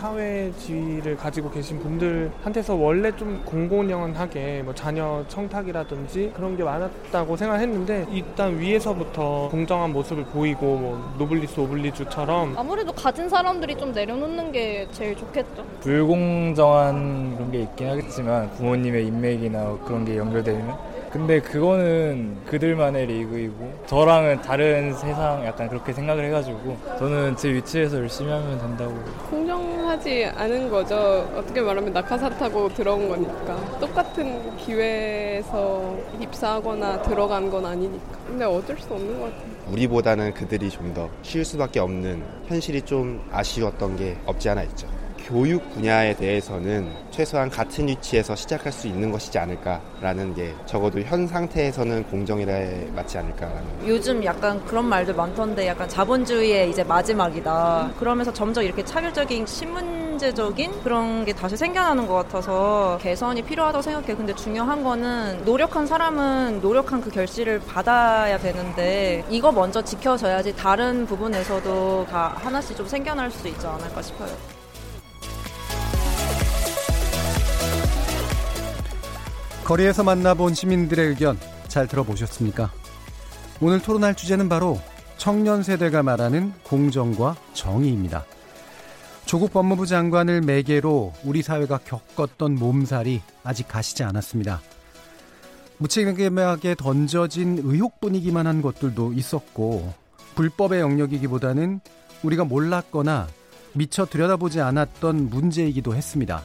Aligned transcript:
사회 0.00 0.50
지위를 0.58 1.14
가지고 1.14 1.50
계신 1.50 1.78
분들한테서 1.78 2.74
원래 2.74 3.14
좀 3.14 3.42
공공연하게 3.44 4.62
뭐 4.64 4.74
자녀 4.74 5.22
청탁이라든지 5.28 6.32
그런 6.34 6.56
게 6.56 6.64
많았다고 6.64 7.36
생각했는데 7.36 8.06
일단 8.10 8.58
위에서부터 8.58 9.48
공정한 9.50 9.92
모습을 9.92 10.24
보이고 10.24 10.78
뭐 10.78 11.14
노블리스 11.18 11.60
오블리주처럼 11.60 12.54
아무래도 12.56 12.92
가진 12.92 13.28
사람들이 13.28 13.76
좀 13.76 13.92
내려놓는 13.92 14.52
게 14.52 14.88
제일 14.90 15.14
좋겠죠. 15.16 15.66
불공정한 15.80 17.36
그런 17.36 17.52
게 17.52 17.62
있긴 17.62 17.90
하겠지만 17.90 18.50
부모님의 18.52 19.06
인맥이나 19.06 19.76
그런 19.84 20.06
게 20.06 20.16
연결되면 20.16 20.78
근데 21.12 21.40
그거는 21.40 22.36
그들만의 22.46 23.06
리그이고 23.06 23.72
저랑은 23.86 24.42
다른 24.42 24.94
세상 24.94 25.44
약간 25.44 25.68
그렇게 25.68 25.92
생각을 25.92 26.24
해가지고 26.26 26.76
저는 27.00 27.36
제 27.36 27.52
위치에서 27.52 27.98
열심히 27.98 28.30
하면 28.30 28.58
된다고. 28.60 28.94
공정하지 29.28 30.26
않은 30.36 30.70
거죠. 30.70 30.94
어떻게 31.34 31.60
말하면 31.60 31.92
낙하산 31.92 32.38
타고 32.38 32.68
들어온 32.72 33.08
거니까. 33.08 33.56
똑같은 33.80 34.56
기회에서 34.58 35.96
입사하거나 36.20 37.02
들어간 37.02 37.50
건 37.50 37.66
아니니까. 37.66 38.18
근데 38.28 38.44
어쩔 38.44 38.78
수 38.78 38.94
없는 38.94 39.18
것 39.20 39.24
같아요. 39.26 39.50
우리보다는 39.68 40.32
그들이 40.34 40.70
좀 40.70 40.90
더 40.94 41.08
쉬울 41.22 41.44
수밖에 41.44 41.78
없는 41.80 42.20
현실이 42.46 42.82
좀 42.82 43.20
아쉬웠던 43.30 43.96
게 43.96 44.16
없지 44.26 44.48
않아 44.48 44.62
있죠 44.64 44.88
교육 45.30 45.72
분야에 45.72 46.16
대해서는 46.16 46.90
최소한 47.12 47.48
같은 47.48 47.86
위치에서 47.86 48.34
시작할 48.34 48.72
수 48.72 48.88
있는 48.88 49.12
것이지 49.12 49.38
않을까라는 49.38 50.34
게 50.34 50.52
적어도 50.66 51.00
현 51.02 51.24
상태에서는 51.24 52.02
공정이래 52.08 52.88
맞지 52.96 53.18
않을까라는. 53.18 53.62
요즘 53.86 54.24
약간 54.24 54.64
그런 54.64 54.86
말들 54.86 55.14
많던데 55.14 55.68
약간 55.68 55.88
자본주의의 55.88 56.70
이제 56.70 56.82
마지막이다. 56.82 57.92
그러면서 58.00 58.32
점점 58.32 58.64
이렇게 58.64 58.84
차별적인 58.84 59.46
신문제적인 59.46 60.82
그런 60.82 61.24
게 61.24 61.32
다시 61.32 61.56
생겨나는 61.56 62.08
것 62.08 62.14
같아서 62.14 62.98
개선이 63.00 63.42
필요하다고 63.42 63.82
생각해. 63.82 64.16
근데 64.16 64.34
중요한 64.34 64.82
거는 64.82 65.44
노력한 65.44 65.86
사람은 65.86 66.60
노력한 66.60 67.00
그 67.00 67.08
결실을 67.08 67.60
받아야 67.60 68.36
되는데 68.36 69.24
이거 69.30 69.52
먼저 69.52 69.80
지켜져야지 69.80 70.56
다른 70.56 71.06
부분에서도 71.06 72.06
다 72.10 72.34
하나씩 72.34 72.76
좀 72.76 72.88
생겨날 72.88 73.30
수 73.30 73.46
있지 73.46 73.64
않을까 73.64 74.02
싶어요. 74.02 74.59
거리에서 79.70 80.02
만나본 80.02 80.54
시민들의 80.54 81.10
의견 81.10 81.38
잘 81.68 81.86
들어보셨습니까? 81.86 82.72
오늘 83.60 83.80
토론할 83.80 84.16
주제는 84.16 84.48
바로 84.48 84.80
청년 85.16 85.62
세대가 85.62 86.02
말하는 86.02 86.52
공정과 86.64 87.36
정의입니다. 87.52 88.24
조국 89.26 89.52
법무부 89.52 89.86
장관을 89.86 90.40
매개로 90.40 91.12
우리 91.22 91.42
사회가 91.42 91.78
겪었던 91.84 92.56
몸살이 92.56 93.22
아직 93.44 93.68
가시지 93.68 94.02
않았습니다. 94.02 94.60
무책임하게 95.78 96.74
던져진 96.74 97.60
의혹 97.62 98.00
분위기만 98.00 98.48
한 98.48 98.62
것들도 98.62 99.12
있었고 99.12 99.94
불법의 100.34 100.80
영역이기보다는 100.80 101.78
우리가 102.24 102.42
몰랐거나 102.42 103.28
미처 103.74 104.04
들여다보지 104.04 104.60
않았던 104.62 105.30
문제이기도 105.30 105.94
했습니다. 105.94 106.42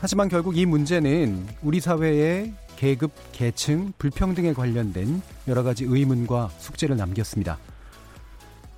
하지만 0.00 0.28
결국 0.30 0.56
이 0.56 0.64
문제는 0.64 1.46
우리 1.62 1.78
사회의 1.78 2.54
계급, 2.76 3.12
계층, 3.32 3.92
불평등에 3.98 4.54
관련된 4.54 5.20
여러 5.46 5.62
가지 5.62 5.84
의문과 5.84 6.48
숙제를 6.58 6.96
남겼습니다. 6.96 7.58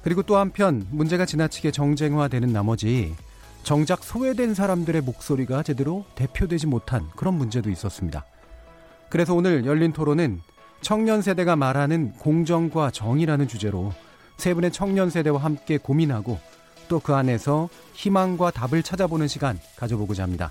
그리고 0.03 0.25
또 0.25 0.37
한편 0.37 0.85
문제가 0.91 1.25
지나치게 1.25 1.71
정쟁화되는 1.71 2.53
나머지 2.53 3.15
정작 3.63 4.03
소외된 4.03 4.55
사람들의 4.55 5.03
목소리가 5.03 5.63
제대로 5.63 6.05
대표되지 6.17 6.67
못한 6.67 7.09
그런 7.15 7.35
문제도 7.35 7.71
있었습니다. 7.71 8.25
그래서 9.09 9.35
오늘 9.35 9.65
열린 9.65 9.93
토론은 9.93 10.41
청년 10.81 11.23
세대가 11.23 11.55
말하는 11.55 12.15
공정과 12.15 12.91
정의라는 12.91 13.47
주제로 13.47 13.93
세 14.39 14.55
분의 14.55 14.73
청년 14.73 15.09
세대와 15.09 15.41
함께 15.41 15.79
고민하고 15.79 16.41
또 16.89 16.99
그 16.99 17.15
안에서 17.15 17.69
희망과 17.95 18.51
답을 18.51 18.83
찾아보는 18.83 19.29
시간 19.29 19.59
가져보고자 19.77 20.25
합니다. 20.25 20.51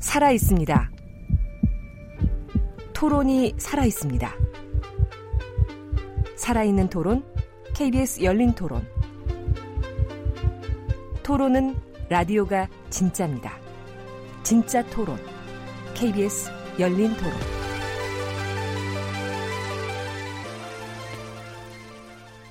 살아 0.00 0.30
있습니다. 0.32 0.90
토론이 2.94 3.54
살아 3.58 3.84
있습니다. 3.84 4.34
살아있는 6.36 6.88
토론, 6.88 7.22
KBS 7.74 8.22
열린 8.22 8.52
토론. 8.54 8.86
토론은 11.22 11.76
라디오가 12.08 12.66
진짜입니다. 12.88 13.52
진짜 14.42 14.84
토론, 14.86 15.18
KBS 15.94 16.50
열린 16.78 17.14
토론. 17.16 17.32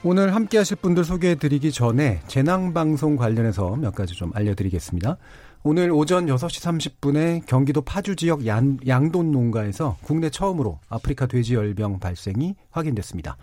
오늘 0.01 0.33
함께 0.33 0.57
하실 0.59 0.77
분들 0.77 1.03
소개해 1.03 1.35
드리기 1.35 1.73
전에 1.73 2.21
재난방송 2.27 3.17
관련해서 3.17 3.75
몇 3.75 3.93
가지 3.93 4.13
좀 4.13 4.31
알려드리겠습니다. 4.33 5.17
오늘 5.61 5.91
오전 5.91 6.25
6시 6.27 7.01
30분에 7.01 7.45
경기도 7.45 7.81
파주 7.81 8.15
지역 8.15 8.45
양, 8.45 8.77
양돈 8.87 9.29
농가에서 9.31 9.97
국내 10.01 10.29
처음으로 10.29 10.79
아프리카 10.87 11.25
돼지열병 11.25 11.99
발생이 11.99 12.55
확인됐습니다. 12.71 13.35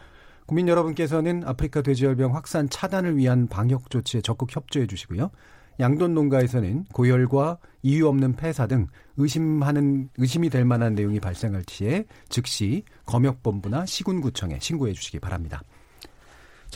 국민 0.47 0.66
여러분께서는 0.66 1.43
아프리카 1.44 1.82
돼지열병 1.82 2.34
확산 2.34 2.71
차단을 2.71 3.19
위한 3.19 3.49
방역 3.49 3.91
조치에 3.91 4.22
적극 4.22 4.56
협조해 4.56 4.87
주시고요. 4.87 5.31
양돈 5.78 6.15
농가에서는 6.15 6.87
고열과 6.94 7.59
이유 7.82 8.09
없는 8.09 8.37
폐사 8.37 8.66
등 8.66 8.87
의심하는 9.19 10.09
의심이 10.16 10.49
될 10.49 10.65
만한 10.65 10.94
내용이 10.94 11.21
발생할 11.21 11.65
시에 11.69 12.06
즉시 12.31 12.84
검역본부나 13.05 13.84
시군구청에 13.84 14.59
신고해 14.59 14.94
주시기 14.94 15.21
바랍니다. 15.21 15.60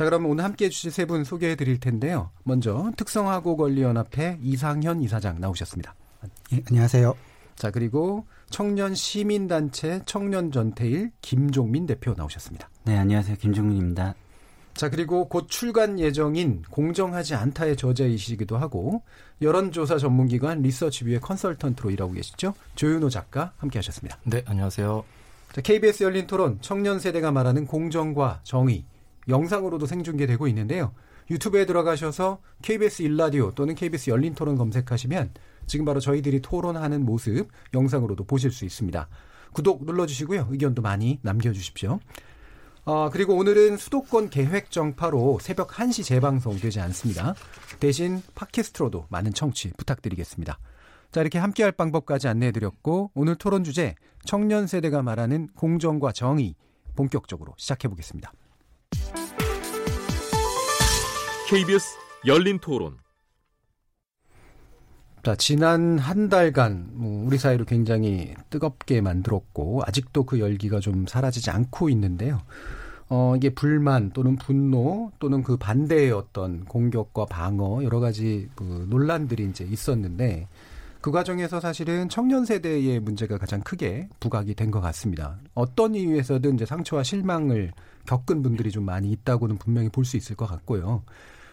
자, 0.00 0.06
그럼 0.06 0.24
오늘 0.24 0.44
함께 0.44 0.64
해주실 0.64 0.92
세 0.92 1.04
분 1.04 1.24
소개해 1.24 1.56
드릴 1.56 1.78
텐데요. 1.78 2.30
먼저 2.42 2.91
특성화고 2.97 3.58
권리연합회 3.58 4.38
이상현 4.41 5.02
이사장 5.02 5.41
나오셨습니다. 5.41 5.94
예, 6.54 6.62
안녕하세요. 6.70 7.14
자, 7.54 7.70
그리고 7.70 8.24
청년 8.48 8.94
시민단체 8.94 10.00
청년전태일 10.06 11.10
김종민 11.20 11.84
대표 11.84 12.14
나오셨습니다. 12.16 12.70
네, 12.84 12.97
안녕하세요. 12.97 13.36
김종민입니다. 13.36 14.14
자, 14.72 14.88
그리고 14.88 15.28
곧 15.28 15.48
출간 15.50 15.98
예정인 15.98 16.62
공정하지 16.70 17.34
않다의 17.34 17.76
저자이시기도 17.76 18.56
하고 18.56 19.03
여론조사 19.42 19.98
전문기관 19.98 20.62
리서치뷰의 20.62 21.20
컨설턴트로 21.20 21.91
일하고 21.91 22.12
계시죠. 22.12 22.54
조윤호 22.74 23.10
작가 23.10 23.53
함께 23.58 23.78
하셨습니다. 23.78 24.16
네, 24.24 24.44
안녕하세요. 24.46 25.04
자, 25.53 25.60
KBS 25.60 26.04
열린 26.04 26.26
토론 26.26 26.56
청년 26.62 26.98
세대가 26.98 27.30
말하는 27.32 27.66
공정과 27.66 28.41
정의 28.44 28.86
영상으로도 29.28 29.86
생중계되고 29.86 30.48
있는데요. 30.48 30.92
유튜브에 31.30 31.64
들어가셔서 31.64 32.40
KBS 32.62 33.02
일라디오 33.02 33.52
또는 33.52 33.74
KBS 33.74 34.10
열린 34.10 34.34
토론 34.34 34.56
검색하시면 34.56 35.32
지금 35.66 35.84
바로 35.84 36.00
저희들이 36.00 36.40
토론하는 36.40 37.04
모습 37.04 37.48
영상으로도 37.72 38.24
보실 38.24 38.50
수 38.50 38.64
있습니다. 38.64 39.08
구독 39.52 39.84
눌러주시고요. 39.84 40.48
의견도 40.50 40.82
많이 40.82 41.20
남겨주십시오. 41.22 42.00
어, 42.84 43.10
그리고 43.12 43.36
오늘은 43.36 43.76
수도권 43.76 44.30
계획 44.30 44.70
정파로 44.70 45.38
새벽 45.40 45.68
1시 45.68 46.04
재방송 46.04 46.58
되지 46.58 46.80
않습니다. 46.80 47.34
대신 47.78 48.22
팟캐스트로도 48.34 49.06
많은 49.10 49.32
청취 49.32 49.72
부탁드리겠습니다. 49.76 50.58
자, 51.12 51.20
이렇게 51.20 51.38
함께할 51.38 51.72
방법까지 51.72 52.28
안내해드렸고 52.28 53.12
오늘 53.14 53.36
토론 53.36 53.64
주제 53.64 53.94
청년 54.24 54.66
세대가 54.66 55.02
말하는 55.02 55.48
공정과 55.54 56.12
정의 56.12 56.54
본격적으로 56.96 57.54
시작해보겠습니다. 57.56 58.32
KBS 61.51 61.98
열린 62.27 62.60
토론. 62.60 62.97
자, 65.25 65.34
지난 65.34 65.98
한 65.98 66.28
달간 66.28 66.91
뭐 66.92 67.27
우리 67.27 67.39
사회를 67.39 67.66
굉장히 67.66 68.34
뜨겁게 68.51 69.01
만들었고 69.01 69.83
아직도 69.84 70.27
그 70.27 70.39
열기가 70.39 70.78
좀 70.78 71.07
사라지지 71.09 71.51
않고 71.51 71.89
있는데요. 71.91 72.41
어, 73.09 73.34
이게 73.37 73.51
불만 73.51 74.13
또는 74.13 74.37
분노 74.37 75.10
또는 75.19 75.42
그 75.42 75.57
반대의 75.57 76.13
어떤 76.13 76.65
공격과 76.66 77.27
방어 77.27 77.83
여러 77.83 77.98
가지 77.98 78.48
그 78.54 78.87
논란들이 78.89 79.47
이제 79.47 79.65
있었는데 79.65 80.47
그 81.00 81.10
과정에서 81.10 81.60
사실은 81.60 82.08
청년 82.10 82.44
세대의 82.44 83.00
문제가 83.00 83.38
가장 83.38 83.60
크게 83.62 84.08
부각이 84.20 84.54
된 84.54 84.70
것 84.70 84.80
같습니다. 84.82 85.38
어떤 85.54 85.94
이유에서든 85.94 86.54
이제 86.54 86.66
상처와 86.66 87.02
실망을 87.02 87.72
겪은 88.06 88.42
분들이 88.42 88.70
좀 88.70 88.84
많이 88.84 89.10
있다고는 89.12 89.56
분명히 89.56 89.88
볼 89.88 90.04
수 90.04 90.16
있을 90.16 90.36
것 90.36 90.47
같고요. 90.47 91.02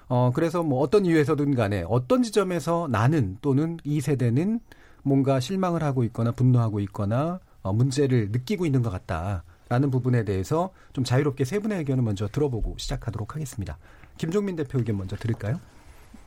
어, 0.10 0.32
그래서 0.34 0.64
뭐 0.64 0.80
어떤 0.82 1.06
이유에서든 1.06 1.56
간에 1.56 1.84
어떤 1.88 2.24
지점에서 2.24 2.88
나는 2.92 3.38
또는 3.42 3.78
이 3.84 4.02
세대는 4.02 4.60
뭔가 5.04 5.40
실망을 5.40 5.82
하고 5.84 6.04
있거나 6.04 6.32
분노하고 6.32 6.80
있거나 6.82 7.40
어, 7.62 7.72
문제를 7.74 8.30
느끼고 8.32 8.66
있는 8.66 8.82
것 8.82 8.90
같다라는 8.90 9.90
부분에 9.92 10.24
대해서 10.26 10.72
좀 10.94 11.04
자유롭게 11.06 11.46
세 11.46 11.60
분의 11.60 11.80
의견을 11.80 12.04
먼저 12.04 12.28
들어보고 12.28 12.76
시작하도록 12.78 13.34
하겠습니다. 13.36 13.78
김종민 14.18 14.56
대표 14.58 14.78
의견 14.80 14.98
먼저 14.98 15.16
들을까요? 15.16 15.60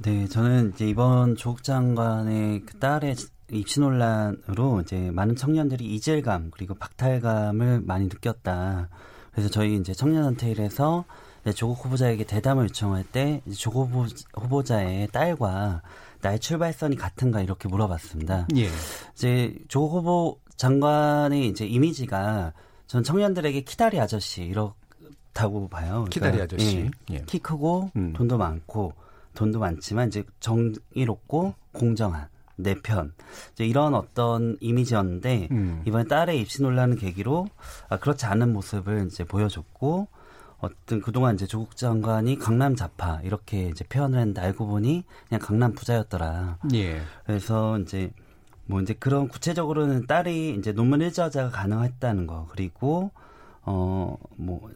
네, 0.03 0.27
저는 0.29 0.73
이제 0.75 0.89
이번 0.89 1.37
조국 1.37 1.63
장관의 1.63 2.63
그 2.65 2.79
딸의 2.79 3.17
입시 3.51 3.81
논란으로 3.81 4.81
이제 4.81 5.11
많은 5.11 5.37
청년들이 5.37 5.85
이질감 5.95 6.53
그리고 6.53 6.75
박탈감을 6.75 7.83
많이 7.83 8.07
느꼈다. 8.07 8.89
그래서 9.31 9.51
저희 9.51 9.77
이제 9.77 9.93
청년단체에서 9.93 11.05
조국 11.55 11.85
후보자에게 11.85 12.25
대담을 12.25 12.65
요청할 12.65 13.05
때 13.05 13.43
조국 13.55 13.91
후보자의 14.35 15.09
딸과 15.09 15.83
나의 16.23 16.39
출발선이 16.39 16.97
같은가 16.97 17.43
이렇게 17.43 17.69
물어봤습니다. 17.69 18.49
예. 18.57 18.69
이제 19.13 19.55
조국 19.69 19.99
후보 19.99 20.41
장관의 20.57 21.47
이제 21.47 21.67
이미지가 21.67 22.55
전 22.87 23.03
청년들에게 23.03 23.61
키다리 23.63 24.01
아저씨 24.01 24.45
이렇다고 24.45 25.69
봐요. 25.69 26.07
그러니까, 26.09 26.11
키다리 26.11 26.41
아저씨. 26.41 26.77
예, 26.79 27.17
예. 27.17 27.23
키 27.27 27.39
크고 27.39 27.91
음. 27.97 28.15
돈도 28.15 28.39
많고 28.39 28.95
돈도 29.41 29.59
많지만 29.59 30.09
이제 30.09 30.23
정의롭고 30.39 31.55
공정한 31.73 32.29
내 32.57 32.75
편. 32.75 33.15
이제 33.53 33.65
이런 33.65 33.95
어떤 33.95 34.59
이미지였는데 34.61 35.49
음. 35.51 35.83
이번에 35.87 36.05
딸의 36.05 36.39
입시 36.39 36.61
논란을 36.61 36.97
계기로 36.97 37.49
아, 37.89 37.97
그렇지 37.97 38.27
않은 38.27 38.53
모습을 38.53 39.07
이제 39.07 39.25
보여줬고 39.25 40.09
어떤 40.59 41.01
그동안 41.01 41.37
이제 41.37 41.47
조국 41.47 41.75
장관이 41.75 42.39
강남 42.39 42.77
자파 42.77 43.21
이렇게 43.25 43.69
이제 43.69 43.83
표현을 43.85 44.19
했는데 44.19 44.43
알고 44.43 44.67
보니 44.67 45.05
그냥 45.29 45.41
강남 45.41 45.73
부자였더라. 45.73 46.59
예. 46.75 47.01
그래서 47.25 47.79
이제 47.79 48.13
뭐 48.67 48.83
이제 48.83 48.93
그런 48.93 49.27
구체적으로는 49.29 50.07
딸이 50.07 50.57
이제 50.59 50.73
논문 50.73 51.01
일저자가 51.01 51.49
가능했다는 51.49 52.27
거 52.27 52.47
그리고 52.51 53.11
어뭐 53.63 54.71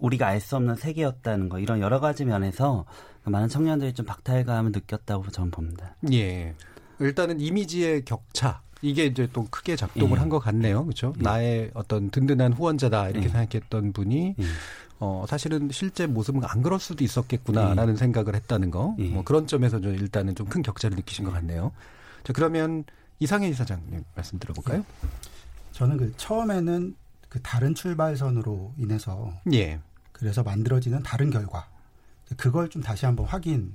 우리가 0.00 0.26
알 0.26 0.40
수 0.40 0.56
없는 0.56 0.76
세계였다는 0.76 1.48
거 1.48 1.58
이런 1.58 1.80
여러 1.80 2.00
가지 2.00 2.24
면에서 2.24 2.84
많은 3.30 3.48
청년들이 3.48 3.92
좀 3.94 4.06
박탈감을 4.06 4.72
느꼈다고 4.72 5.28
저는 5.30 5.50
봅니다. 5.50 5.94
예. 6.12 6.54
일단은 7.00 7.40
이미지의 7.40 8.04
격차 8.04 8.60
이게 8.82 9.06
이제 9.06 9.28
또 9.32 9.46
크게 9.50 9.76
작동을 9.76 10.16
예. 10.16 10.20
한것 10.20 10.42
같네요. 10.42 10.84
그렇죠? 10.84 11.12
예. 11.18 11.22
나의 11.22 11.70
어떤 11.74 12.10
든든한 12.10 12.52
후원자다 12.52 13.08
이렇게 13.10 13.26
예. 13.26 13.28
생각했던 13.30 13.92
분이 13.92 14.36
예. 14.38 14.44
어 15.00 15.24
사실은 15.28 15.68
실제 15.72 16.06
모습은 16.06 16.42
안 16.44 16.62
그럴 16.62 16.80
수도 16.80 17.04
있었겠구나라는 17.04 17.94
예. 17.94 17.96
생각을 17.96 18.34
했다는 18.34 18.70
거. 18.70 18.96
예. 18.98 19.04
뭐 19.08 19.22
그런 19.24 19.46
점에서 19.46 19.80
좀 19.80 19.94
일단은 19.94 20.34
좀 20.34 20.48
큰 20.48 20.62
격차를 20.62 20.96
느끼신 20.96 21.24
것 21.24 21.32
같네요. 21.32 21.72
자, 22.24 22.32
그러면 22.32 22.84
이상해 23.20 23.48
이사장님 23.48 24.04
말씀 24.14 24.38
들어볼까요? 24.38 24.84
저는 25.72 25.96
그 25.96 26.12
처음에는 26.16 26.96
그 27.28 27.40
다른 27.42 27.74
출발선으로 27.74 28.74
인해서 28.78 29.32
예. 29.52 29.80
그래서 30.12 30.42
만들어지는 30.42 31.02
다른 31.04 31.30
결과 31.30 31.68
그걸 32.36 32.68
좀 32.68 32.82
다시 32.82 33.06
한번 33.06 33.26
확인 33.26 33.72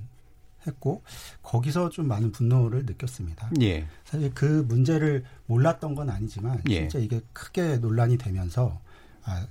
했고 0.66 1.02
거기서 1.42 1.90
좀 1.90 2.08
많은 2.08 2.32
분노를 2.32 2.86
느꼈습니다. 2.86 3.50
예. 3.62 3.86
사실 4.04 4.32
그 4.34 4.64
문제를 4.68 5.24
몰랐던 5.46 5.94
건 5.94 6.10
아니지만 6.10 6.62
예. 6.70 6.80
진짜 6.80 6.98
이게 6.98 7.20
크게 7.32 7.78
논란이 7.78 8.18
되면서 8.18 8.80
아, 9.24 9.46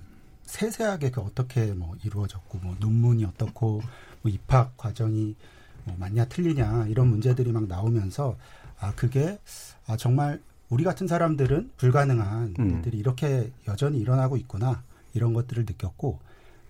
세세하게 0.45 1.11
그 1.11 1.21
어떻게 1.21 1.73
뭐 1.73 1.95
이루어졌고 2.03 2.59
뭐 2.59 2.75
논문이 2.79 3.25
어떻고 3.25 3.81
뭐 4.21 4.31
입학 4.31 4.75
과정이 4.77 5.35
뭐 5.85 5.95
맞냐 5.97 6.25
틀리냐 6.25 6.88
이런 6.88 7.07
문제들이 7.07 7.51
막 7.51 7.67
나오면서 7.67 8.38
아 8.79 8.94
그게 8.95 9.39
아 9.88 9.97
정말 9.97 10.41
우리 10.69 10.83
같은 10.83 11.07
사람들은 11.07 11.71
불가능한 11.77 12.55
음. 12.59 12.69
일들이 12.69 12.97
이렇게 12.97 13.51
여전히 13.67 14.00
일어나고 14.00 14.38
있구나 14.38 14.83
이런 15.13 15.33
것들을 15.33 15.65
느꼈고 15.65 16.19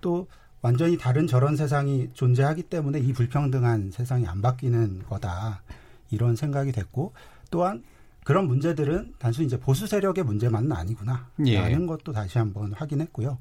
또 0.02 0.28
완전히 0.64 0.98
다른 0.98 1.28
저런 1.28 1.58
세상이 1.58 2.10
존재하기 2.14 2.64
때문에 2.64 2.98
이 3.00 3.12
불평등한 3.12 3.92
세상이 3.92 4.26
안 4.26 4.42
바뀌는 4.42 5.04
거다. 5.10 5.62
이런 6.10 6.38
생각이 6.38 6.72
됐고 6.72 7.14
또한 7.52 7.84
그런 8.24 8.48
문제들은 8.48 9.16
단순히 9.20 9.48
이제 9.48 9.60
보수 9.60 9.86
세력의 9.88 10.24
문제만은 10.24 10.72
아니구나. 10.72 11.28
예. 11.46 11.60
라는 11.60 11.86
것도 11.86 12.14
다시 12.14 12.38
한번 12.38 12.72
확인했고요. 12.72 13.38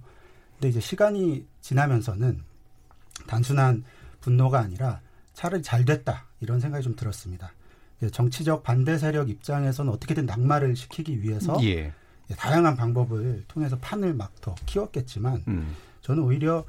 근데 0.55 0.69
이제 0.69 0.81
시간이 0.81 1.47
지나면서는 1.61 2.43
단순한 3.29 3.85
분노가 4.21 4.59
아니라 4.59 5.01
차라리 5.33 5.63
잘 5.63 5.85
됐다. 5.85 6.27
이런 6.41 6.59
생각이 6.59 6.83
좀 6.83 6.97
들었습니다. 6.97 7.53
정치적 8.11 8.65
반대 8.65 8.99
세력 8.99 9.31
입장에서는 9.31 9.93
어떻게든 9.93 10.27
낙마를 10.27 10.75
시키기 10.75 11.23
위해서 11.23 11.57
예. 11.63 11.93
다양한 12.37 12.77
방법을 12.77 13.45
통해서 13.47 13.79
판을 13.79 14.13
막 14.15 14.33
더 14.41 14.57
키웠겠지만 14.67 15.45
음. 15.47 15.77
저는 16.01 16.25
오히려 16.25 16.65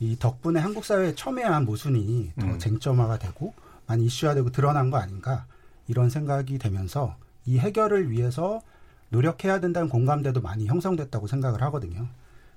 이 0.00 0.16
덕분에 0.18 0.60
한국 0.60 0.84
사회의 0.84 1.14
첨예한 1.16 1.64
모순이 1.64 2.32
더 2.38 2.46
음. 2.46 2.58
쟁점화가 2.58 3.18
되고 3.18 3.54
많이 3.86 4.06
이슈화되고 4.06 4.50
드러난 4.50 4.90
거 4.90 4.98
아닌가 4.98 5.46
이런 5.88 6.10
생각이 6.10 6.58
되면서 6.58 7.16
이 7.46 7.58
해결을 7.58 8.10
위해서 8.10 8.60
노력해야 9.10 9.60
된다는 9.60 9.88
공감대도 9.88 10.40
많이 10.40 10.66
형성됐다고 10.66 11.26
생각을 11.26 11.62
하거든요. 11.62 12.06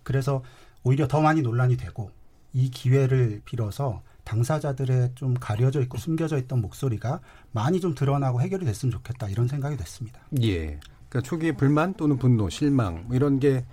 그래서 0.04 0.44
오히려 0.84 1.08
더 1.08 1.22
많이 1.22 1.42
논란이 1.42 1.78
되고 1.78 2.12
이 2.54 2.70
기회를 2.70 3.42
빌어서 3.46 4.02
당사자들의 4.24 5.14
좀 5.16 5.34
가려져 5.34 5.82
있고 5.82 5.98
숨겨져 5.98 6.38
있던 6.38 6.62
목소리가 6.62 7.22
많이 7.52 7.80
좀 7.80 7.96
드러나고 7.96 8.42
해결이 8.42 8.66
됐으면 8.66 8.92
좋겠다 8.92 9.30
이런 9.30 9.48
생각이 9.48 9.78
됐습니다. 9.78 10.20
예. 10.42 10.80
그러니까 11.10 11.22
초기에 11.22 11.54
불만 11.54 11.94
또는 11.96 12.18
분노, 12.18 12.50
실망 12.50 13.06
뭐 13.08 13.16
이런 13.16 13.40
게 13.40 13.66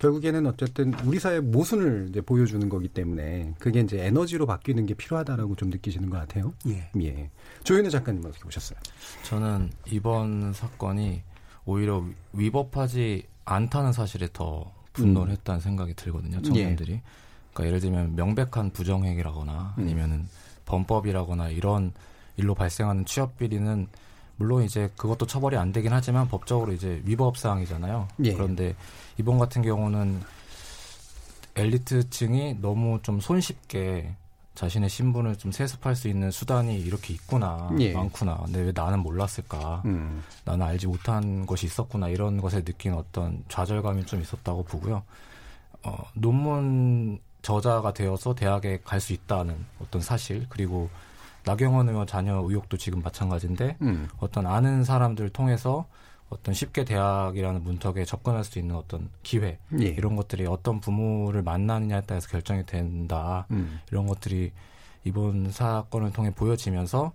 결국에는 0.00 0.46
어쨌든 0.46 0.94
우리 1.04 1.18
사회 1.18 1.40
모순을 1.40 2.06
이제 2.08 2.20
보여주는 2.22 2.66
거기 2.68 2.88
때문에 2.88 3.54
그게 3.58 3.80
이제 3.80 4.04
에너지로 4.04 4.46
바뀌는 4.46 4.86
게 4.86 4.94
필요하다라고 4.94 5.56
좀 5.56 5.68
느끼시는 5.68 6.08
것 6.08 6.18
같아요. 6.18 6.54
예. 6.68 6.90
예. 7.02 7.30
조현우 7.64 7.90
작가님 7.90 8.24
어떻게 8.24 8.42
보셨어요? 8.42 8.78
저는 9.24 9.70
이번 9.90 10.54
사건이 10.54 11.22
오히려 11.66 12.02
위법하지 12.32 13.24
않다는 13.44 13.92
사실에 13.92 14.28
더 14.32 14.72
분노를 14.94 15.32
음. 15.32 15.36
했다는 15.36 15.60
생각이 15.60 15.94
들거든요. 15.94 16.40
청년들이. 16.40 16.92
예. 16.94 17.02
그러니까 17.52 17.66
예를 17.66 17.80
들면 17.80 18.16
명백한 18.16 18.70
부정행위라거나 18.70 19.74
음. 19.76 19.82
아니면은 19.82 20.28
범법이라거나 20.64 21.50
이런 21.50 21.92
일로 22.38 22.54
발생하는 22.54 23.04
취업 23.04 23.36
비리는 23.36 23.86
물론 24.40 24.62
이제 24.62 24.90
그것도 24.96 25.26
처벌이 25.26 25.58
안 25.58 25.70
되긴 25.70 25.92
하지만 25.92 26.26
법적으로 26.26 26.72
이제 26.72 27.02
위법 27.04 27.36
사항이잖아요. 27.36 28.08
예. 28.24 28.32
그런데 28.32 28.74
이번 29.18 29.38
같은 29.38 29.60
경우는 29.60 30.22
엘리트층이 31.56 32.56
너무 32.62 33.00
좀 33.02 33.20
손쉽게 33.20 34.14
자신의 34.54 34.88
신분을 34.88 35.36
좀 35.36 35.52
세습할 35.52 35.94
수 35.94 36.08
있는 36.08 36.30
수단이 36.30 36.80
이렇게 36.80 37.12
있구나 37.12 37.70
예. 37.80 37.92
많구나. 37.92 38.38
근데 38.46 38.60
왜 38.62 38.72
나는 38.74 39.00
몰랐을까? 39.00 39.82
음. 39.84 40.22
나는 40.46 40.64
알지 40.66 40.86
못한 40.86 41.44
것이 41.44 41.66
있었구나 41.66 42.08
이런 42.08 42.40
것에 42.40 42.62
느낀 42.64 42.94
어떤 42.94 43.44
좌절감이 43.48 44.06
좀 44.06 44.22
있었다고 44.22 44.64
보고요. 44.64 45.02
어, 45.82 45.98
논문 46.14 47.18
저자가 47.42 47.92
되어서 47.92 48.34
대학에 48.34 48.80
갈 48.84 49.00
수 49.00 49.12
있다는 49.12 49.54
어떤 49.82 50.00
사실 50.00 50.46
그리고 50.48 50.88
나경원 51.44 51.88
의원 51.88 52.06
자녀 52.06 52.36
의혹도 52.36 52.76
지금 52.76 53.00
마찬가지인데 53.02 53.76
음. 53.82 54.08
어떤 54.18 54.46
아는 54.46 54.84
사람들 54.84 55.30
통해서 55.30 55.86
어떤 56.28 56.54
쉽게 56.54 56.84
대학이라는 56.84 57.62
문턱에 57.64 58.04
접근할 58.04 58.44
수 58.44 58.58
있는 58.58 58.76
어떤 58.76 59.10
기회 59.22 59.58
예. 59.80 59.86
이런 59.86 60.14
것들이 60.14 60.46
어떤 60.46 60.80
부모를 60.80 61.42
만나느냐에 61.42 62.02
따라서 62.06 62.28
결정이 62.28 62.64
된다 62.66 63.46
음. 63.50 63.80
이런 63.90 64.06
것들이 64.06 64.52
이번 65.04 65.50
사건을 65.50 66.12
통해 66.12 66.30
보여지면서 66.32 67.12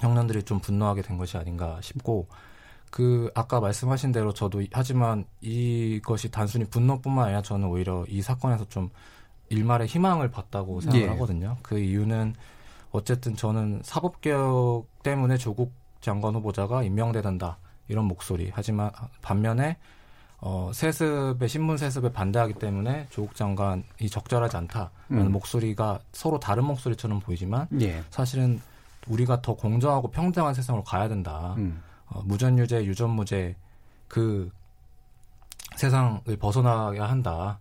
청년들이 0.00 0.44
좀 0.44 0.60
분노하게 0.60 1.02
된 1.02 1.18
것이 1.18 1.36
아닌가 1.36 1.78
싶고 1.82 2.28
그 2.90 3.30
아까 3.34 3.60
말씀하신 3.60 4.12
대로 4.12 4.32
저도 4.32 4.62
하지만 4.72 5.24
이것이 5.40 6.30
단순히 6.30 6.64
분노뿐만 6.64 7.26
아니라 7.26 7.42
저는 7.42 7.68
오히려 7.68 8.04
이 8.08 8.22
사건에서 8.22 8.64
좀 8.68 8.90
일말의 9.48 9.88
희망을 9.88 10.30
봤다고 10.30 10.80
생각을 10.80 11.06
예. 11.06 11.08
하거든요. 11.10 11.56
그 11.62 11.78
이유는 11.78 12.34
어쨌든 12.92 13.36
저는 13.36 13.82
사법개혁 13.84 14.86
때문에 15.02 15.36
조국 15.36 15.72
장관 16.00 16.34
후보자가 16.34 16.82
임명돼야 16.82 17.22
된다 17.22 17.58
이런 17.88 18.06
목소리. 18.06 18.50
하지만 18.52 18.90
반면에 19.22 19.76
어, 20.42 20.70
세습에 20.72 21.46
신문 21.46 21.76
세습에 21.76 22.12
반대하기 22.12 22.54
때문에 22.54 23.06
조국 23.10 23.34
장관이 23.34 24.08
적절하지 24.10 24.56
않다라는 24.56 24.90
음. 25.10 25.32
목소리가 25.32 26.00
서로 26.12 26.40
다른 26.40 26.64
목소리처럼 26.64 27.20
보이지만 27.20 27.68
예. 27.80 28.02
사실은 28.08 28.60
우리가 29.06 29.42
더 29.42 29.54
공정하고 29.54 30.10
평등한 30.10 30.54
세상으로 30.54 30.82
가야 30.82 31.08
된다. 31.08 31.54
음. 31.58 31.82
어, 32.06 32.22
무전유죄, 32.24 32.84
유전무죄 32.86 33.56
그 34.08 34.50
세상을 35.76 36.22
벗어나야 36.38 37.04
한다. 37.04 37.60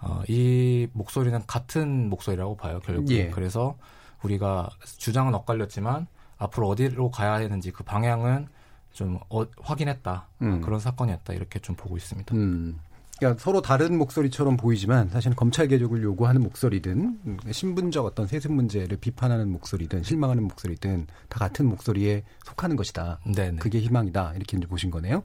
어, 0.00 0.22
이 0.28 0.88
목소리는 0.92 1.40
같은 1.46 2.08
목소리라고 2.08 2.56
봐요, 2.56 2.80
결국. 2.84 3.10
예. 3.10 3.28
그래서 3.28 3.76
우리가 4.24 4.70
주장은 4.98 5.34
엇갈렸지만 5.34 6.06
앞으로 6.38 6.68
어디로 6.68 7.10
가야 7.10 7.38
되는지 7.38 7.70
그 7.70 7.84
방향은 7.84 8.48
좀 8.92 9.18
어, 9.28 9.44
확인했다. 9.60 10.28
음. 10.42 10.60
그런 10.60 10.80
사건이었다. 10.80 11.32
이렇게 11.32 11.58
좀 11.58 11.74
보고 11.76 11.96
있습니다. 11.96 12.34
음. 12.34 12.78
그러니까 13.18 13.40
서로 13.40 13.62
다른 13.62 13.96
목소리처럼 13.96 14.56
보이지만 14.56 15.08
사실은 15.08 15.36
검찰 15.36 15.68
개혁을 15.68 16.02
요구하는 16.02 16.42
목소리든 16.42 17.38
신분적 17.52 18.04
어떤 18.04 18.26
세습 18.26 18.52
문제를 18.52 18.96
비판하는 18.96 19.50
목소리든 19.52 20.02
실망하는 20.02 20.42
목소리든 20.42 21.06
다 21.28 21.38
같은 21.38 21.66
목소리에 21.66 22.24
속하는 22.44 22.74
것이다. 22.74 23.20
네네. 23.24 23.58
그게 23.58 23.78
희망이다. 23.78 24.32
이렇게 24.34 24.56
이제 24.56 24.66
보신 24.66 24.90
거네요. 24.90 25.22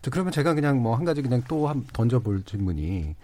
자, 0.00 0.10
그러면 0.10 0.32
제가 0.32 0.54
그냥 0.54 0.80
뭐 0.82 0.96
한 0.96 1.04
가지 1.04 1.20
그냥 1.20 1.42
또 1.46 1.68
한 1.68 1.84
던져볼 1.92 2.44
질문이 2.44 3.14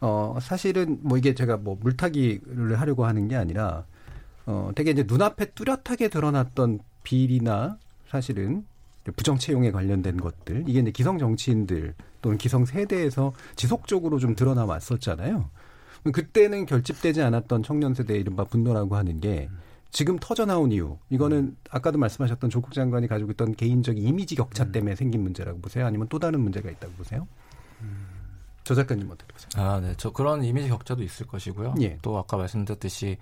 어 0.00 0.36
사실은 0.42 0.98
뭐 1.02 1.16
이게 1.16 1.32
제가 1.34 1.56
뭐 1.56 1.78
물타기를 1.80 2.80
하려고 2.80 3.06
하는 3.06 3.28
게 3.28 3.36
아니라 3.36 3.84
어 4.46 4.70
되게 4.74 4.92
이제 4.92 5.04
눈앞에 5.06 5.46
뚜렷하게 5.52 6.08
드러났던 6.08 6.80
비리나 7.02 7.78
사실은 8.08 8.64
부정 9.16 9.38
채용에 9.38 9.70
관련된 9.70 10.16
것들 10.16 10.64
이게 10.66 10.80
이제 10.80 10.90
기성 10.90 11.18
정치인들 11.18 11.94
또는 12.22 12.38
기성 12.38 12.64
세대에서 12.64 13.32
지속적으로 13.54 14.18
좀 14.18 14.34
드러나 14.34 14.64
왔었잖아요. 14.64 15.50
그때는 16.12 16.66
결집되지 16.66 17.22
않았던 17.22 17.62
청년 17.62 17.94
세대의 17.94 18.20
이른바 18.20 18.44
분노라고 18.44 18.96
하는 18.96 19.20
게 19.20 19.48
지금 19.90 20.18
터져 20.20 20.44
나온 20.44 20.70
이유 20.72 20.98
이거는 21.10 21.56
아까도 21.70 21.98
말씀하셨던 21.98 22.50
조국 22.50 22.72
장관이 22.72 23.08
가지고 23.08 23.32
있던 23.32 23.54
개인적 23.54 23.98
이미지 23.98 24.34
격차 24.34 24.64
음. 24.64 24.72
때문에 24.72 24.94
생긴 24.94 25.22
문제라고 25.22 25.60
보세요? 25.60 25.86
아니면 25.86 26.06
또 26.08 26.18
다른 26.18 26.40
문제가 26.40 26.70
있다고 26.70 26.92
보세요? 26.94 27.26
조 28.66 28.74
작가님 28.74 29.08
어떻게 29.08 29.32
보세요? 29.32 29.64
아, 29.64 29.80
네. 29.80 29.94
저 29.96 30.10
그런 30.10 30.42
이미지 30.42 30.68
격차도 30.68 31.04
있을 31.04 31.26
것이고요. 31.28 31.76
예. 31.82 31.98
또 32.02 32.18
아까 32.18 32.36
말씀드렸듯이 32.36 33.16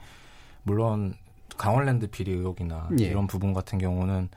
물론 0.64 1.14
강원랜드 1.56 2.09
비리 2.09 2.33
의혹이나 2.33 2.88
예. 2.99 3.04
이런 3.04 3.26
부분 3.26 3.52
같은 3.54 3.78
경우는 3.78 4.28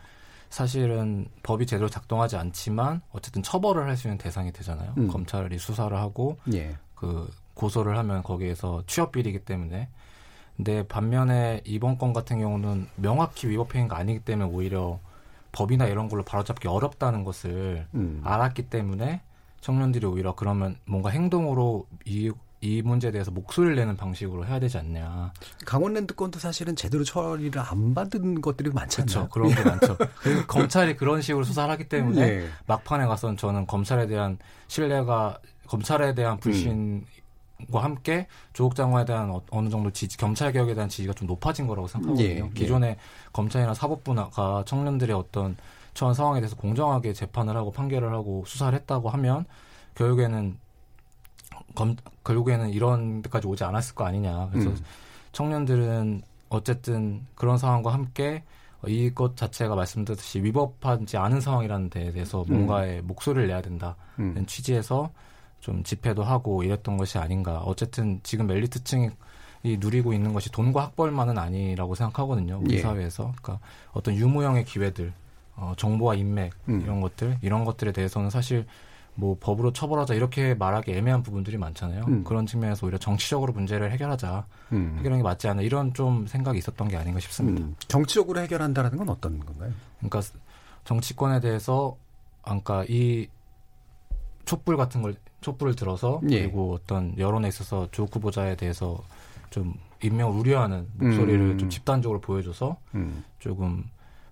사실은 0.49 1.27
법이 1.43 1.65
제대로 1.65 1.89
작동하지 1.89 2.37
않지만 2.37 3.01
어쨌든 3.11 3.43
처벌을 3.43 3.87
할 3.87 3.97
수 3.97 4.07
있는 4.07 4.17
대상이 4.17 4.51
되잖아요. 4.53 4.93
음. 4.97 5.07
검찰이 5.07 5.57
수사를 5.57 5.95
하고 5.97 6.37
예. 6.53 6.77
그 6.95 7.29
고소를 7.53 7.97
하면 7.97 8.23
거기에서 8.23 8.83
취업 8.87 9.11
비리이기 9.11 9.39
때문에 9.39 9.89
근데 10.55 10.87
반면에 10.87 11.61
이번 11.65 11.97
건 11.97 12.13
같은 12.13 12.39
경우는 12.39 12.87
명확히 12.95 13.47
위법 13.47 13.75
행위가 13.75 13.97
아니기 13.97 14.19
때문에 14.19 14.49
오히려 14.49 14.99
법이나 15.51 15.85
이런 15.87 16.07
걸로 16.07 16.23
바로잡기 16.23 16.67
어렵다는 16.67 17.23
것을 17.23 17.87
음. 17.93 18.21
알았기 18.23 18.69
때문에 18.69 19.21
청년들이 19.61 20.05
오히려 20.05 20.35
그러면 20.35 20.77
뭔가 20.85 21.09
행동으로 21.09 21.87
이, 22.05 22.31
이 22.59 22.81
문제에 22.81 23.11
대해서 23.11 23.29
목소리를 23.29 23.75
내는 23.75 23.95
방식으로 23.95 24.45
해야 24.45 24.59
되지 24.59 24.79
않냐. 24.79 25.31
강원랜드 25.65 26.15
건도 26.15 26.39
사실은 26.39 26.75
제대로 26.75 27.03
처리를 27.03 27.61
안 27.61 27.93
받은 27.93 28.41
것들이 28.41 28.71
많잖아요. 28.71 29.29
그렇죠. 29.29 29.29
그런 29.29 29.55
게 29.55 29.63
많죠. 29.63 29.97
검찰이 30.47 30.95
그런 30.95 31.21
식으로 31.21 31.43
수사를 31.43 31.69
하기 31.71 31.87
때문에 31.87 32.25
네. 32.25 32.47
막판에 32.65 33.05
가서는 33.05 33.37
저는 33.37 33.67
검찰에 33.67 34.07
대한 34.07 34.39
신뢰가 34.67 35.39
검찰에 35.67 36.15
대한 36.15 36.39
불신 36.39 36.71
음. 36.71 37.05
과 37.71 37.83
함께 37.83 38.27
조국 38.53 38.75
장관에 38.75 39.03
대한 39.05 39.31
어, 39.31 39.61
느 39.61 39.69
정도 39.69 39.89
지지, 39.89 40.15
검찰 40.17 40.51
개혁에 40.51 40.75
대한 40.75 40.89
지지가 40.89 41.13
좀 41.13 41.27
높아진 41.27 41.65
거라고 41.65 41.87
생각하거든요. 41.87 42.29
예, 42.29 42.37
예. 42.37 42.49
기존에 42.53 42.97
검찰이나 43.33 43.73
사법부가 43.73 44.63
청년들의 44.67 45.15
어떤 45.15 45.57
처한 45.95 46.13
상황에 46.13 46.39
대해서 46.39 46.55
공정하게 46.55 47.13
재판을 47.13 47.57
하고 47.57 47.71
판결을 47.71 48.13
하고 48.13 48.43
수사를 48.45 48.77
했다고 48.77 49.09
하면 49.09 49.45
결국에는 49.95 50.59
검, 51.75 51.95
결국에는 52.23 52.69
이런 52.69 53.21
데까지 53.21 53.47
오지 53.47 53.63
않았을 53.63 53.95
거 53.95 54.05
아니냐. 54.05 54.49
그래서 54.51 54.69
음. 54.69 54.77
청년들은 55.31 56.21
어쨌든 56.49 57.25
그런 57.35 57.57
상황과 57.57 57.93
함께 57.93 58.43
이것 58.85 59.35
자체가 59.35 59.75
말씀드렸듯이 59.75 60.43
위법하지 60.43 61.17
않은 61.17 61.41
상황이라는 61.41 61.89
데에 61.89 62.11
대해서 62.11 62.43
음. 62.49 62.53
뭔가의 62.53 62.99
음. 62.99 63.07
목소리를 63.07 63.47
내야 63.47 63.61
된다는 63.61 63.95
음. 64.19 64.45
취지에서 64.45 65.09
좀 65.59 65.83
집회도 65.83 66.23
하고 66.23 66.63
이랬던 66.63 66.97
것이 66.97 67.17
아닌가. 67.17 67.59
어쨌든 67.59 68.19
지금 68.23 68.47
멜리트층이 68.47 69.09
누리고 69.79 70.13
있는 70.13 70.31
것이 70.33 70.51
돈과 70.51 70.83
학벌만은 70.83 71.37
아니라고 71.37 71.95
생각하거든요. 71.95 72.59
우리 72.63 72.75
예. 72.75 72.79
사회에서. 72.79 73.33
그러니까 73.41 73.59
어떤 73.91 74.15
유무형의 74.15 74.65
기회들, 74.65 75.11
어, 75.55 75.73
정보와 75.75 76.15
인맥 76.15 76.53
음. 76.69 76.81
이런 76.81 77.01
것들, 77.01 77.39
이런 77.41 77.65
것들에 77.65 77.91
대해서는 77.91 78.29
사실 78.29 78.65
뭐 79.19 79.35
법으로 79.39 79.73
처벌하자 79.73 80.13
이렇게 80.13 80.53
말하기 80.53 80.91
애매한 80.91 81.23
부분들이 81.23 81.57
많잖아요. 81.57 82.03
음. 82.07 82.23
그런 82.23 82.45
측면에서 82.45 82.85
오히려 82.85 82.99
정치적으로 82.99 83.51
문제를 83.51 83.91
해결하자, 83.91 84.45
음. 84.73 84.93
해결하는 84.99 85.17
게 85.17 85.23
맞지 85.23 85.47
않나 85.47 85.63
이런 85.63 85.91
좀 85.95 86.27
생각이 86.27 86.59
있었던 86.59 86.87
게 86.87 86.97
아닌가 86.97 87.19
싶습니다. 87.19 87.63
음. 87.63 87.75
정치적으로 87.87 88.39
해결한다라는 88.41 88.99
건 88.99 89.09
어떤 89.09 89.39
건가요? 89.39 89.71
그러니까 89.97 90.21
정치권에 90.85 91.39
대해서, 91.39 91.97
그러니까 92.43 92.85
이 92.87 93.27
촛불 94.45 94.77
같은 94.77 95.01
걸 95.01 95.15
촛불을 95.41 95.75
들어서 95.75 96.21
예. 96.29 96.41
그리고 96.41 96.75
어떤 96.75 97.17
여론에 97.17 97.47
있어서 97.47 97.87
조 97.91 98.05
후보자에 98.05 98.55
대해서 98.55 99.03
좀 99.49 99.73
임명을 100.03 100.37
우려하는 100.37 100.87
목소리를 100.93 101.41
음. 101.41 101.57
좀 101.57 101.69
집단적으로 101.69 102.21
보여줘서 102.21 102.77
음. 102.93 103.23
조금 103.39 103.83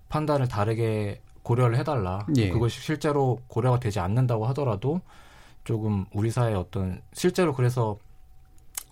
판단을 0.08 0.46
다르게 0.46 1.20
고려를 1.46 1.78
해달라. 1.78 2.26
예. 2.36 2.50
그것이 2.50 2.80
실제로 2.80 3.38
고려가 3.46 3.78
되지 3.78 4.00
않는다고 4.00 4.46
하더라도 4.46 5.00
조금 5.62 6.04
우리 6.12 6.32
사회의 6.32 6.56
어떤 6.56 7.00
실제로 7.12 7.54
그래서 7.54 7.96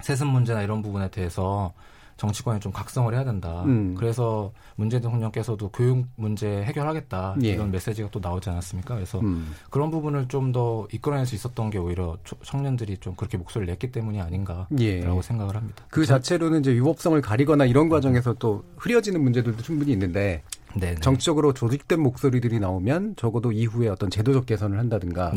세습 0.02 0.28
문제나 0.28 0.62
이런 0.62 0.80
부분에 0.80 1.10
대해서 1.10 1.72
정치권이 2.16 2.60
좀 2.60 2.70
각성을 2.70 3.12
해야 3.12 3.24
된다. 3.24 3.64
음. 3.64 3.96
그래서 3.98 4.52
문재인 4.76 5.02
대통령께서도 5.02 5.70
교육 5.70 6.06
문제 6.14 6.62
해결하겠다 6.62 7.36
예. 7.42 7.48
이런 7.48 7.72
메시지가 7.72 8.10
또 8.12 8.20
나오지 8.20 8.48
않았습니까? 8.50 8.94
그래서 8.94 9.18
음. 9.18 9.52
그런 9.68 9.90
부분을 9.90 10.28
좀 10.28 10.52
더 10.52 10.86
이끌어낼 10.92 11.26
수 11.26 11.34
있었던 11.34 11.70
게 11.70 11.78
오히려 11.78 12.16
청년들이 12.44 12.98
좀 12.98 13.16
그렇게 13.16 13.36
목소리를 13.36 13.72
냈기 13.72 13.90
때문이 13.90 14.20
아닌가라고 14.20 14.68
예. 14.78 15.02
생각을 15.22 15.56
합니다. 15.56 15.84
그 15.90 16.06
자체로는 16.06 16.60
이제 16.60 16.72
위법성을 16.72 17.20
가리거나 17.20 17.64
이런 17.64 17.88
과정에서 17.88 18.34
또 18.34 18.62
흐려지는 18.76 19.20
문제들도 19.20 19.60
충분히 19.60 19.90
있는데 19.90 20.44
네네. 20.78 21.00
정치적으로 21.00 21.52
조직된 21.52 22.00
목소리들이 22.00 22.60
나오면 22.60 23.16
적어도 23.16 23.52
이후에 23.52 23.88
어떤 23.88 24.10
제도적 24.10 24.46
개선을 24.46 24.78
한다든가 24.78 25.32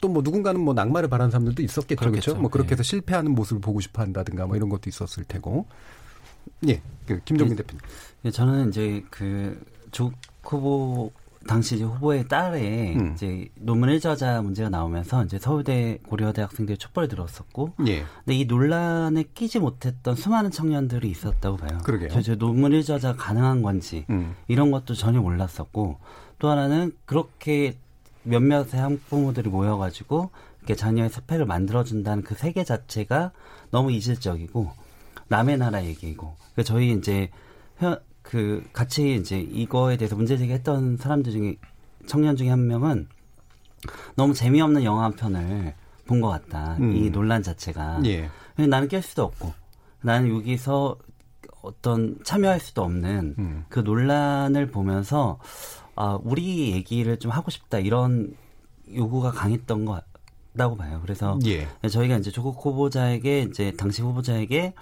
또 0.00 0.08
뭐 0.08 0.22
누군가는 0.22 0.60
뭐 0.60 0.74
낙마를 0.74 1.08
바라는 1.08 1.30
사람들도 1.30 1.62
있었겠죠. 1.62 2.10
그렇죠. 2.10 2.34
뭐 2.36 2.50
그렇게 2.50 2.72
해서 2.72 2.82
네. 2.82 2.88
실패하는 2.88 3.32
모습을 3.32 3.60
보고 3.60 3.80
싶어 3.80 4.02
한다든가 4.02 4.46
뭐 4.46 4.56
이런 4.56 4.68
것도 4.68 4.88
있었을 4.88 5.24
테고. 5.24 5.66
예. 6.68 6.80
그 7.06 7.20
김종민 7.24 7.58
예, 7.58 7.62
대표님. 7.62 7.80
예, 8.24 8.30
저는 8.30 8.68
이제 8.68 9.02
그조 9.10 10.12
후보 10.42 11.10
당시 11.46 11.76
이제 11.76 11.84
후보의 11.84 12.28
딸의 12.28 12.96
음. 12.96 13.12
이제 13.14 13.48
논문 13.54 13.90
일저자 13.90 14.42
문제가 14.42 14.68
나오면서 14.68 15.24
이제 15.24 15.38
서울대 15.38 15.98
고려대 16.08 16.42
학생들이 16.42 16.78
촛불을 16.78 17.08
들었었고, 17.08 17.72
예. 17.86 18.04
근데 18.24 18.34
이 18.36 18.44
논란에 18.44 19.24
끼지 19.34 19.58
못했던 19.58 20.14
수많은 20.14 20.50
청년들이 20.50 21.08
있었다고 21.08 21.56
봐요. 21.56 21.78
그러게요. 21.84 22.10
저, 22.10 22.22
저 22.22 22.36
논문 22.36 22.72
일저자 22.72 23.14
가능한 23.14 23.62
건지 23.62 24.04
음. 24.10 24.34
이런 24.48 24.70
것도 24.70 24.94
전혀 24.94 25.20
몰랐었고, 25.20 25.98
또 26.38 26.48
하나는 26.48 26.92
그렇게 27.04 27.76
몇몇의 28.24 28.74
학부모들이 28.74 29.48
모여가지고 29.48 30.30
이렇게 30.58 30.74
자녀의 30.74 31.10
스펙을 31.10 31.46
만들어준다는 31.46 32.24
그 32.24 32.34
세계 32.34 32.64
자체가 32.64 33.30
너무 33.70 33.92
이질적이고 33.92 34.70
남의 35.28 35.58
나라 35.58 35.84
얘기고, 35.84 36.34
그 36.54 36.64
저희 36.64 36.92
이제 36.92 37.30
그 38.26 38.64
같이 38.72 39.14
이제 39.14 39.38
이거에 39.38 39.96
대해서 39.96 40.16
문제 40.16 40.36
제기했던 40.36 40.96
사람들 40.96 41.30
중에 41.32 41.56
청년 42.06 42.34
중에 42.36 42.48
한 42.50 42.66
명은 42.66 43.08
너무 44.16 44.34
재미없는 44.34 44.82
영화 44.84 45.04
한 45.04 45.12
편을 45.12 45.74
본 46.06 46.20
것 46.20 46.28
같다. 46.28 46.76
음. 46.80 46.94
이 46.96 47.10
논란 47.10 47.42
자체가. 47.42 48.00
예. 48.04 48.28
나는 48.56 48.88
깰 48.88 49.00
수도 49.02 49.22
없고 49.24 49.52
나는 50.02 50.34
여기서 50.34 50.96
어떤 51.62 52.16
참여할 52.24 52.60
수도 52.60 52.82
없는 52.82 53.34
음. 53.38 53.64
그 53.68 53.80
논란을 53.80 54.70
보면서 54.70 55.38
아 55.94 56.18
우리 56.22 56.72
얘기를 56.72 57.18
좀 57.18 57.30
하고 57.32 57.50
싶다 57.50 57.78
이런 57.78 58.34
요구가 58.94 59.30
강했던 59.32 59.84
것 59.84 60.02
같다고 60.52 60.76
봐요. 60.76 61.00
그래서 61.02 61.38
예. 61.46 61.66
저희가 61.88 62.16
이제 62.18 62.30
조국 62.30 62.64
후보자에게 62.64 63.42
이제 63.42 63.72
당시 63.76 64.02
후보자에게 64.02 64.74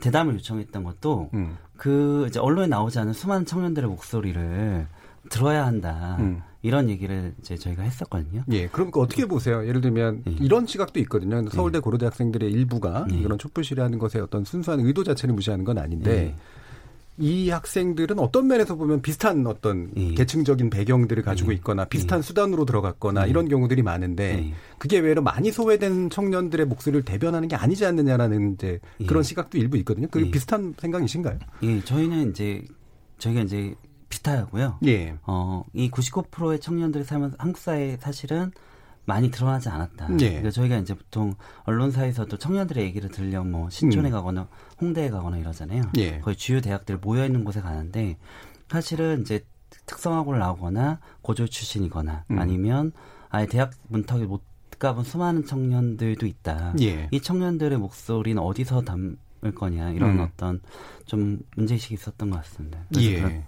대담을 0.00 0.34
요청했던 0.34 0.84
것도 0.84 1.30
음. 1.34 1.56
그 1.76 2.26
이제 2.28 2.38
언론에 2.38 2.68
나오지 2.68 2.98
않은 2.98 3.12
수많은 3.12 3.46
청년들의 3.46 3.88
목소리를 3.88 4.86
들어야 5.30 5.66
한다. 5.66 6.16
음. 6.20 6.42
이런 6.62 6.88
얘기를 6.88 7.34
이제 7.40 7.56
저희가 7.56 7.82
했었거든요. 7.82 8.44
예, 8.52 8.68
그럼 8.68 8.92
그 8.92 9.00
어떻게 9.00 9.26
보세요? 9.26 9.66
예를 9.66 9.80
들면 9.80 10.22
예. 10.28 10.30
이런 10.40 10.64
시각도 10.66 11.00
있거든요. 11.00 11.44
서울대 11.48 11.80
고려대 11.80 12.06
학생들의 12.06 12.50
일부가 12.52 13.04
예. 13.10 13.16
이런 13.16 13.36
촛불 13.36 13.64
시위하는 13.64 13.98
것에 13.98 14.20
어떤 14.20 14.44
순수한 14.44 14.78
의도 14.78 15.02
자체를 15.02 15.34
무시하는 15.34 15.64
건 15.64 15.78
아닌데 15.78 16.10
예. 16.10 16.34
이 17.18 17.50
학생들은 17.50 18.18
어떤 18.18 18.46
면에서 18.46 18.74
보면 18.74 19.02
비슷한 19.02 19.46
어떤 19.46 19.90
예. 19.96 20.14
계층적인 20.14 20.70
배경들을 20.70 21.22
가지고 21.22 21.52
있거나 21.52 21.84
비슷한 21.84 22.22
수단으로 22.22 22.64
들어갔거나 22.64 23.26
이런 23.26 23.48
경우들이 23.48 23.82
많은데 23.82 24.52
그게 24.78 24.98
외로 24.98 25.22
많이 25.22 25.52
소외된 25.52 26.08
청년들의 26.10 26.66
목소리를 26.66 27.04
대변하는 27.04 27.48
게 27.48 27.56
아니지 27.56 27.84
않느냐라는 27.84 28.54
이제 28.54 28.80
예. 29.00 29.06
그런 29.06 29.22
시각도 29.22 29.58
일부 29.58 29.76
있거든요. 29.78 30.08
예. 30.16 30.30
비슷한 30.30 30.74
생각이신가요? 30.78 31.38
예, 31.64 31.84
저희는 31.84 32.30
이제 32.30 32.62
저희가 33.18 33.42
이제 33.42 33.74
비슷하고요. 34.08 34.78
예. 34.86 35.14
어, 35.22 35.64
이 35.74 35.90
99%의 35.90 36.60
청년들이 36.60 37.04
살면서 37.04 37.36
한국 37.38 37.58
사회에 37.58 37.98
사실은 37.98 38.50
많이 39.04 39.30
드러나지 39.30 39.68
않았다. 39.68 40.08
예. 40.20 40.28
그러니까 40.28 40.50
저희가 40.50 40.76
이제 40.78 40.94
보통 40.94 41.34
언론사에서도 41.64 42.36
청년들의 42.36 42.84
얘기를 42.84 43.10
들려 43.10 43.42
뭐 43.42 43.68
신촌에 43.68 44.08
음. 44.08 44.12
가거나 44.12 44.48
홍대에 44.80 45.10
가거나 45.10 45.38
이러잖아요. 45.38 45.82
예. 45.98 46.20
거의 46.20 46.36
주요 46.36 46.60
대학들 46.60 46.98
모여 46.98 47.24
있는 47.26 47.44
곳에 47.44 47.60
가는데 47.60 48.16
사실은 48.68 49.22
이제 49.22 49.44
특성화고를 49.86 50.38
나오거나 50.38 51.00
고졸 51.22 51.48
출신이거나 51.48 52.24
음. 52.30 52.38
아니면 52.38 52.92
아예 53.30 53.46
대학 53.46 53.72
문턱에 53.88 54.24
못 54.24 54.42
가본 54.78 55.04
수많은 55.04 55.46
청년들도 55.46 56.26
있다. 56.26 56.74
예. 56.80 57.08
이 57.10 57.20
청년들의 57.20 57.78
목소리는 57.78 58.40
어디서 58.42 58.82
담을 58.82 59.16
거냐 59.54 59.90
이런 59.90 60.18
음. 60.18 60.20
어떤 60.20 60.60
좀 61.06 61.40
문제의식이 61.56 61.94
있었던 61.94 62.30
것 62.30 62.36
같습니다. 62.38 62.78
그래서 62.88 63.06
예. 63.10 63.16
그런- 63.16 63.44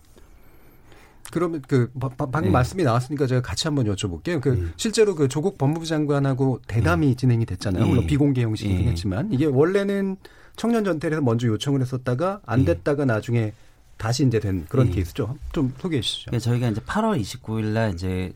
그러면 1.32 1.62
그 1.66 1.90
바- 1.98 2.08
바- 2.08 2.26
방금 2.26 2.44
네. 2.44 2.50
말씀이 2.50 2.82
나왔으니까 2.82 3.26
제가 3.26 3.40
같이 3.42 3.66
한번 3.66 3.86
여쭤볼게요. 3.86 4.40
그 4.40 4.72
실제로 4.76 5.14
그 5.14 5.28
조국 5.28 5.58
법무부 5.58 5.86
장관하고 5.86 6.60
대담이 6.66 7.16
진행이 7.16 7.46
됐잖아요. 7.46 7.84
예. 7.84 7.88
물론 7.88 8.06
비공개 8.06 8.42
형식이긴 8.42 8.86
예. 8.86 8.90
했지만 8.90 9.32
이게 9.32 9.46
원래는 9.46 10.16
청년 10.56 10.84
전태에서 10.84 11.20
먼저 11.20 11.46
요청을 11.48 11.80
했었다가 11.80 12.40
안 12.46 12.60
예. 12.60 12.64
됐다가 12.66 13.04
나중에 13.04 13.52
다시 13.96 14.26
이제 14.26 14.38
된 14.40 14.66
그런 14.68 14.88
예. 14.88 14.92
케이스죠. 14.92 15.36
좀 15.52 15.72
소개해 15.78 16.02
주시죠. 16.02 16.30
그러니까 16.30 16.44
저희가 16.44 16.68
이제 16.68 16.80
8월 16.82 17.20
29일 17.20 17.64
날 17.66 17.94
이제 17.94 18.32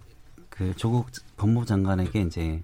그 0.49 0.73
조국 0.77 1.07
법무부 1.37 1.67
장관에게 1.67 2.21
이제 2.23 2.63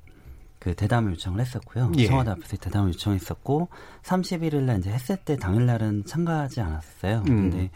그 0.65 0.75
대담을 0.75 1.13
요청을 1.13 1.41
했었고요. 1.41 1.93
예. 1.99 2.07
청와대 2.07 2.31
앞에서 2.31 2.57
대담을 2.57 2.95
요청했었고 2.95 3.69
31일 4.03 4.63
날 4.63 4.79
이제 4.79 4.91
했을 4.91 5.19
때 5.19 5.37
당일 5.37 5.67
날은 5.67 6.07
참가하지 6.07 6.63
않았어요. 6.63 7.19
음. 7.19 7.51
근데 7.51 7.71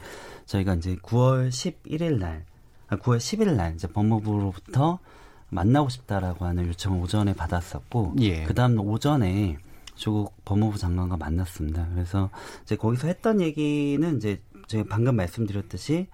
저희가 0.47 0.77
이제 0.77 0.97
9월 1.03 1.51
11일 1.51 2.19
날, 2.19 2.47
아, 2.89 2.97
9월 2.97 3.19
10일 3.19 3.57
날 3.57 3.75
이제 3.75 3.87
법무부로부터 3.89 5.01
만나고 5.51 5.91
싶다라고 5.91 6.47
하는 6.47 6.67
요청을 6.69 7.03
오전에 7.03 7.35
받았었고 7.35 8.15
예. 8.21 8.45
그 8.45 8.55
다음 8.55 8.81
오전에 8.81 9.59
조국 9.95 10.35
법무부 10.47 10.79
장관과 10.79 11.19
만났습니다. 11.19 11.89
그래서 11.93 12.31
이제 12.63 12.75
거기서 12.75 13.09
했던 13.09 13.43
얘기는 13.43 14.17
이제 14.17 14.41
제가 14.67 14.85
방금 14.89 15.15
말씀드렸듯이 15.17 16.07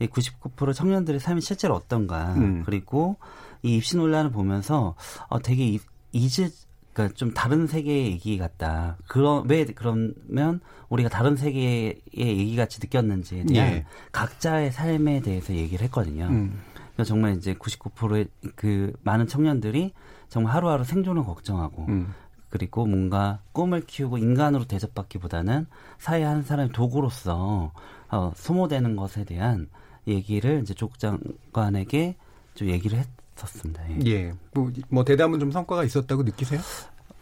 이99% 0.00 0.72
청년들의 0.72 1.20
삶이 1.20 1.42
실제로 1.42 1.74
어떤가 1.74 2.32
음. 2.36 2.62
그리고 2.64 3.16
이 3.62 3.76
입시 3.76 3.98
논란을 3.98 4.30
보면서 4.30 4.94
어 5.28 5.40
되게 5.40 5.78
이- 6.12 6.24
이제 6.24 6.50
그러니까 6.92 7.14
좀 7.16 7.32
다른 7.32 7.66
세계의 7.66 8.12
얘기 8.12 8.36
같다. 8.38 8.98
그런 9.08 9.48
왜 9.48 9.64
그러면 9.64 10.60
우리가 10.90 11.08
다른 11.08 11.36
세계의 11.36 12.02
얘기 12.16 12.54
같이 12.56 12.80
느꼈는지에 12.82 13.44
대한 13.46 13.72
예. 13.72 13.84
각자의 14.12 14.72
삶에 14.72 15.20
대해서 15.20 15.54
얘기를 15.54 15.84
했거든요. 15.84 16.26
음. 16.26 16.60
그러니까 16.74 17.04
정말 17.04 17.36
이제 17.36 17.54
99%의 17.54 18.26
그 18.56 18.92
많은 19.02 19.26
청년들이 19.26 19.92
정말 20.28 20.54
하루하루 20.54 20.84
생존을 20.84 21.24
걱정하고 21.24 21.86
음. 21.88 22.12
그리고 22.50 22.84
뭔가 22.84 23.40
꿈을 23.52 23.80
키우고 23.86 24.18
인간으로 24.18 24.64
대접받기보다는 24.66 25.66
사회 25.98 26.22
한 26.22 26.42
사람의 26.42 26.72
도구로서 26.72 27.72
어, 28.10 28.32
소모되는 28.36 28.94
것에 28.96 29.24
대한 29.24 29.70
얘기를 30.06 30.60
이제 30.62 30.74
조국 30.74 30.98
장관에게 30.98 32.16
좀 32.54 32.68
얘기를 32.68 32.98
했 32.98 33.06
었습니다. 33.44 33.82
예. 33.90 33.98
예. 34.06 34.32
뭐, 34.54 34.70
뭐 34.88 35.04
대담은 35.04 35.40
좀 35.40 35.50
성과가 35.50 35.84
있었다고 35.84 36.22
느끼세요? 36.22 36.60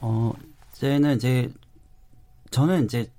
어, 0.00 0.33
저는 0.74 1.16
이제 1.16 1.50
저는 2.50 2.85
이제 2.85 3.11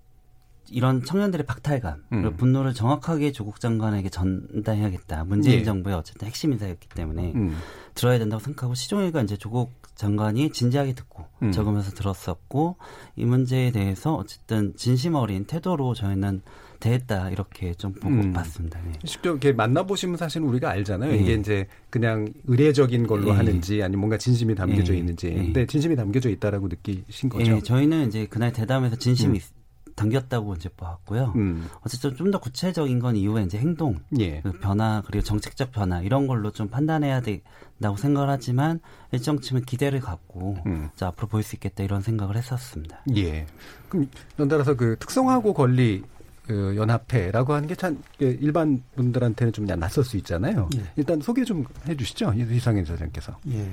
이런 0.70 1.04
청년들의 1.04 1.46
박탈감, 1.46 2.04
음. 2.14 2.38
분노를 2.38 2.74
정확하게 2.74 3.34
조국 3.34 3.60
장관에게 3.60 4.10
전달해야겠다. 4.10 5.26
문재인 5.26 5.60
예. 5.60 5.64
정부의 5.64 5.96
어쨌든 5.96 6.28
핵심 6.28 6.54
인사였기 6.54 6.88
때문에 6.90 7.34
음. 7.36 7.58
들어야 7.94 8.18
된다고 8.18 8.42
생각하고 8.42 8.74
시종일관 8.74 9.26
이제 9.26 9.36
조국 9.36 9.72
장관이 9.96 10.52
진지하게 10.52 10.94
듣고 10.94 11.26
음. 11.44 11.52
적으면서 11.52 11.92
들었었고 11.92 12.78
이 13.18 13.26
문제에 13.26 13.72
대해서 13.72 14.16
어쨌든 14.16 14.74
진심 14.78 15.16
어린 15.16 15.46
태도로 15.46 15.94
저희는 15.94 16.42
대했다 16.82 17.30
이렇게 17.30 17.74
좀 17.76 17.94
보고 17.94 18.10
음. 18.10 18.34
봤습니다. 18.34 18.80
네. 18.86 18.92
직접 19.06 19.30
이렇게 19.30 19.54
만나보시면 19.54 20.18
사실은 20.18 20.48
우리가 20.48 20.70
알잖아요. 20.72 21.14
예. 21.14 21.16
이게 21.16 21.34
이제 21.36 21.68
그냥 21.90 22.28
의례적인 22.48 23.08
걸로 23.08 23.30
예. 23.30 23.32
하는지 23.32 23.82
아니면 23.82 24.02
뭔가 24.02 24.18
진심이 24.18 24.54
담겨져 24.54 24.94
예. 24.94 24.98
있는지. 24.98 25.28
예. 25.28 25.36
근데 25.36 25.66
진심이 25.66 25.96
담겨져 25.96 26.30
있다라고 26.30 26.68
느끼신 26.68 27.30
거죠. 27.30 27.52
예, 27.56 27.62
저희는 27.62 28.08
이제 28.08 28.26
그날 28.30 28.52
대담에서 28.52 28.98
진심이 28.98 29.40
음. 29.40 29.62
담겼다고 29.96 30.56
이제 30.56 30.70
봤고요. 30.70 31.34
음. 31.36 31.68
어쨌든 31.82 32.16
좀 32.16 32.32
더 32.32 32.40
구체적인 32.40 33.00
건 33.00 33.16
이후에 33.18 33.44
이제 33.44 33.58
행동, 33.58 34.00
예. 34.20 34.40
그 34.42 34.54
변화 34.54 35.04
그리고 35.06 35.22
정책적 35.24 35.72
변화 35.74 36.02
이런 36.02 36.28
걸로 36.28 36.50
좀 36.52 36.70
판단해야 36.70 37.22
된다고 37.22 37.98
생각을 37.98 38.30
하지만 38.30 38.80
일정치면 39.12 39.66
기대를 39.66 40.00
갖고 40.00 40.58
음. 40.66 40.90
자, 40.96 41.08
앞으로 41.08 41.28
보일 41.28 41.44
수 41.44 41.58
있겠다 41.58 41.84
이런 41.84 42.02
생각을 42.02 42.38
했었습니다. 42.38 43.02
예. 43.18 43.46
그럼 43.90 44.08
연달아서 44.40 44.76
그 44.76 44.96
특성화고 44.98 45.54
권리 45.54 46.04
그 46.52 46.76
연합회라고 46.76 47.54
하는 47.54 47.68
게 47.68 47.76
참 47.76 48.04
일반 48.20 48.84
분들한테는 48.96 49.54
좀 49.54 49.66
낯설 49.66 50.04
수 50.04 50.18
있잖아요. 50.18 50.70
예. 50.76 50.84
일단 50.98 51.20
소개 51.22 51.44
좀 51.44 51.66
해주시죠, 51.88 52.34
이상현 52.34 52.86
사장께서. 52.86 53.36
예. 53.50 53.72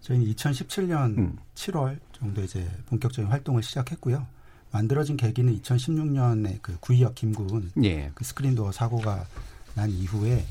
저희는 0.00 0.26
2017년 0.34 1.18
음. 1.18 1.36
7월 1.54 1.98
정도 2.12 2.42
이제 2.42 2.66
본격적인 2.86 3.30
활동을 3.30 3.62
시작했고요. 3.62 4.26
만들어진 4.72 5.16
계기는 5.16 5.60
2016년에 5.60 6.58
그 6.62 6.76
구이역 6.80 7.14
김군 7.14 7.70
예. 7.84 8.10
그 8.14 8.24
스크린도어 8.24 8.72
사고가 8.72 9.26
난 9.74 9.90
이후에 9.90 10.44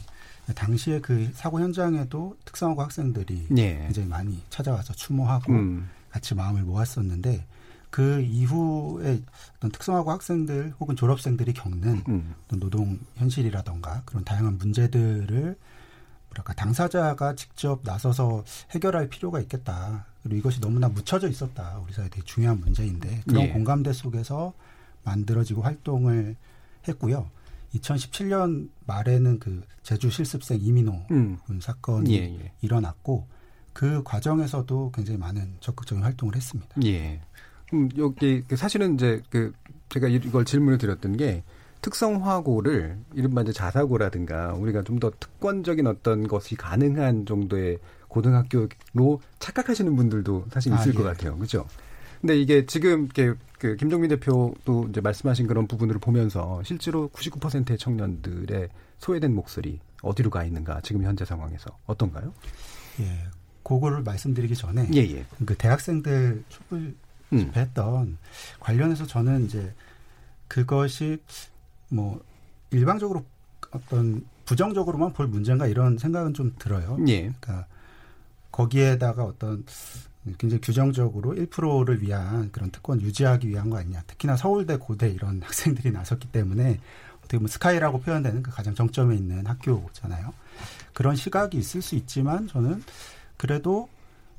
당시에 0.55 1.01
그 1.01 1.29
사고 1.33 1.59
현장에도 1.59 2.37
특성화고 2.45 2.81
학생들이 2.81 3.47
예. 3.57 3.79
굉장히 3.79 4.07
많이 4.07 4.41
찾아와서 4.49 4.93
추모하고 4.93 5.51
음. 5.51 5.89
같이 6.11 6.35
마음을 6.35 6.61
모았었는데 6.61 7.45
그 7.95 8.19
이후에 8.19 9.21
어떤 9.55 9.71
특성화고 9.71 10.11
학생들 10.11 10.73
혹은 10.81 10.97
졸업생들이 10.97 11.53
겪는 11.53 12.03
음. 12.09 12.35
노동 12.59 12.99
현실이라던가 13.15 14.01
그런 14.03 14.25
다양한 14.25 14.57
문제들을 14.57 15.55
뭐랄까 16.27 16.53
당사자가 16.55 17.35
직접 17.35 17.79
나서서 17.85 18.43
해결할 18.71 19.07
필요가 19.07 19.39
있겠다. 19.39 20.07
그리고 20.23 20.39
이것이 20.39 20.59
너무나 20.59 20.89
묻혀져 20.89 21.29
있었다. 21.29 21.79
우리 21.85 21.93
사회에 21.93 22.09
되게 22.09 22.21
중요한 22.25 22.59
문제인데 22.59 23.21
그런 23.29 23.43
예. 23.43 23.49
공감대 23.53 23.93
속에서 23.93 24.51
만들어지고 25.05 25.61
활동을 25.61 26.35
했고요. 26.89 27.29
2017년 27.75 28.71
말에는 28.87 29.39
그 29.39 29.63
제주 29.83 30.09
실습생 30.09 30.59
이민호 30.61 31.05
음. 31.11 31.37
군 31.45 31.61
사건이 31.61 32.13
예, 32.13 32.23
예. 32.23 32.51
일어났고 32.59 33.25
그 33.71 34.03
과정에서도 34.03 34.91
굉장히 34.93 35.17
많은 35.17 35.55
적극적인 35.61 36.03
활동을 36.03 36.35
했습니다. 36.35 36.75
예. 36.83 37.21
음, 37.73 37.89
여기 37.97 38.43
그 38.47 38.55
사실은 38.55 38.95
이제 38.95 39.21
그 39.29 39.53
제가 39.89 40.07
이걸 40.07 40.45
질문을 40.45 40.77
드렸던 40.77 41.17
게 41.17 41.43
특성화고를 41.81 42.97
이른바 43.13 43.41
이제 43.41 43.51
자사고라든가 43.53 44.53
우리가 44.53 44.83
좀 44.83 44.99
더 44.99 45.11
특권적인 45.19 45.85
어떤 45.87 46.27
것이 46.27 46.55
가능한 46.55 47.25
정도의 47.25 47.79
고등학교로 48.07 49.21
착각하시는 49.39 49.95
분들도 49.95 50.45
사실 50.49 50.73
있을 50.73 50.91
아, 50.91 50.93
예. 50.93 50.97
것 50.97 51.03
같아요. 51.03 51.37
그죠? 51.37 51.65
근데 52.21 52.39
이게 52.39 52.65
지금 52.65 53.03
이렇게 53.05 53.33
그 53.59 53.75
김종민 53.75 54.09
대표도 54.09 54.87
이제 54.89 55.01
말씀하신 55.01 55.47
그런 55.47 55.67
부분들을 55.67 55.99
보면서 55.99 56.61
실제로 56.63 57.09
99%의 57.09 57.77
청년들의 57.77 58.69
소외된 58.99 59.35
목소리 59.35 59.79
어디로 60.01 60.29
가 60.29 60.43
있는가 60.43 60.81
지금 60.81 61.03
현재 61.03 61.25
상황에서 61.25 61.77
어떤가요? 61.85 62.33
예. 63.01 63.27
그거를 63.63 64.01
말씀드리기 64.03 64.55
전에 64.55 64.89
예, 64.93 64.99
예. 65.01 65.25
그 65.45 65.55
대학생들 65.55 66.43
촛불 66.49 66.95
음. 67.33 67.39
집회했던 67.39 68.17
관련해서 68.59 69.05
저는 69.05 69.45
이제 69.45 69.73
그것이 70.47 71.17
뭐 71.89 72.23
일방적으로 72.71 73.25
어떤 73.71 74.25
부정적으로만 74.45 75.13
볼 75.13 75.27
문제인가 75.27 75.67
이런 75.67 75.97
생각은 75.97 76.33
좀 76.33 76.55
들어요. 76.59 76.97
예. 77.07 77.21
그러니까 77.21 77.65
거기에다가 78.51 79.23
어떤 79.23 79.65
굉장히 80.37 80.61
규정적으로 80.61 81.33
1%를 81.35 82.01
위한 82.01 82.51
그런 82.51 82.71
특권 82.71 83.01
유지하기 83.01 83.47
위한 83.47 83.69
거 83.69 83.77
아니냐. 83.77 84.03
특히나 84.07 84.35
서울대, 84.37 84.77
고대 84.77 85.09
이런 85.09 85.41
학생들이 85.43 85.91
나섰기 85.91 86.29
때문에 86.31 86.79
어떻게 87.19 87.37
보면 87.37 87.47
스카이라고 87.47 88.01
표현되는 88.01 88.43
그 88.43 88.51
가장 88.51 88.73
정점에 88.75 89.15
있는 89.15 89.45
학교잖아요. 89.45 90.33
그런 90.93 91.15
시각이 91.15 91.57
있을 91.57 91.81
수 91.81 91.95
있지만 91.95 92.47
저는 92.47 92.83
그래도 93.37 93.89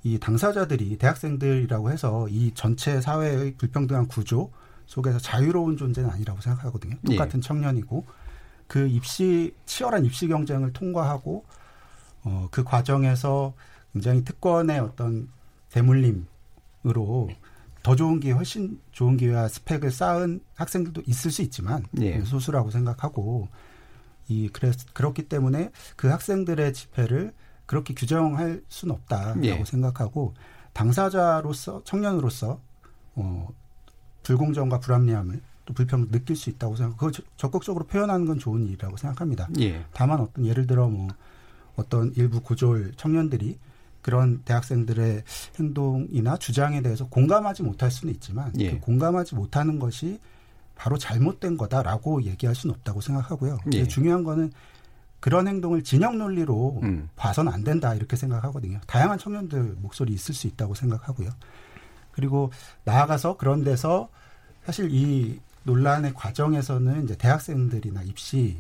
이 0.07 0.21
당사자들이 0.21 0.99
대학생들이라고 0.99 1.91
해서 1.91 2.29
이 2.29 2.53
전체 2.55 3.01
사회의 3.01 3.55
불평등한 3.57 4.07
구조 4.07 4.53
속에서 4.87 5.19
자유로운 5.19 5.77
존재는 5.77 6.09
아니라고 6.09 6.41
생각하거든요. 6.41 6.95
똑같은 7.05 7.39
예. 7.39 7.43
청년이고 7.43 8.05
그 8.69 8.87
입시 8.87 9.53
치열한 9.65 10.05
입시 10.05 10.29
경쟁을 10.29 10.73
통과하고 10.73 11.45
어, 12.23 12.47
그 12.53 12.63
과정에서 12.63 13.55
굉장히 13.93 14.23
특권의 14.23 14.79
어떤 14.79 15.29
대물림으로 15.71 17.31
더 17.83 17.97
좋은 17.97 18.21
기회, 18.21 18.33
훨씬 18.33 18.81
좋은 18.93 19.17
기회와 19.17 19.49
스펙을 19.49 19.91
쌓은 19.91 20.39
학생들도 20.55 21.03
있을 21.07 21.33
수 21.33 21.43
있지만 21.43 21.85
예. 22.01 22.21
소수라고 22.23 22.71
생각하고 22.71 23.49
이 24.29 24.51
그래 24.53 24.71
그렇기 24.93 25.25
때문에 25.25 25.73
그 25.97 26.07
학생들의 26.07 26.73
집회를 26.75 27.33
그렇게 27.67 27.95
규정할 27.95 28.63
수는 28.69 28.95
없다라고 28.95 29.45
예. 29.45 29.65
생각하고 29.65 30.35
당사자로서 30.73 31.83
청년으로서 31.85 32.61
어 33.17 33.49
불공정과 34.23 34.81
불합리함을 34.81 35.41
또 35.65 35.75
불평 35.75 36.11
느낄 36.11 36.37
수 36.37 36.49
있다고 36.51 36.77
생각하고 36.77 37.11
그걸 37.11 37.25
적극적으로 37.37 37.85
표현하는 37.87 38.25
건 38.25 38.39
좋은 38.39 38.67
일이라고 38.67 38.97
생각합니다. 38.97 39.49
예. 39.61 39.85
다만 39.93 40.21
어떤 40.21 40.47
예를 40.47 40.67
들어 40.67 40.89
뭐 40.89 41.09
어떤 41.75 42.13
일부 42.17 42.41
고졸 42.41 42.93
청년들이 42.97 43.59
그런 44.01 44.43
대학생들의 44.45 45.25
행동이나 45.59 46.37
주장에 46.37 46.81
대해서 46.81 47.09
공감하지 47.09 47.65
못할 47.65 47.91
수는 47.91 48.15
있지만 48.15 48.53
예. 48.59 48.71
그 48.71 48.81
공감하지 48.81 49.35
못하는 49.35 49.81
것이 49.81 50.21
바로 50.77 50.97
잘못된 50.97 51.57
거다라고 51.57 52.23
얘기할 52.23 52.55
수는 52.55 52.75
없다고 52.77 53.01
생각하고요. 53.01 53.59
예. 53.73 53.87
중요한 53.89 54.23
거는 54.23 54.53
그런 55.21 55.49
행동을 55.49 55.83
진영 55.83 56.19
논리로 56.19 56.81
음. 56.83 57.09
봐서는 57.17 57.53
안 57.53 57.65
된다 57.65 57.95
이렇게 57.95 58.17
생각하거든요. 58.17 58.81
다양한 58.87 59.19
청년들 59.19 59.77
목소리 59.81 60.13
있을 60.13 60.35
수 60.35 60.47
있다고 60.47 60.75
생각하고요. 60.75 61.31
그리고 62.13 62.51
나아가서 62.85 63.37
그런 63.37 63.65
데서 63.65 64.09
사실 64.65 64.91
이 64.91 65.41
논란의 65.65 66.15
과정에서는 66.15 67.05
이제 67.05 67.17
대학생들이나 67.17 68.03
입시 68.05 68.57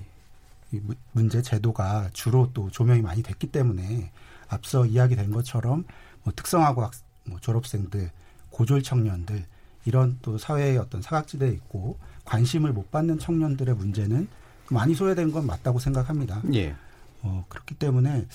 문제 1.12 1.40
제도가 1.40 2.10
주로 2.12 2.50
또 2.52 2.70
조명이 2.70 3.00
많이 3.00 3.22
됐기 3.22 3.46
때문에 3.48 4.10
앞서 4.48 4.84
이야기된 4.84 5.30
것처럼 5.30 5.84
뭐 6.22 6.32
특성화고 6.34 6.82
학, 6.82 6.92
뭐 7.24 7.38
졸업생들, 7.40 8.10
고졸 8.50 8.82
청년들 8.82 9.44
이런 9.84 10.18
또 10.22 10.36
사회의 10.36 10.78
어떤 10.78 11.00
사각지대에 11.00 11.50
있고 11.50 11.98
관심을 12.24 12.72
못 12.72 12.90
받는 12.90 13.18
청년들의 13.18 13.74
문제는 13.76 14.28
많이 14.70 14.94
소외된 14.94 15.32
건 15.32 15.46
맞다고 15.46 15.78
생각합니다. 15.78 16.42
예. 16.54 16.74
어, 17.22 17.44
그렇기 17.48 17.74
때문에 17.76 18.26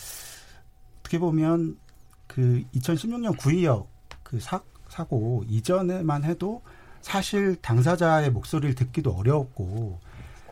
어떻게 1.00 1.20
보면 1.20 1.78
그 2.28 2.64
2016년 2.76 3.38
구의역 3.38 3.90
그 4.24 4.40
사, 4.40 4.62
사고 4.90 5.44
이전에만 5.48 6.24
해도 6.24 6.62
사실 7.02 7.56
당사자의 7.62 8.30
목소리를 8.32 8.76
듣기도 8.76 9.12
어려웠고 9.12 10.00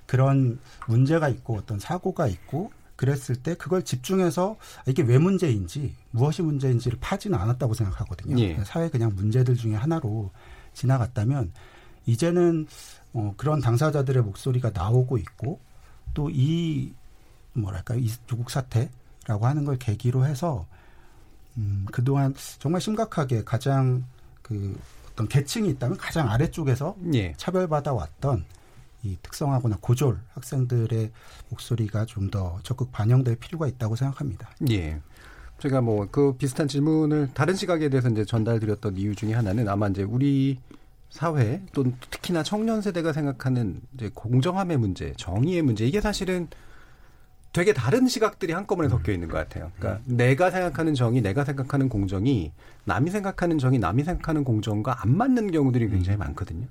그런 0.06 0.60
문제가 0.88 1.30
있고 1.30 1.56
어떤 1.56 1.80
사고가 1.80 2.28
있고 2.28 2.72
그랬을 2.96 3.38
때 3.38 3.56
그걸 3.56 3.84
집중해서 3.84 4.58
이게 4.88 5.04
왜 5.04 5.18
문제인지 5.18 5.96
무엇이 6.12 6.42
문제인지를 6.42 6.98
파지는 7.00 7.38
않았다고 7.38 7.74
생각하거든요. 7.74 8.38
예. 8.40 8.62
사회 8.66 8.90
그냥 8.90 9.14
문제들 9.16 9.56
중에 9.56 9.76
하나로 9.76 10.32
지나갔다면 10.74 11.54
이제는 12.06 12.68
어, 13.14 13.34
그런 13.38 13.62
당사자들의 13.62 14.24
목소리가 14.24 14.72
나오고 14.74 15.18
있고 15.20 15.60
또 16.14 16.30
이 16.30 16.94
뭐랄까 17.54 17.96
이 17.96 18.10
조국 18.28 18.50
사태라고 18.50 19.46
하는 19.46 19.66
걸 19.66 19.78
계기로 19.78 20.26
해서 20.26 20.66
음, 21.58 21.86
그동안 21.92 22.34
정말 22.60 22.80
심각하게 22.82 23.44
가장 23.44 24.06
그 24.42 24.80
어떤 25.12 25.28
계층이 25.28 25.70
있다면 25.72 25.98
가장 25.98 26.30
아래쪽에서 26.30 26.96
예. 27.14 27.34
차별받아 27.38 27.94
왔던 27.94 28.46
이 29.04 29.18
특성화거나 29.22 29.78
고졸 29.82 30.20
학생들의 30.34 31.12
목소리가 31.50 32.06
좀 32.06 32.30
더 32.30 32.60
적극 32.64 32.92
반영될 32.92 33.36
필요가 33.38 33.68
있다고 33.68 33.96
생각합니다. 33.96 34.50
예. 34.70 35.02
제가 35.60 35.82
뭐 35.82 36.08
그 36.12 36.34
비슷한 36.34 36.68
질문을 36.68 37.32
다른 37.34 37.56
시각에 37.56 37.90
대해서 37.90 38.08
이제 38.10 38.24
전달드렸던 38.24 38.98
이유 38.98 39.16
중에 39.16 39.34
하나는 39.34 39.68
아마 39.68 39.88
이제 39.88 40.04
우리 40.04 40.60
사회 41.10 41.62
또 41.74 41.86
특히나 42.12 42.44
청년 42.44 42.82
세대가 42.82 43.14
생각하는 43.14 43.82
이제 43.96 44.12
공정함의 44.14 44.78
문제, 44.78 45.14
정의의 45.18 45.62
문제 45.62 45.86
이게 45.86 46.02
사실은 46.02 46.48
되게 47.52 47.74
다른 47.74 48.08
시각들이 48.08 48.54
한꺼번에 48.54 48.90
섞여 48.90 49.12
있는 49.12 49.28
것 49.28 49.38
같아요. 49.38 49.72
그러니까 49.78 50.04
음. 50.06 50.18
내가 50.18 50.52
생각하는 50.52 50.94
정의, 50.94 51.22
내가 51.22 51.44
생각하는 51.46 51.90
공정이 51.90 52.52
남이 52.86 53.10
생각하는 53.10 53.58
정의, 53.58 53.80
남이 53.80 54.04
생각하는 54.04 54.44
공정과 54.44 55.02
안 55.02 55.18
맞는 55.18 55.50
경우들이 55.52 55.90
굉장히 55.90 56.18
음. 56.18 56.20
많거든요. 56.20 56.68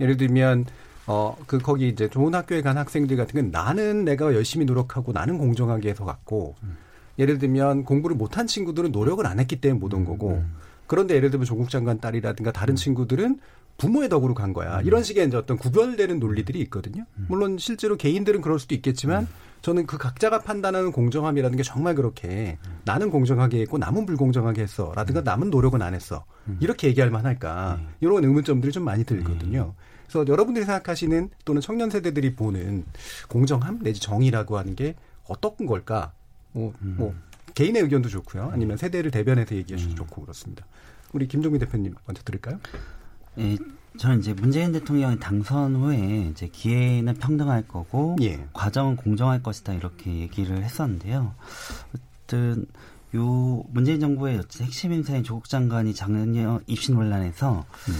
예를 0.00 0.18
들면 0.18 0.66
어, 1.06 1.34
그, 1.46 1.56
거기 1.56 1.88
이제 1.88 2.10
좋은 2.10 2.34
학교에 2.34 2.60
간 2.60 2.76
학생들 2.76 3.16
같은 3.16 3.40
건 3.40 3.50
나는 3.50 4.04
내가 4.04 4.34
열심히 4.34 4.66
노력하고 4.66 5.12
나는 5.12 5.38
공정하게 5.38 5.88
해서 5.88 6.04
갔고, 6.04 6.54
음. 6.62 6.76
예를 7.18 7.38
들면 7.38 7.84
공부를 7.84 8.14
못한 8.14 8.46
친구들은 8.46 8.92
노력을 8.92 9.26
안 9.26 9.40
했기 9.40 9.58
때문에 9.58 9.80
못 9.80 9.94
온 9.94 10.04
거고, 10.04 10.32
음. 10.32 10.52
그런데 10.86 11.14
예를 11.14 11.30
들면 11.30 11.46
조국 11.46 11.70
장관 11.70 11.98
딸이라든가 11.98 12.52
다른 12.52 12.74
음. 12.74 12.76
친구들은 12.76 13.40
부모의 13.78 14.08
덕으로 14.08 14.34
간 14.34 14.52
거야. 14.52 14.80
음. 14.80 14.86
이런 14.86 15.02
식의 15.02 15.30
어떤 15.34 15.56
구별되는 15.56 16.18
논리들이 16.18 16.60
있거든요. 16.62 17.06
음. 17.16 17.26
물론 17.28 17.58
실제로 17.58 17.96
개인들은 17.96 18.42
그럴 18.42 18.58
수도 18.58 18.74
있겠지만, 18.74 19.22
음. 19.22 19.28
저는 19.62 19.86
그 19.86 19.98
각자가 19.98 20.40
판단하는 20.40 20.92
공정함이라는 20.92 21.56
게 21.56 21.62
정말 21.62 21.94
그렇게 21.94 22.58
나는 22.84 23.10
공정하게 23.10 23.60
했고 23.62 23.78
남은 23.78 24.06
불공정하게 24.06 24.62
했어. 24.62 24.92
라든가 24.94 25.22
남은 25.22 25.50
노력은 25.50 25.82
안 25.82 25.94
했어. 25.94 26.24
이렇게 26.60 26.86
얘기할 26.88 27.10
만할까. 27.10 27.80
이런 28.00 28.22
의문점들이 28.22 28.70
좀 28.70 28.84
많이 28.84 29.02
들거든요. 29.02 29.74
그래서 30.06 30.24
여러분들이 30.28 30.64
생각하시는 30.64 31.30
또는 31.44 31.60
청년 31.60 31.90
세대들이 31.90 32.36
보는 32.36 32.84
공정함 33.28 33.80
내지 33.82 34.00
정의라고 34.00 34.58
하는 34.58 34.76
게 34.76 34.94
어떤 35.26 35.66
걸까? 35.66 36.12
뭐, 36.52 36.72
음. 36.82 36.94
뭐 36.96 37.14
개인의 37.54 37.82
의견도 37.82 38.08
좋고요. 38.08 38.50
아니면 38.52 38.76
세대를 38.76 39.10
대변해서 39.10 39.56
얘기하셔도 39.56 39.90
음. 39.92 39.96
좋고 39.96 40.22
그렇습니다. 40.22 40.66
우리 41.12 41.26
김종민 41.26 41.58
대표님 41.58 41.96
먼저 42.06 42.22
들을까요? 42.22 42.60
예, 43.38 43.56
저는 43.98 44.20
이제 44.20 44.32
문재인 44.32 44.72
대통령이 44.72 45.18
당선 45.18 45.76
후에 45.76 46.28
이제 46.30 46.48
기회는 46.48 47.14
평등할 47.14 47.66
거고 47.66 48.16
예. 48.22 48.46
과정은 48.52 48.96
공정할 48.96 49.42
것이다 49.42 49.74
이렇게 49.74 50.14
얘기를 50.20 50.62
했었는데요. 50.62 51.34
어쨌든 51.94 52.66
요 53.14 53.62
문재인 53.68 54.00
정부의 54.00 54.42
핵심 54.60 54.92
인사인 54.92 55.24
조국 55.24 55.48
장관이 55.48 55.94
작년 55.94 56.62
입시 56.66 56.92
논란에서 56.92 57.64
음. 57.88 57.94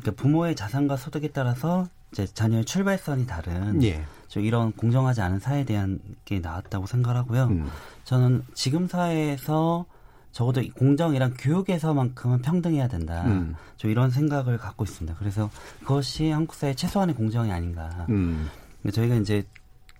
그러니까 0.00 0.22
부모의 0.22 0.56
자산과 0.56 0.96
소득에 0.96 1.28
따라서 1.28 1.88
이제 2.12 2.26
자녀의 2.26 2.64
출발선이 2.64 3.26
다른 3.26 3.82
예. 3.82 4.04
좀 4.28 4.44
이런 4.44 4.72
공정하지 4.72 5.20
않은 5.20 5.40
사회에 5.40 5.64
대한 5.64 5.98
게 6.24 6.38
나왔다고 6.40 6.86
생각하고요. 6.86 7.44
음. 7.44 7.68
저는 8.04 8.44
지금 8.54 8.88
사회에서 8.88 9.84
적어도 10.32 10.62
공정이란 10.74 11.34
교육에서만큼은 11.34 12.40
평등해야 12.40 12.88
된다. 12.88 13.22
음. 13.26 13.54
좀 13.76 13.90
이런 13.90 14.10
생각을 14.10 14.56
갖고 14.58 14.84
있습니다. 14.84 15.16
그래서 15.18 15.50
그것이 15.80 16.30
한국 16.30 16.54
사회 16.54 16.74
최소한의 16.74 17.14
공정이 17.14 17.52
아닌가. 17.52 18.06
음. 18.08 18.48
저희가 18.90 19.14
이제 19.16 19.44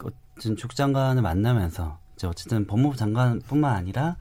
어쨌든 0.02 0.56
죽 0.56 0.74
장관을 0.74 1.22
만나면서 1.22 1.98
이제 2.16 2.26
어쨌든 2.26 2.66
법무부 2.66 2.96
장관뿐만 2.96 3.74
아니라 3.74 4.16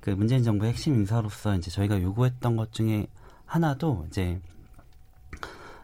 그 0.00 0.10
문재인 0.10 0.42
정부의 0.42 0.72
핵심 0.72 0.94
인사로서 0.94 1.54
이제 1.56 1.70
저희가 1.70 2.00
요구했던 2.00 2.56
것 2.56 2.72
중에 2.72 3.06
하나도 3.44 4.06
이제 4.08 4.40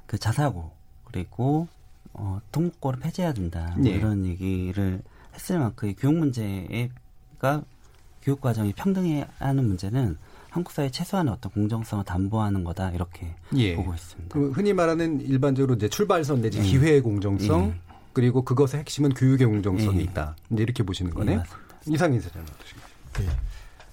그 0.06 0.18
자사고 0.18 0.72
그리고 1.04 1.68
어, 2.14 2.40
통고를 2.50 3.00
폐지해야 3.00 3.34
된다 3.34 3.74
뭐 3.74 3.84
네. 3.84 3.90
이런 3.90 4.24
얘기를 4.24 5.02
했을 5.34 5.58
만큼 5.58 5.94
교육 5.98 6.14
문제가 6.14 7.62
교육 8.26 8.40
과정이 8.40 8.72
평등해야 8.72 9.24
하는 9.38 9.68
문제는 9.68 10.18
한국 10.50 10.72
사회 10.72 10.90
최소한의 10.90 11.32
어떤 11.32 11.52
공정성을 11.52 12.04
담보하는 12.04 12.64
거다 12.64 12.90
이렇게 12.90 13.36
예. 13.54 13.76
보고 13.76 13.94
있습니다. 13.94 14.34
그 14.36 14.50
흔히 14.50 14.72
말하는 14.72 15.20
일반적으로 15.20 15.76
이제 15.76 15.88
출발선 15.88 16.40
내지 16.42 16.58
예. 16.58 16.62
기회의 16.62 17.00
공정성 17.00 17.66
예. 17.68 17.80
그리고 18.12 18.42
그것의 18.42 18.80
핵심은 18.80 19.10
교육의 19.14 19.46
공정성이 19.46 19.98
예. 20.00 20.02
있다. 20.02 20.34
이제 20.50 20.62
이렇게 20.64 20.82
보시는 20.82 21.14
거네요. 21.14 21.38
예, 21.38 21.92
이상 21.94 22.12
인 22.12 22.20
사장님 22.20 22.52
어떠신가요? 22.52 22.90
네. 23.18 23.40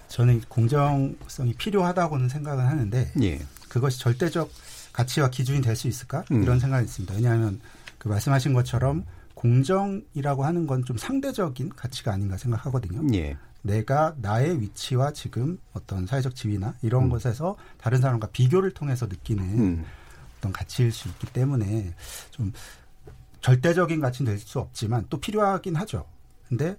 저는 0.07 0.41
공정성이 0.47 1.53
필요하다고는 1.53 2.27
생각을 2.29 2.65
하는데 2.65 3.11
예. 3.21 3.39
그것이 3.69 3.99
절대적 3.99 4.49
가치와 4.93 5.29
기준이 5.29 5.61
될 5.61 5.75
수 5.75 5.87
있을까? 5.87 6.23
음. 6.31 6.41
이런 6.41 6.59
생각이 6.59 6.85
있습니다. 6.85 7.13
왜냐하면 7.13 7.61
그 7.99 8.07
말씀하신 8.07 8.53
것처럼 8.53 9.05
공정이라고 9.35 10.43
하는 10.43 10.65
건 10.65 10.83
좀 10.85 10.97
상대적인 10.97 11.69
가치가 11.75 12.13
아닌가 12.13 12.35
생각하거든요. 12.37 13.15
예. 13.15 13.37
내가 13.63 14.13
나의 14.17 14.59
위치와 14.61 15.13
지금 15.13 15.57
어떤 15.73 16.05
사회적 16.05 16.35
지위나 16.35 16.75
이런 16.81 17.05
음. 17.05 17.09
것에서 17.09 17.55
다른 17.77 17.99
사람과 18.01 18.27
비교를 18.27 18.71
통해서 18.71 19.07
느끼는 19.07 19.43
음. 19.59 19.85
어떤 20.37 20.51
가치일 20.51 20.91
수 20.91 21.07
있기 21.07 21.27
때문에 21.27 21.95
좀 22.31 22.51
절대적인 23.41 23.99
가치는 24.01 24.31
될 24.31 24.39
수 24.39 24.59
없지만 24.59 25.05
또 25.09 25.19
필요하긴 25.19 25.75
하죠. 25.77 26.05
근데 26.47 26.77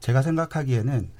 제가 0.00 0.22
생각하기에는 0.22 1.10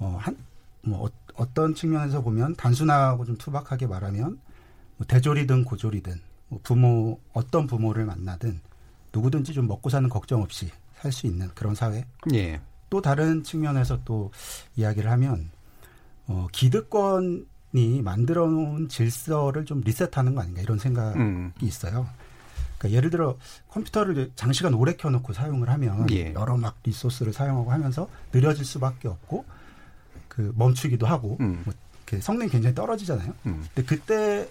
어, 0.00 0.18
한, 0.20 0.36
뭐 0.82 1.08
어, 1.34 1.54
떤 1.54 1.74
측면에서 1.74 2.20
보면 2.22 2.56
단순하고 2.56 3.24
좀 3.24 3.36
투박하게 3.38 3.86
말하면 3.86 4.38
뭐 4.96 5.06
대졸이든 5.06 5.64
고졸이든 5.64 6.20
뭐 6.48 6.60
부모 6.64 7.20
어떤 7.32 7.66
부모를 7.68 8.04
만나든 8.06 8.60
누구든지 9.12 9.52
좀 9.54 9.68
먹고 9.68 9.88
사는 9.88 10.08
걱정 10.08 10.42
없이 10.42 10.70
살 11.00 11.12
수 11.12 11.26
있는 11.28 11.48
그런 11.54 11.76
사회. 11.76 12.04
예. 12.34 12.60
또 12.90 13.02
다른 13.02 13.42
측면에서 13.42 14.00
또 14.04 14.30
이야기를 14.76 15.10
하면 15.10 15.50
어, 16.26 16.46
기득권이 16.52 18.02
만들어 18.02 18.46
놓은 18.46 18.88
질서를 18.88 19.64
좀 19.64 19.80
리셋하는 19.80 20.34
거 20.34 20.42
아닌가 20.42 20.60
이런 20.60 20.78
생각이 20.78 21.18
음. 21.18 21.52
있어요. 21.62 22.06
그러니까 22.78 22.96
예를 22.96 23.10
들어 23.10 23.36
컴퓨터를 23.70 24.30
장시간 24.36 24.74
오래 24.74 24.94
켜놓고 24.94 25.32
사용을 25.32 25.68
하면 25.70 26.06
예. 26.12 26.32
여러 26.34 26.56
막 26.56 26.76
리소스를 26.84 27.32
사용하고 27.32 27.72
하면서 27.72 28.08
느려질 28.32 28.64
수밖에 28.64 29.08
없고 29.08 29.44
그 30.28 30.52
멈추기도 30.56 31.06
하고 31.06 31.36
음. 31.40 31.62
뭐 31.64 31.74
성능이 32.20 32.50
굉장히 32.50 32.74
떨어지잖아요. 32.74 33.34
음. 33.46 33.66
근데 33.74 33.86
그때 33.86 34.48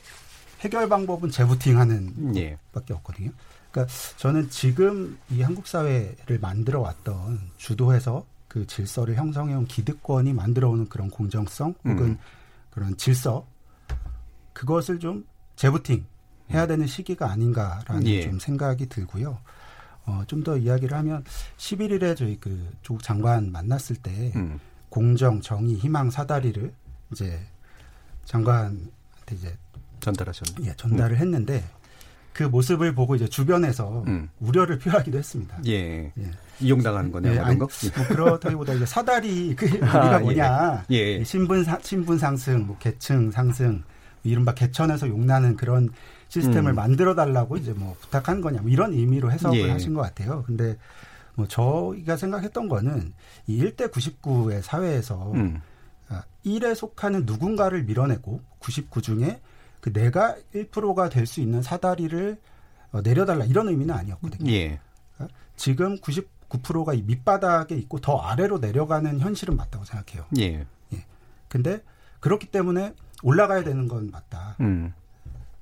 해결 0.60 0.90
방법은 0.90 1.32
재부팅하는 1.32 2.36
예. 2.36 2.58
밖에 2.74 2.94
없거든요. 2.94 3.32
그러니까 3.72 3.94
저는 4.18 4.50
지금 4.50 5.18
이 5.30 5.42
한국 5.42 5.68
사회를 5.68 6.40
만들어 6.40 6.82
왔던 6.82 7.40
주도해서 7.58 8.26
그 8.48 8.66
질서를 8.66 9.16
형성해온 9.16 9.68
기득권이 9.68 10.34
만들어오는 10.34 10.90
그런 10.90 11.10
공정성 11.10 11.76
혹은 11.84 12.00
음. 12.06 12.18
그런 12.70 12.96
질서 12.98 13.46
그것을 14.54 15.00
좀 15.00 15.26
재부팅 15.56 16.06
해야 16.52 16.64
음. 16.64 16.68
되는 16.68 16.88
시기가 16.88 17.30
아닌가라는 17.30 18.08
예. 18.08 18.22
좀 18.24 18.40
생각이 18.40 18.88
들고요. 18.88 19.40
어, 20.06 20.24
좀 20.26 20.42
더 20.44 20.56
이야기를 20.56 20.98
하면 20.98 21.24
11일에 21.58 22.16
저희 22.16 22.40
그 22.40 22.72
조국 22.82 23.04
장관 23.04 23.52
만났을 23.52 23.98
때 23.98 24.32
음. 24.36 24.58
공정, 24.90 25.42
정의, 25.42 25.76
희망 25.76 26.10
사다리를 26.10 26.74
이제 27.12 27.46
장관한테 28.24 29.36
이제 29.36 29.58
전달하셨네. 30.00 30.70
예, 30.70 30.74
전달을 30.76 31.18
음. 31.18 31.22
했는데 31.22 31.64
그 32.38 32.44
모습을 32.44 32.94
보고 32.94 33.16
이제 33.16 33.28
주변에서 33.28 34.04
음. 34.06 34.30
우려를 34.40 34.78
표하기도 34.78 35.18
했습니다. 35.18 35.58
예. 35.66 36.12
예. 36.16 36.32
이용당하는 36.60 37.12
거네요. 37.12 37.34
예, 37.34 37.40
아니, 37.40 37.58
거? 37.58 37.68
뭐 37.96 38.08
그렇다기보다 38.10 38.74
이제 38.74 38.86
사다리 38.86 39.56
그 39.58 39.66
의미가 39.66 40.16
아, 40.16 40.20
예. 40.20 40.20
뭐냐. 40.20 40.86
예. 40.92 41.24
신분 41.24 41.64
사, 41.64 41.80
신분 41.82 42.20
상승, 42.20 42.68
뭐 42.68 42.78
계층 42.78 43.32
상승, 43.32 43.82
이른바 44.24 44.54
개천에서 44.54 45.08
용나는 45.08 45.56
그런 45.56 45.90
시스템을 46.28 46.74
음. 46.74 46.76
만들어 46.76 47.16
달라고 47.16 47.58
이제 47.58 47.74
뭐 47.74 47.96
부탁한 48.02 48.42
거냐. 48.42 48.62
뭐 48.62 48.70
이런 48.70 48.94
의미로 48.94 49.32
해석을 49.32 49.58
예. 49.58 49.72
하신 49.72 49.96
것 49.96 50.02
같아요. 50.02 50.44
근데 50.46 50.78
뭐 51.34 51.48
저희가 51.48 52.18
생각했던 52.18 52.70
거는 52.70 53.14
이 53.48 53.64
1대 53.64 53.90
99의 53.92 54.62
사회에서 54.62 55.32
음. 55.34 55.60
1에 56.46 56.72
아, 56.72 56.76
속하는 56.76 57.24
누군가를 57.26 57.86
밀어내고 57.86 58.42
99 58.60 59.02
중에 59.02 59.42
그 59.82 59.94
내가 59.94 60.36
1%가 60.54 61.10
될 61.10 61.26
수 61.26 61.40
있는 61.42 61.62
사다리를 61.62 62.38
어, 62.92 63.02
내려달라 63.02 63.46
이런 63.46 63.68
의미는 63.68 63.94
아니었거든요. 63.94 64.50
예. 64.52 64.80
그러니까 65.16 65.38
지금 65.56 65.98
99%가 65.98 66.94
이 66.94 67.02
밑바닥에 67.04 67.76
있고 67.76 68.00
더 68.00 68.18
아래로 68.18 68.60
내려가는 68.60 69.20
현실은 69.20 69.56
맞다고 69.56 69.86
생각해요. 69.86 70.26
예. 70.40 70.66
예. 70.94 71.06
근데 71.48 71.82
그렇기 72.20 72.48
때문에 72.48 72.94
올라가야 73.24 73.64
되는 73.64 73.88
건 73.88 74.10
맞다. 74.12 74.56
음. 74.62 74.94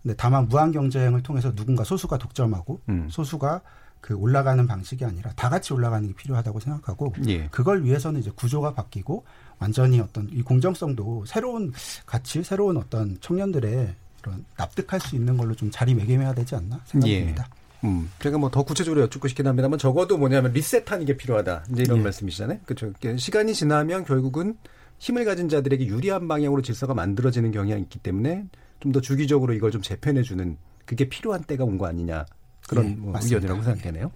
근데 0.03 0.15
다만 0.17 0.47
무한 0.47 0.71
경쟁을 0.71 1.23
통해서 1.23 1.53
누군가 1.53 1.83
소수가 1.83 2.17
독점하고 2.17 2.79
음. 2.89 3.09
소수가 3.09 3.61
그 4.01 4.13
올라가는 4.13 4.67
방식이 4.67 5.03
아니라 5.03 5.31
다 5.33 5.49
같이 5.49 5.73
올라가는 5.73 6.07
게 6.07 6.13
필요하다고 6.13 6.59
생각하고 6.59 7.13
예. 7.27 7.47
그걸 7.47 7.83
위해서는 7.83 8.19
이제 8.19 8.29
구조가 8.35 8.75
바뀌고 8.75 9.25
완전히 9.57 9.99
어떤 9.99 10.29
이 10.29 10.43
공정성도 10.43 11.25
새로운 11.25 11.73
가치, 12.05 12.43
새로운 12.43 12.77
어떤 12.77 13.19
청년들의 13.19 13.95
그런 14.25 14.43
납득할 14.57 14.99
수 14.99 15.15
있는 15.15 15.37
걸로 15.37 15.53
좀 15.55 15.69
자리매김해야 15.71 16.33
되지 16.33 16.55
않나 16.55 16.81
생각됩니다. 16.85 17.47
예. 17.83 17.87
음, 17.87 18.09
제가 18.19 18.37
뭐 18.39 18.49
더 18.49 18.63
구체적으로 18.63 19.01
여쭙고 19.01 19.27
싶긴 19.27 19.45
합니다만 19.47 19.77
적어도 19.77 20.17
뭐냐면 20.17 20.51
리셋하는 20.53 21.05
게 21.05 21.15
필요하다. 21.15 21.65
이제 21.71 21.83
이런 21.83 21.99
예. 21.99 22.03
말씀이시잖아요. 22.03 22.59
그렇죠. 22.65 22.91
시간이 23.17 23.53
지나면 23.53 24.05
결국은 24.05 24.57
힘을 24.97 25.25
가진 25.25 25.47
자들에게 25.49 25.85
유리한 25.85 26.27
방향으로 26.27 26.61
질서가 26.63 26.93
만들어지는 26.95 27.51
경향이 27.51 27.81
있기 27.83 27.99
때문에 27.99 28.45
좀 28.79 28.91
더 28.91 29.01
주기적으로 29.01 29.53
이걸 29.53 29.71
좀 29.71 29.81
재편해 29.81 30.21
주는 30.23 30.57
그게 30.85 31.07
필요한 31.09 31.43
때가 31.43 31.63
온 31.63 31.77
거 31.77 31.85
아니냐 31.87 32.25
그런 32.67 32.85
예, 32.85 32.95
뭐 32.95 33.13
의견이라고 33.21 33.61
생각되네요. 33.61 34.11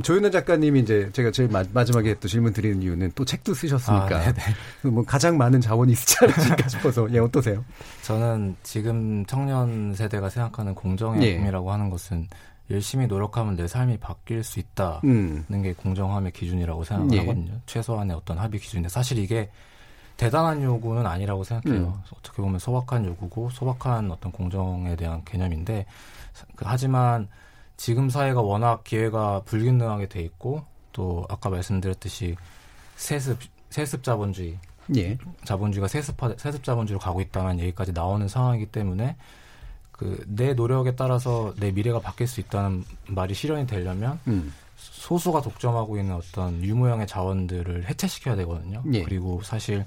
조윤아 0.00 0.30
작가님이 0.30 0.80
이제 0.80 1.10
제가 1.12 1.30
제일 1.30 1.50
마, 1.50 1.84
지막에 1.84 2.18
또 2.18 2.26
질문 2.26 2.52
드리는 2.54 2.80
이유는 2.80 3.12
또 3.14 3.24
책도 3.26 3.52
쓰셨으니까 3.52 4.16
아, 4.16 4.32
그뭐 4.80 5.04
가장 5.04 5.36
많은 5.36 5.60
자원이 5.60 5.92
있지 5.92 6.16
않을까 6.22 6.66
싶어서 6.68 7.12
예 7.12 7.18
어떠세요? 7.18 7.62
저는 8.02 8.56
지금 8.62 9.26
청년 9.26 9.94
세대가 9.94 10.30
생각하는 10.30 10.74
공정의 10.74 11.28
예. 11.28 11.36
꿈이라고 11.36 11.70
하는 11.70 11.90
것은 11.90 12.28
열심히 12.70 13.06
노력하면 13.06 13.56
내 13.56 13.68
삶이 13.68 13.98
바뀔 13.98 14.42
수 14.42 14.60
있다는 14.60 15.00
음. 15.04 15.62
게 15.62 15.74
공정함의 15.74 16.32
기준이라고 16.32 16.84
생각을 16.84 17.12
예. 17.12 17.18
하거든요. 17.18 17.52
최소한의 17.66 18.16
어떤 18.16 18.38
합의 18.38 18.60
기준인데 18.60 18.88
사실 18.88 19.18
이게 19.18 19.50
대단한 20.16 20.62
요구는 20.62 21.06
아니라고 21.06 21.44
생각해요. 21.44 21.82
음. 21.82 22.12
어떻게 22.16 22.40
보면 22.40 22.58
소박한 22.58 23.04
요구고 23.04 23.50
소박한 23.50 24.10
어떤 24.10 24.32
공정에 24.32 24.96
대한 24.96 25.22
개념인데 25.24 25.84
그 26.56 26.64
하지만 26.66 27.28
지금 27.76 28.10
사회가 28.10 28.40
워낙 28.40 28.84
기회가 28.84 29.42
불균등하게 29.44 30.08
돼 30.08 30.20
있고 30.22 30.64
또 30.92 31.26
아까 31.28 31.50
말씀드렸듯이 31.50 32.36
세습 32.96 33.38
세습 33.70 34.02
자본주의 34.02 34.58
예. 34.96 35.16
자본주의가 35.44 35.88
세습화 35.88 36.34
세습 36.36 36.64
자본주의로 36.64 36.98
가고 37.00 37.20
있다는 37.20 37.60
얘기까지 37.60 37.92
나오는 37.92 38.28
상황이기 38.28 38.66
때문에 38.66 39.16
그 39.92 40.24
내 40.26 40.54
노력에 40.54 40.96
따라서 40.96 41.54
내 41.58 41.70
미래가 41.70 42.00
바뀔 42.00 42.26
수 42.26 42.40
있다는 42.40 42.84
말이 43.08 43.34
실현이 43.34 43.66
되려면 43.66 44.18
음. 44.26 44.52
소수가 44.76 45.42
독점하고 45.42 45.96
있는 45.98 46.14
어떤 46.16 46.62
유무형의 46.62 47.06
자원들을 47.06 47.88
해체시켜야 47.88 48.34
되거든요. 48.36 48.82
예. 48.92 49.02
그리고 49.02 49.40
사실 49.42 49.86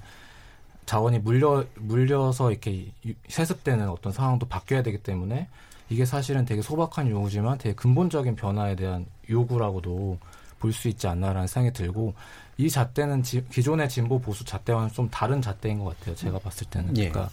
자원이 0.85 1.19
물려 1.19 1.65
물려서 1.75 2.51
이렇게 2.51 2.91
세습되는 3.27 3.89
어떤 3.89 4.13
상황도 4.13 4.47
바뀌어야 4.47 4.83
되기 4.83 4.99
때문에 4.99 5.49
이게 5.89 6.05
사실은 6.05 6.45
되게 6.45 6.61
소박한 6.61 7.09
요구지만 7.09 7.57
되게 7.57 7.75
근본적인 7.75 8.35
변화에 8.35 8.75
대한 8.75 9.05
요구라고도 9.29 10.17
볼 10.59 10.73
수 10.73 10.87
있지 10.87 11.07
않나라는 11.07 11.47
생각이 11.47 11.77
들고 11.77 12.15
이 12.57 12.69
잣대는 12.69 13.21
지, 13.21 13.45
기존의 13.49 13.87
진보 13.89 14.19
보수 14.19 14.43
잣대와는 14.43 14.89
좀 14.89 15.09
다른 15.09 15.41
잣대인 15.41 15.79
것 15.79 15.97
같아요. 15.99 16.15
제가 16.15 16.39
봤을 16.39 16.65
때는 16.67 16.97
예. 16.97 17.09
그러니까 17.09 17.29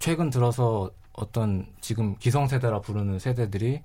최근 0.00 0.30
들어서 0.30 0.90
어떤 1.12 1.66
지금 1.80 2.16
기성세대라 2.16 2.80
부르는 2.80 3.18
세대들이 3.20 3.80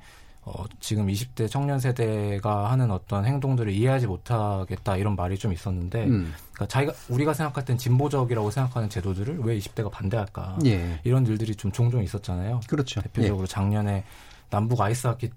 어, 0.51 0.65
지금 0.79 1.07
20대 1.07 1.47
청년 1.47 1.79
세대가 1.79 2.71
하는 2.71 2.89
어떤 2.89 3.25
행동들을 3.25 3.71
이해하지 3.71 4.07
못하겠다 4.07 4.97
이런 4.97 5.15
말이 5.15 5.37
좀 5.37 5.53
있었는데, 5.53 6.05
음. 6.05 6.33
그러니까 6.53 6.67
자기가 6.67 6.93
우리가 7.09 7.33
생각할 7.33 7.65
땐 7.65 7.77
진보적이라고 7.77 8.49
생각하는 8.49 8.89
제도들을 8.89 9.39
왜 9.41 9.57
20대가 9.59 9.91
반대할까? 9.91 10.57
예. 10.65 10.99
이런 11.03 11.25
일들이 11.27 11.55
좀 11.55 11.71
종종 11.71 12.03
있었잖아요. 12.03 12.61
그렇죠. 12.67 13.01
대표적으로 13.01 13.43
예. 13.43 13.47
작년에 13.47 14.03
남북 14.49 14.81
아이스하키 14.81 15.29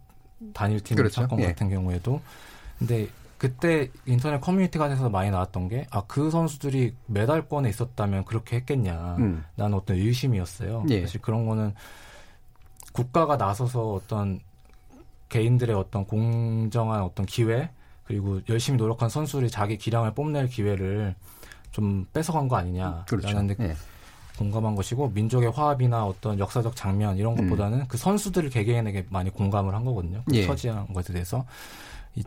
단일팀 0.54 0.96
그렇죠. 0.96 1.20
사건 1.20 1.40
예. 1.40 1.48
같은 1.48 1.68
경우에도, 1.68 2.20
근데 2.78 3.08
그때 3.36 3.90
인터넷 4.06 4.40
커뮤니티가 4.40 4.88
돼서 4.88 5.10
많이 5.10 5.30
나왔던 5.30 5.68
게, 5.68 5.86
아, 5.90 6.02
그 6.06 6.30
선수들이 6.30 6.94
메달권에 7.06 7.68
있었다면 7.68 8.24
그렇게 8.24 8.56
했겠냐. 8.56 9.16
음. 9.18 9.44
나는 9.56 9.76
어떤 9.76 9.96
의심이었어요. 9.96 10.86
예. 10.88 11.02
사실 11.02 11.20
그런 11.20 11.46
거는 11.46 11.74
국가가 12.92 13.36
나서서 13.36 13.94
어떤 13.94 14.40
개인들의 15.32 15.74
어떤 15.74 16.04
공정한 16.04 17.02
어떤 17.02 17.24
기회 17.24 17.70
그리고 18.04 18.40
열심히 18.50 18.76
노력한 18.76 19.08
선수들이 19.08 19.50
자기 19.50 19.78
기량을 19.78 20.12
뽐낼 20.12 20.46
기회를 20.46 21.14
좀 21.70 22.06
뺏어간 22.12 22.48
거 22.48 22.56
아니냐라는 22.56 23.06
그렇죠. 23.06 23.40
네. 23.40 23.74
공감한 24.36 24.74
것이고 24.74 25.08
민족의 25.08 25.50
화합이나 25.50 26.04
어떤 26.04 26.38
역사적 26.38 26.76
장면 26.76 27.16
이런 27.16 27.34
것보다는 27.34 27.80
음. 27.80 27.84
그 27.88 27.96
선수들 27.96 28.50
개개인에게 28.50 29.06
많이 29.08 29.30
공감을 29.30 29.74
한 29.74 29.84
거거든요. 29.84 30.22
그 30.28 30.36
예. 30.36 30.44
처지한 30.44 30.92
것에 30.92 31.14
대해서 31.14 31.46
이, 32.14 32.22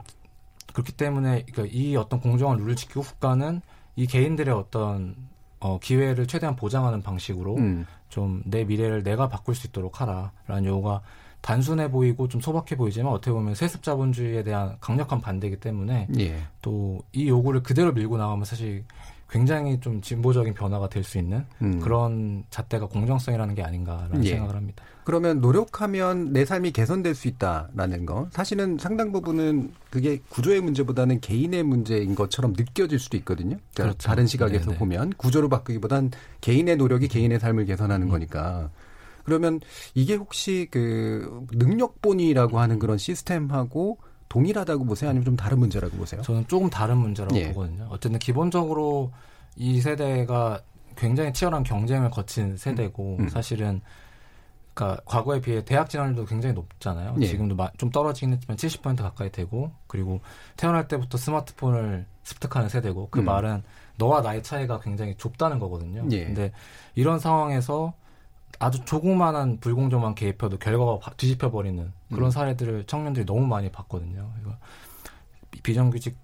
그렇기 0.73 0.93
때문에 0.93 1.45
그러니까 1.51 1.75
이 1.77 1.95
어떤 1.95 2.19
공정한 2.19 2.57
룰을 2.57 2.75
지키고 2.75 3.01
국가는 3.01 3.61
이 3.95 4.07
개인들의 4.07 4.53
어떤 4.53 5.15
어, 5.59 5.77
기회를 5.79 6.25
최대한 6.25 6.55
보장하는 6.55 7.03
방식으로 7.03 7.57
음. 7.57 7.85
좀내 8.09 8.63
미래를 8.63 9.03
내가 9.03 9.29
바꿀 9.29 9.53
수 9.53 9.67
있도록 9.67 10.01
하라라는 10.01 10.65
요구가 10.65 11.01
단순해 11.45 11.91
보이고 11.91 12.27
좀 12.27 12.41
소박해 12.41 12.75
보이지만 12.75 13.13
어떻게 13.13 13.31
보면 13.31 13.53
세습 13.53 13.83
자본주의에 13.83 14.41
대한 14.41 14.77
강력한 14.79 15.21
반대이기 15.21 15.57
때문에 15.57 16.07
예. 16.17 16.37
또이 16.63 17.27
요구를 17.27 17.61
그대로 17.61 17.93
밀고 17.93 18.17
나가면 18.17 18.45
사실 18.45 18.83
굉장히 19.29 19.79
좀 19.79 20.01
진보적인 20.01 20.55
변화가 20.55 20.89
될 20.89 21.03
수 21.03 21.19
있는 21.19 21.45
음. 21.61 21.79
그런 21.79 22.45
잣대가 22.49 22.87
공정성이라는 22.87 23.53
게 23.53 23.61
아닌가라는 23.61 24.25
예. 24.25 24.29
생각을 24.29 24.55
합니다. 24.55 24.83
그러면 25.03 25.39
노력하면 25.39 26.33
내 26.33 26.45
삶이 26.45 26.71
개선될 26.71 27.13
수 27.13 27.27
있다라는 27.27 28.07
거 28.07 28.27
사실은 28.31 28.79
상당 28.79 29.11
부분은 29.11 29.71
그게 29.91 30.21
구조의 30.29 30.61
문제보다는 30.61 31.19
개인의 31.19 31.61
문제인 31.61 32.15
것처럼 32.15 32.53
느껴질 32.57 32.97
수도 32.97 33.17
있거든요. 33.17 33.57
그러니까 33.75 33.83
그렇죠. 33.83 33.97
다른 33.99 34.25
시각에서 34.25 34.65
네네. 34.65 34.77
보면 34.79 35.13
구조를 35.17 35.47
바꾸기보단 35.49 36.09
개인의 36.41 36.77
노력이 36.77 37.07
개인의 37.07 37.39
삶을 37.39 37.65
개선하는 37.65 38.09
거니까 38.09 38.71
그러면 39.25 39.59
이게 39.95 40.15
혹시 40.15 40.67
그 40.71 41.45
능력본이라고 41.51 42.59
하는 42.59 42.79
그런 42.79 42.97
시스템하고 42.97 43.97
동일하다고 44.29 44.85
보세요? 44.85 45.09
아니면 45.09 45.25
좀 45.25 45.35
다른 45.35 45.59
문제라고 45.59 45.97
보세요? 45.97 46.21
저는 46.21 46.47
조금 46.47 46.69
다른 46.69 46.97
문제라고 46.97 47.35
예. 47.37 47.51
보거든요. 47.51 47.87
어쨌든 47.89 48.19
기본적으로 48.19 49.11
이 49.55 49.81
세대가 49.81 50.61
굉장히 50.95 51.33
치열한 51.33 51.63
경쟁을 51.63 52.09
거친 52.09 52.55
세대고 52.57 53.17
음. 53.19 53.29
사실은 53.29 53.81
그러니까 54.73 55.01
과거에 55.05 55.39
비해 55.39 55.63
대학 55.63 55.89
진학률도 55.89 56.25
굉장히 56.25 56.53
높잖아요. 56.53 57.15
예. 57.21 57.25
지금도 57.25 57.55
마- 57.55 57.71
좀 57.77 57.89
떨어지긴 57.89 58.33
했지만 58.33 58.57
70% 58.57 58.97
가까이 58.97 59.31
되고 59.31 59.71
그리고 59.87 60.19
태어날 60.57 60.87
때부터 60.87 61.17
스마트폰을 61.17 62.05
습득하는 62.23 62.67
세대고 62.69 63.07
그 63.09 63.19
음. 63.19 63.25
말은 63.25 63.63
너와 63.97 64.21
나의 64.21 64.43
차이가 64.43 64.79
굉장히 64.81 65.15
좁다는 65.15 65.59
거거든요. 65.59 66.05
예. 66.11 66.25
근데 66.25 66.51
이런 66.95 67.19
상황에서 67.19 67.93
아주 68.59 68.83
조그마한 68.85 69.59
불공정만 69.59 70.15
개입해도 70.15 70.57
결과가 70.57 70.99
바- 70.99 71.11
뒤집혀 71.17 71.51
버리는 71.51 71.91
그런 72.09 72.25
음. 72.25 72.31
사례들을 72.31 72.85
청년들이 72.85 73.25
너무 73.25 73.45
많이 73.45 73.69
봤거든요. 73.71 74.31
이거 74.41 74.55
비- 75.51 75.61
비정규직 75.61 76.17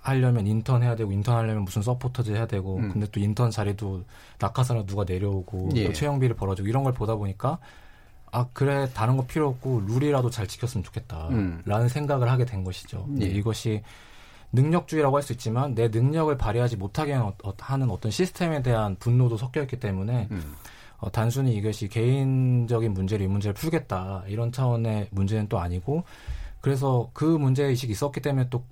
하려면 0.00 0.46
인턴 0.46 0.82
해야 0.82 0.96
되고 0.96 1.10
인턴 1.12 1.36
하려면 1.36 1.64
무슨 1.64 1.80
서포터즈 1.82 2.32
해야 2.32 2.46
되고 2.46 2.76
음. 2.76 2.90
근데 2.92 3.06
또 3.10 3.20
인턴 3.20 3.50
자리도 3.50 4.04
낙하산으로 4.38 4.84
누가 4.86 5.04
내려오고 5.04 5.70
예. 5.76 5.86
또 5.86 5.92
채용비리 5.92 6.36
벌어지고 6.36 6.68
이런 6.68 6.82
걸 6.84 6.92
보다 6.92 7.14
보니까 7.14 7.58
아 8.30 8.46
그래 8.52 8.88
다른 8.92 9.16
거 9.16 9.24
필요 9.24 9.48
없고 9.48 9.84
룰이라도 9.86 10.28
잘 10.28 10.46
지켰으면 10.46 10.82
좋겠다라는 10.84 11.62
음. 11.66 11.88
생각을 11.88 12.30
하게 12.30 12.44
된 12.44 12.64
것이죠. 12.64 13.06
예. 13.20 13.26
이것이 13.26 13.82
능력주의라고 14.52 15.16
할 15.16 15.22
수 15.22 15.32
있지만 15.32 15.74
내 15.74 15.88
능력을 15.88 16.36
발휘하지 16.36 16.76
못하게 16.76 17.12
하는 17.12 17.26
어- 17.42 17.54
하는 17.58 17.90
어떤 17.90 18.10
시스템에 18.10 18.62
대한 18.62 18.96
분노도 18.96 19.36
섞여 19.36 19.62
있기 19.62 19.80
때문에 19.80 20.28
음. 20.30 20.54
어, 21.04 21.10
단순히 21.10 21.54
이것이 21.54 21.88
개인적인 21.88 22.94
문제를 22.94 23.26
이 23.26 23.28
문제를 23.28 23.54
풀겠다 23.54 24.24
이런 24.26 24.52
차원의 24.52 25.08
문제는 25.10 25.48
또 25.48 25.58
아니고 25.58 26.04
그래서 26.60 27.10
그 27.12 27.24
문제 27.24 27.64
의식이 27.64 27.92
있었기 27.92 28.20
때문에 28.20 28.48
또 28.48 28.64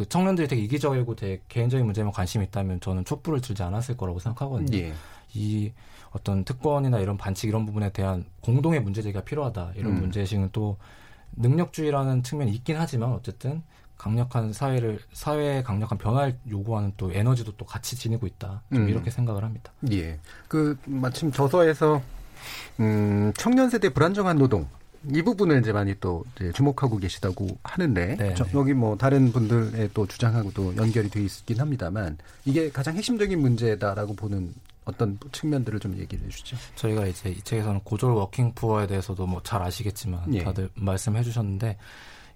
그 0.00 0.08
청년들이 0.08 0.48
되게 0.48 0.62
이기적이고 0.62 1.14
되게 1.14 1.42
개인적인 1.48 1.84
문제에만 1.84 2.12
관심이 2.12 2.44
있다면 2.46 2.80
저는 2.80 3.04
촛불을 3.04 3.42
들지 3.42 3.62
않았을 3.62 3.98
거라고 3.98 4.18
생각하거든요. 4.18 4.78
예. 4.78 4.94
이 5.34 5.72
어떤 6.12 6.42
특권이나 6.44 7.00
이런 7.00 7.18
반칙 7.18 7.48
이런 7.48 7.66
부분에 7.66 7.90
대한 7.90 8.24
공동의 8.40 8.80
문제 8.80 9.02
제기가 9.02 9.22
필요하다 9.24 9.72
이런 9.76 9.92
음. 9.92 10.00
문제의식은 10.00 10.50
또 10.52 10.78
능력주의라는 11.32 12.22
측면이 12.22 12.50
있긴 12.52 12.76
하지만 12.78 13.12
어쨌든 13.12 13.62
강력한 14.04 14.50
사회를 14.54 14.98
사회의 15.12 15.62
강력한 15.62 15.98
변화를 15.98 16.38
요구하는 16.50 16.90
또 16.96 17.12
에너지도 17.12 17.52
또 17.58 17.66
같이 17.66 17.96
지니고 17.96 18.26
있다 18.26 18.62
좀 18.72 18.84
음. 18.84 18.88
이렇게 18.88 19.10
생각을 19.10 19.44
합니다. 19.44 19.72
예. 19.92 20.18
그 20.48 20.78
마침 20.86 21.30
저서에서 21.30 22.00
음, 22.80 23.30
청년 23.36 23.68
세대 23.68 23.90
불안정한 23.90 24.38
노동 24.38 24.66
이 25.12 25.20
부분을 25.20 25.60
이제 25.60 25.72
많이 25.74 25.94
또 26.00 26.24
이제 26.36 26.50
주목하고 26.52 26.96
계시다고 26.96 27.46
하는데 27.62 28.16
네, 28.16 28.34
저- 28.34 28.44
네. 28.44 28.50
여기 28.54 28.72
뭐 28.72 28.96
다른 28.96 29.32
분들의 29.32 29.90
또 29.92 30.06
주장하고도 30.06 30.76
연결이 30.76 31.10
돼 31.10 31.22
있긴 31.22 31.60
합니다만 31.60 32.16
이게 32.46 32.70
가장 32.70 32.96
핵심적인 32.96 33.38
문제다라고 33.38 34.14
보는 34.14 34.54
어떤 34.86 35.18
측면들을 35.32 35.78
좀 35.78 35.96
얘기를 35.98 36.24
해주죠. 36.24 36.56
저희가 36.76 37.06
이제 37.06 37.28
이 37.30 37.40
책에서는 37.42 37.80
고졸 37.84 38.12
워킹 38.12 38.54
푸어에 38.54 38.86
대해서도 38.86 39.26
뭐 39.26 39.42
잘 39.44 39.60
아시겠지만 39.62 40.34
예. 40.34 40.42
다들 40.42 40.70
말씀해 40.74 41.22
주셨는데 41.22 41.76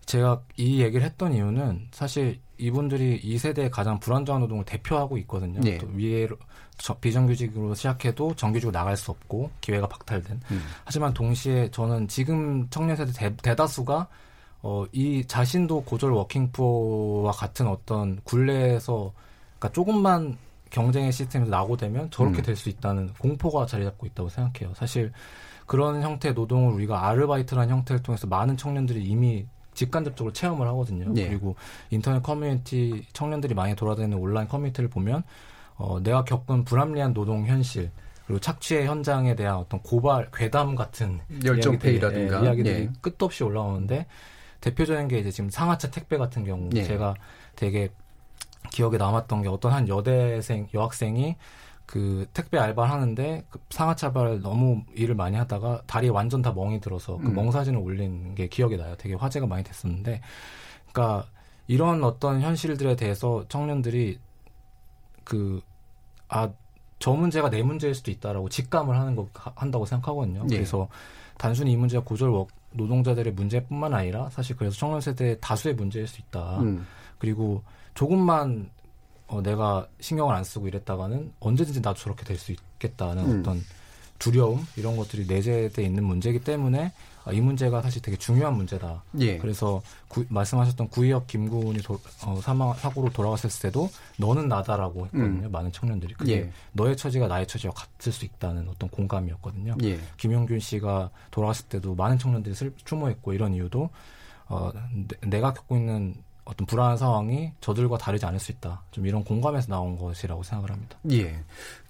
제가 0.06 0.42
이 0.56 0.80
얘기를 0.82 1.04
했던 1.04 1.32
이유는 1.32 1.88
사실 1.92 2.40
이분들이 2.58 3.20
이 3.22 3.36
세대의 3.38 3.70
가장 3.70 3.98
불안정한 3.98 4.42
노동을 4.42 4.64
대표하고 4.64 5.18
있거든요. 5.18 5.60
예. 5.64 5.78
또 5.78 5.86
위에로 5.92 6.36
저- 6.78 6.94
비정규직으로 6.94 7.74
시작해도 7.74 8.34
정규직으로 8.36 8.72
나갈 8.72 8.96
수 8.96 9.10
없고 9.10 9.50
기회가 9.60 9.86
박탈된. 9.88 10.40
음. 10.50 10.62
하지만 10.84 11.12
동시에 11.14 11.70
저는 11.70 12.06
지금 12.08 12.68
청년 12.70 12.96
세대 12.96 13.12
대, 13.12 13.36
대 13.36 13.56
다수가 13.56 14.06
어, 14.62 14.84
이 14.92 15.24
자신도 15.26 15.82
고졸 15.84 16.12
워킹푸어와 16.12 17.32
같은 17.32 17.66
어떤 17.66 18.20
굴레에서 18.24 19.12
그러니까 19.58 19.72
조금만 19.72 20.38
경쟁의 20.70 21.12
시스템에서 21.12 21.50
낙오되면 21.50 22.10
저렇게 22.10 22.38
음. 22.38 22.42
될수 22.42 22.68
있다는 22.68 23.12
공포가 23.18 23.66
자리 23.66 23.84
잡고 23.84 24.06
있다고 24.06 24.28
생각해요. 24.28 24.74
사실 24.74 25.12
그런 25.66 26.02
형태의 26.02 26.34
노동을 26.34 26.72
우리가 26.74 27.06
아르바이트라는 27.08 27.68
형태를 27.72 28.02
통해서 28.02 28.26
많은 28.26 28.56
청년들이 28.56 29.04
이미 29.04 29.46
직간접적으로 29.74 30.32
체험을 30.32 30.66
하거든요. 30.68 31.12
예. 31.16 31.28
그리고 31.28 31.56
인터넷 31.90 32.22
커뮤니티 32.22 33.06
청년들이 33.12 33.54
많이 33.54 33.74
돌아다니는 33.74 34.18
온라인 34.18 34.48
커뮤니티를 34.48 34.88
보면 34.88 35.22
어, 35.76 36.00
내가 36.02 36.24
겪은 36.24 36.64
불합리한 36.64 37.14
노동 37.14 37.46
현실 37.46 37.90
그리고 38.26 38.40
착취의 38.40 38.87
현장에 38.87 39.34
대한 39.34 39.56
어떤 39.56 39.80
고발, 39.80 40.30
괴담 40.32 40.76
같은 40.76 41.20
열정페이라든가. 41.44 42.40
이야기들이, 42.40 42.42
예, 42.42 42.46
이야기들이 42.46 42.74
예. 42.74 42.90
끝도 43.00 43.26
없이 43.26 43.44
올라오는데 43.44 44.06
대표적인 44.60 45.08
게 45.08 45.18
이제 45.18 45.30
지금 45.30 45.50
상하차 45.50 45.90
택배 45.90 46.16
같은 46.16 46.44
경우 46.44 46.70
예. 46.74 46.84
제가 46.84 47.14
되게 47.54 47.90
기억에 48.70 48.96
남았던 48.96 49.42
게 49.42 49.48
어떤 49.48 49.72
한 49.72 49.88
여대생 49.88 50.68
여학생이 50.72 51.37
그 51.86 52.26
택배 52.32 52.58
알바를 52.58 52.90
하는데 52.92 53.44
그 53.50 53.60
상하차 53.70 54.08
알바를 54.08 54.40
너무 54.40 54.82
일을 54.94 55.14
많이 55.14 55.36
하다가 55.36 55.82
다리에 55.86 56.10
완전 56.10 56.40
다 56.42 56.52
멍이 56.52 56.80
들어서 56.80 57.16
그 57.18 57.26
음. 57.28 57.34
멍 57.34 57.50
사진을 57.50 57.78
올린 57.78 58.34
게 58.34 58.48
기억이 58.48 58.76
나요. 58.76 58.94
되게 58.96 59.14
화제가 59.14 59.46
많이 59.46 59.62
됐었는데, 59.64 60.20
그러니까 60.92 61.26
이런 61.66 62.02
어떤 62.04 62.40
현실들에 62.40 62.96
대해서 62.96 63.44
청년들이 63.48 64.18
그 65.24 65.60
아 66.28 66.48
저 67.00 67.12
문제가 67.12 67.50
내 67.50 67.62
문제일 67.62 67.94
수도 67.94 68.10
있다라고 68.10 68.48
직감을 68.48 68.96
하는 68.98 69.14
거 69.14 69.28
하- 69.34 69.52
한다고 69.56 69.84
생각하거든요. 69.84 70.46
예. 70.50 70.56
그래서 70.56 70.88
단순히 71.36 71.72
이 71.72 71.76
문제가 71.76 72.02
고졸 72.02 72.30
워- 72.30 72.46
노동자들의 72.70 73.34
문제뿐만 73.34 73.92
아니라 73.92 74.30
사실 74.30 74.56
그래서 74.56 74.74
청년 74.76 75.02
세대의 75.02 75.38
다수의 75.40 75.74
문제일 75.74 76.06
수 76.06 76.20
있다. 76.22 76.60
음. 76.60 76.86
그리고 77.18 77.62
조금만 77.92 78.70
어, 79.26 79.40
내가 79.42 79.87
신경을 80.00 80.34
안 80.34 80.44
쓰고 80.44 80.68
이랬다가는 80.68 81.32
언제든지 81.40 81.80
나도 81.80 81.98
저렇게 81.98 82.24
될 82.24 82.38
수 82.38 82.52
있겠다는 82.52 83.24
음. 83.30 83.40
어떤 83.40 83.62
두려움 84.18 84.66
이런 84.76 84.96
것들이 84.96 85.26
내재돼 85.26 85.82
있는 85.82 86.04
문제이기 86.04 86.40
때문에 86.40 86.92
아, 87.24 87.32
이 87.32 87.40
문제가 87.40 87.80
사실 87.80 88.02
되게 88.02 88.18
중요한 88.18 88.54
문제다. 88.54 89.02
예. 89.20 89.38
그래서 89.38 89.80
구- 90.08 90.26
말씀하셨던 90.28 90.88
구의역 90.88 91.26
김군이 91.26 91.78
도- 91.78 91.98
어, 92.26 92.38
사망 92.42 92.74
사고로 92.74 93.10
돌아갔을 93.12 93.48
때도 93.62 93.88
너는 94.18 94.46
나다라고 94.48 95.06
했거든요. 95.06 95.46
음. 95.46 95.50
많은 95.50 95.72
청년들이 95.72 96.14
그게 96.14 96.32
예. 96.32 96.50
너의 96.72 96.96
처지가 96.98 97.26
나의 97.26 97.46
처지와 97.46 97.72
같을 97.72 98.12
수 98.12 98.26
있다는 98.26 98.68
어떤 98.68 98.90
공감이었거든요. 98.90 99.76
예. 99.84 99.98
김용균 100.18 100.60
씨가 100.60 101.10
돌아갔을 101.30 101.64
때도 101.68 101.94
많은 101.94 102.18
청년들이 102.18 102.54
슬, 102.54 102.74
추모했고 102.84 103.32
이런 103.32 103.54
이유도 103.54 103.88
어, 104.46 104.70
내, 104.92 105.28
내가 105.30 105.54
겪고 105.54 105.76
있는 105.76 106.14
어떤 106.44 106.66
불안한 106.66 106.98
상황이 106.98 107.52
저들과 107.61 107.96
다르지 107.96 108.26
않을 108.26 108.38
수 108.38 108.52
있다. 108.52 108.83
좀 108.90 109.07
이런 109.07 109.24
공감에서 109.24 109.68
나온 109.68 109.96
것이라고 109.96 110.42
생각을 110.42 110.70
합니다. 110.70 110.98
예. 111.11 111.42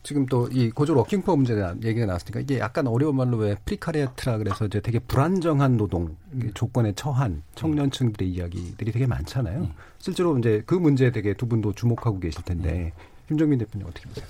지금 0.04 0.26
또 0.26 0.48
이 0.52 0.70
고졸 0.70 0.96
working 0.96 1.20
poor 1.20 1.34
문제 1.34 1.54
나 1.54 1.74
얘기가 1.82 2.06
나왔으니까 2.06 2.40
이게 2.40 2.58
약간 2.58 2.86
어려운 2.86 3.16
말로 3.16 3.38
왜 3.38 3.56
precariat라 3.64 4.38
그래서 4.38 4.66
이제 4.66 4.80
되게 4.80 4.98
불안정한 4.98 5.76
노동 5.76 6.16
조건에 6.54 6.92
처한 6.92 7.42
청년층들의 7.56 8.30
이야기들이 8.30 8.92
되게 8.92 9.06
많잖아요. 9.06 9.68
실제로 9.98 10.38
이제 10.38 10.62
그 10.66 10.74
문제에 10.74 11.10
되게 11.10 11.34
두 11.34 11.46
분도 11.48 11.72
주목하고 11.72 12.20
계실 12.20 12.42
텐데 12.44 12.92
김정민 13.26 13.58
대표님 13.58 13.86
어떻게 13.88 14.08
보세요? 14.08 14.26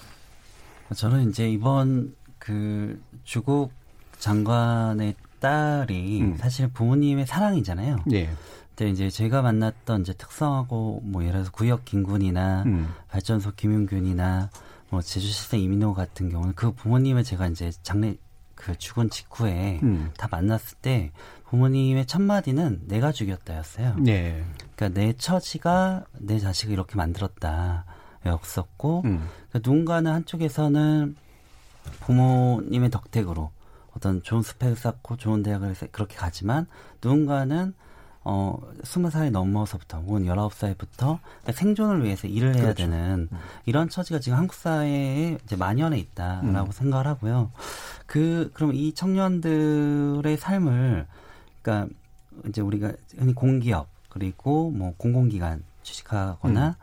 저는 0.95 1.31
이제 1.31 1.49
이번 1.51 2.15
그 2.39 3.03
주국 3.25 3.73
장관의 4.19 5.15
딸이 5.41 6.23
음. 6.23 6.37
사실 6.39 6.69
부모님의 6.69 7.27
사랑이잖아요. 7.27 7.99
예. 8.13 8.31
근데 8.77 8.91
이제 8.91 9.09
제가 9.09 9.43
만났던 9.43 10.03
이제 10.03 10.13
특성하고 10.13 11.01
뭐 11.05 11.23
예를 11.23 11.35
들어서 11.35 11.53
구역 11.53 11.85
김군이나 11.85 12.65
음. 12.67 12.93
발전소 13.09 13.53
김용균이나 13.53 14.51
뭐 14.91 15.01
제주시장 15.01 15.61
이민호 15.61 15.95
같은 15.95 16.29
경우는 16.29 16.55
그 16.55 16.73
부모님을 16.73 17.23
제가 17.23 17.47
이제 17.49 17.71
장례 17.83 18.17
그 18.55 18.77
죽은 18.77 19.11
직후에 19.11 19.81
음. 19.83 20.11
다 20.17 20.29
만났을 20.31 20.79
때 20.81 21.13
부모님의 21.49 22.07
첫 22.07 22.21
마디는 22.21 22.83
내가 22.87 23.13
죽였다였어요. 23.13 23.97
예. 24.07 24.45
그러니까 24.75 25.01
내 25.01 25.13
처지가 25.13 26.07
내 26.19 26.41
자식을 26.41 26.73
이렇게 26.73 26.97
만들었다였었고 26.97 29.03
음. 29.05 29.29
그러니까 29.51 29.71
누군가는 29.71 30.11
한쪽에서는 30.11 31.17
부모님의 32.01 32.91
덕택으로 32.91 33.53
어떤 33.97 34.23
좋은 34.23 34.43
스펙을 34.43 34.77
쌓고 34.77 35.17
좋은 35.17 35.45
대학을 35.45 35.75
그렇게 35.93 36.17
가지만 36.17 36.67
누군가는 37.03 37.75
어, 38.25 38.59
스무 38.85 39.11
살 39.11 39.31
넘어서부터 39.31 39.99
혹은 40.01 40.25
열아홉 40.25 40.55
살부터 40.55 41.21
생존을 41.53 42.05
위해서 42.05 42.27
일을 42.27 42.55
해야 42.55 42.63
그렇죠. 42.63 42.85
되는 42.85 43.29
음. 43.31 43.39
이런 43.67 43.91
처지가 43.91 44.19
지금 44.19 44.39
한국 44.39 44.55
사회에 44.55 45.39
이제 45.45 45.57
만연해 45.57 45.99
있다라고 45.99 46.69
음. 46.69 46.73
생각을 46.73 47.07
하고요. 47.07 47.53
그 48.07 48.51
그럼 48.55 48.75
이 48.75 48.95
청년들의 48.95 50.37
삶을 50.39 51.07
그러니까 51.61 51.95
이제 52.49 52.63
우리가 52.63 52.93
흔히 53.19 53.35
공기업 53.35 53.89
그리고 54.09 54.71
뭐 54.71 54.95
공공기관 54.97 55.63
취직하거나 55.83 56.69
음. 56.69 56.75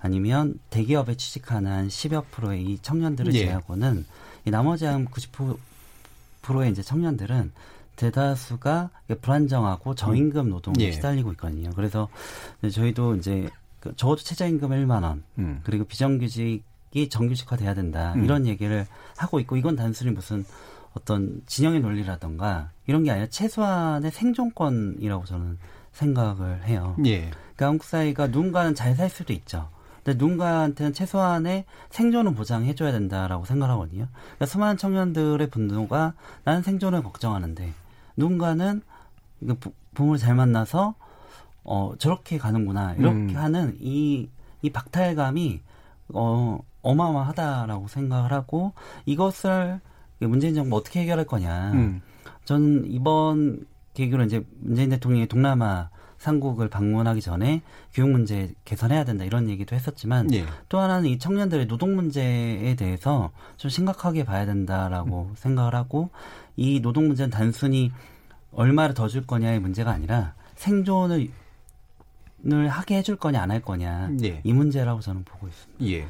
아니면 0.00 0.58
대기업에 0.70 1.16
취직하는 1.16 1.70
한 1.70 1.88
10여 1.88 2.24
프로의 2.30 2.64
이 2.64 2.78
청년들을 2.80 3.34
예. 3.34 3.46
제하고는 3.46 4.04
이 4.44 4.50
나머지 4.50 4.84
한 4.84 5.06
90%의 5.06 6.70
이제 6.70 6.82
청년들은 6.82 7.52
대다수가 7.98 8.90
불안정하고 9.20 9.94
저임금 9.94 10.48
노동에 10.48 10.76
예. 10.84 10.92
시달리고 10.92 11.32
있거든요. 11.32 11.70
그래서 11.74 12.08
저희도 12.72 13.16
이제 13.16 13.50
그 13.80 13.94
적어도 13.96 14.22
최저임금 14.22 14.70
1만 14.70 15.02
원 15.02 15.24
음. 15.38 15.60
그리고 15.64 15.84
비정규직이 15.84 17.08
정규직화 17.10 17.56
돼야 17.56 17.74
된다 17.74 18.14
음. 18.16 18.24
이런 18.24 18.46
얘기를 18.46 18.86
하고 19.16 19.40
있고 19.40 19.56
이건 19.56 19.76
단순히 19.76 20.12
무슨 20.12 20.44
어떤 20.94 21.42
진영의 21.46 21.80
논리라던가 21.80 22.70
이런 22.86 23.04
게 23.04 23.10
아니라 23.10 23.26
최소한의 23.28 24.10
생존권이라고 24.10 25.24
저는 25.24 25.58
생각을 25.92 26.64
해요. 26.64 26.96
예. 27.04 27.30
그러니까 27.30 27.66
한국 27.66 27.84
사회가 27.84 28.28
누군가는 28.28 28.74
잘 28.74 28.94
살 28.94 29.10
수도 29.10 29.32
있죠. 29.32 29.68
근데 30.04 30.16
누군가한테는 30.16 30.92
최소한의 30.92 31.64
생존을 31.90 32.34
보장해줘야 32.34 32.92
된다라고 32.92 33.44
생각하거든요. 33.44 34.06
그러니까 34.12 34.46
수많은 34.46 34.76
청년들의 34.76 35.50
분노가 35.50 36.14
나는 36.44 36.62
생존을 36.62 37.02
걱정하는데 37.02 37.74
누군가는 38.18 38.82
부모를 39.94 40.18
잘 40.18 40.34
만나서 40.34 40.94
어 41.64 41.92
저렇게 41.98 42.38
가는구나 42.38 42.94
이렇게 42.94 43.16
음. 43.16 43.36
하는 43.36 43.76
이 43.80 44.28
이 44.62 44.70
박탈감이 44.70 45.60
어 46.14 46.58
어마어마하다라고 46.82 47.88
생각을 47.88 48.32
하고 48.32 48.72
이것을 49.06 49.80
문재인 50.20 50.54
정부 50.54 50.76
어떻게 50.76 51.00
해결할 51.00 51.26
거냐. 51.26 51.72
음. 51.72 52.00
저는 52.44 52.90
이번 52.90 53.66
계기로 53.94 54.24
이제 54.24 54.44
문재인 54.60 54.90
대통령이 54.90 55.26
동남아 55.26 55.90
삼국을 56.18 56.68
방문하기 56.68 57.20
전에 57.20 57.62
교육 57.92 58.10
문제 58.10 58.52
개선해야 58.64 59.04
된다 59.04 59.24
이런 59.24 59.48
얘기도 59.48 59.76
했었지만 59.76 60.32
예. 60.34 60.44
또 60.68 60.80
하나는 60.80 61.08
이 61.08 61.18
청년들의 61.18 61.68
노동 61.68 61.94
문제에 61.94 62.74
대해서 62.74 63.30
좀 63.56 63.68
심각하게 63.68 64.24
봐야 64.24 64.44
된다라고 64.44 65.28
음. 65.30 65.34
생각을 65.36 65.76
하고 65.76 66.10
이 66.58 66.80
노동 66.80 67.06
문제는 67.06 67.30
단순히 67.30 67.92
얼마를 68.52 68.94
더 68.94 69.06
줄 69.08 69.24
거냐의 69.26 69.60
문제가 69.60 69.92
아니라 69.92 70.34
생존을 70.56 71.30
하게 72.68 72.96
해줄 72.98 73.16
거냐 73.16 73.40
안 73.42 73.50
할 73.50 73.60
거냐 73.62 74.10
예. 74.22 74.40
이 74.44 74.52
문제라고 74.52 75.00
저는 75.00 75.24
보고 75.24 75.46
있습니다. 75.48 75.84
예. 75.86 76.06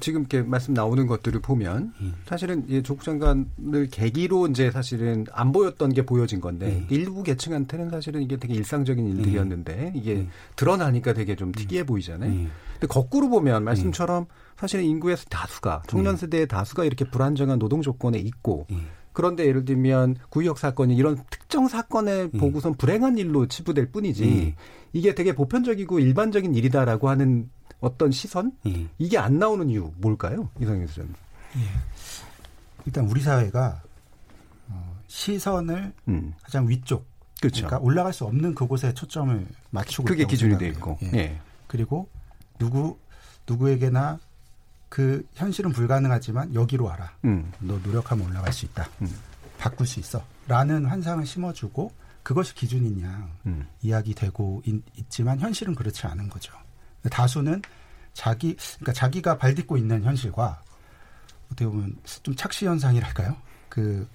지금 0.00 0.20
이렇게 0.20 0.42
말씀 0.42 0.72
나오는 0.72 1.04
것들을 1.08 1.40
보면 1.40 1.92
예. 2.02 2.12
사실은 2.26 2.64
예, 2.68 2.80
조국 2.82 3.02
장관을 3.02 3.88
계기로 3.90 4.46
이제 4.46 4.70
사실은 4.70 5.26
안 5.32 5.50
보였던 5.50 5.92
게 5.92 6.06
보여진 6.06 6.40
건데 6.40 6.86
예. 6.88 6.94
일부 6.94 7.24
계층한테는 7.24 7.90
사실은 7.90 8.22
이게 8.22 8.36
되게 8.36 8.54
일상적인 8.54 9.04
일들이었는데 9.16 9.92
이게 9.96 10.18
예. 10.18 10.26
드러나니까 10.54 11.12
되게 11.14 11.34
좀 11.34 11.50
특이해 11.50 11.84
보이잖아요. 11.84 12.32
예. 12.32 12.48
근데 12.74 12.86
거꾸로 12.86 13.28
보면 13.28 13.64
말씀처럼 13.64 14.26
사실은 14.56 14.84
인구의 14.84 15.16
다수가 15.28 15.82
청년 15.88 16.16
세대의 16.16 16.46
다수가 16.46 16.84
이렇게 16.84 17.04
불안정한 17.04 17.58
노동 17.58 17.82
조건에 17.82 18.18
있고 18.18 18.66
그런데 19.12 19.46
예를 19.46 19.64
들면 19.64 20.16
구역 20.28 20.58
사건이 20.58 20.94
이런 20.96 21.22
특정 21.30 21.68
사건을 21.68 22.30
보고선 22.30 22.74
불행한 22.74 23.18
일로 23.18 23.46
치부될 23.46 23.90
뿐이지 23.90 24.54
이게 24.92 25.14
되게 25.14 25.34
보편적이고 25.34 25.98
일반적인 25.98 26.54
일이다라고 26.54 27.08
하는 27.08 27.48
어떤 27.80 28.10
시선 28.10 28.52
예. 28.66 28.86
이게 28.98 29.18
안 29.18 29.38
나오는 29.38 29.68
이유 29.68 29.90
뭘까요, 29.96 30.50
이상현 30.60 30.86
수장님? 30.86 31.14
예. 31.56 31.60
일단 32.86 33.06
우리 33.06 33.20
사회가 33.20 33.82
어, 34.68 34.96
시선을 35.06 35.92
음. 36.08 36.34
가장 36.42 36.68
위쪽, 36.68 37.06
그렇죠. 37.40 37.66
그러니까 37.66 37.78
올라갈 37.84 38.12
수 38.12 38.24
없는 38.24 38.54
그곳에 38.54 38.92
초점을 38.92 39.46
맞추고 39.70 40.06
그게 40.06 40.24
기준이 40.24 40.58
돼 40.58 40.68
있고, 40.68 40.98
예. 41.02 41.18
예. 41.18 41.40
그리고 41.66 42.08
누구 42.58 42.98
누구에게나 43.48 44.18
그 44.90 45.24
현실은 45.34 45.70
불가능하지만 45.72 46.52
여기로 46.52 46.84
와라. 46.84 47.10
음. 47.24 47.50
너 47.60 47.78
노력하면 47.78 48.26
올라갈 48.26 48.52
수 48.52 48.66
있다. 48.66 48.86
음. 49.00 49.08
바꿀 49.56 49.86
수 49.86 50.00
있어. 50.00 50.22
라는 50.48 50.84
환상을 50.84 51.24
심어주고 51.24 51.92
그것이 52.22 52.54
기준인 52.54 53.00
양 53.00 53.30
음. 53.46 53.66
이야기되고 53.82 54.62
있, 54.66 54.82
지만 55.08 55.38
현실은 55.38 55.74
그렇지 55.74 56.06
않은 56.06 56.28
거죠. 56.28 56.52
다수는 57.10 57.62
자기 58.12 58.56
그러니까 58.80 58.92
자기가 58.92 59.38
발딛고 59.38 59.78
있는 59.78 60.02
현실과 60.02 60.60
어떻게 61.46 61.66
보면 61.66 61.96
좀 62.22 62.34
착시 62.34 62.66
현상이랄까요? 62.66 63.36
그 63.68 64.06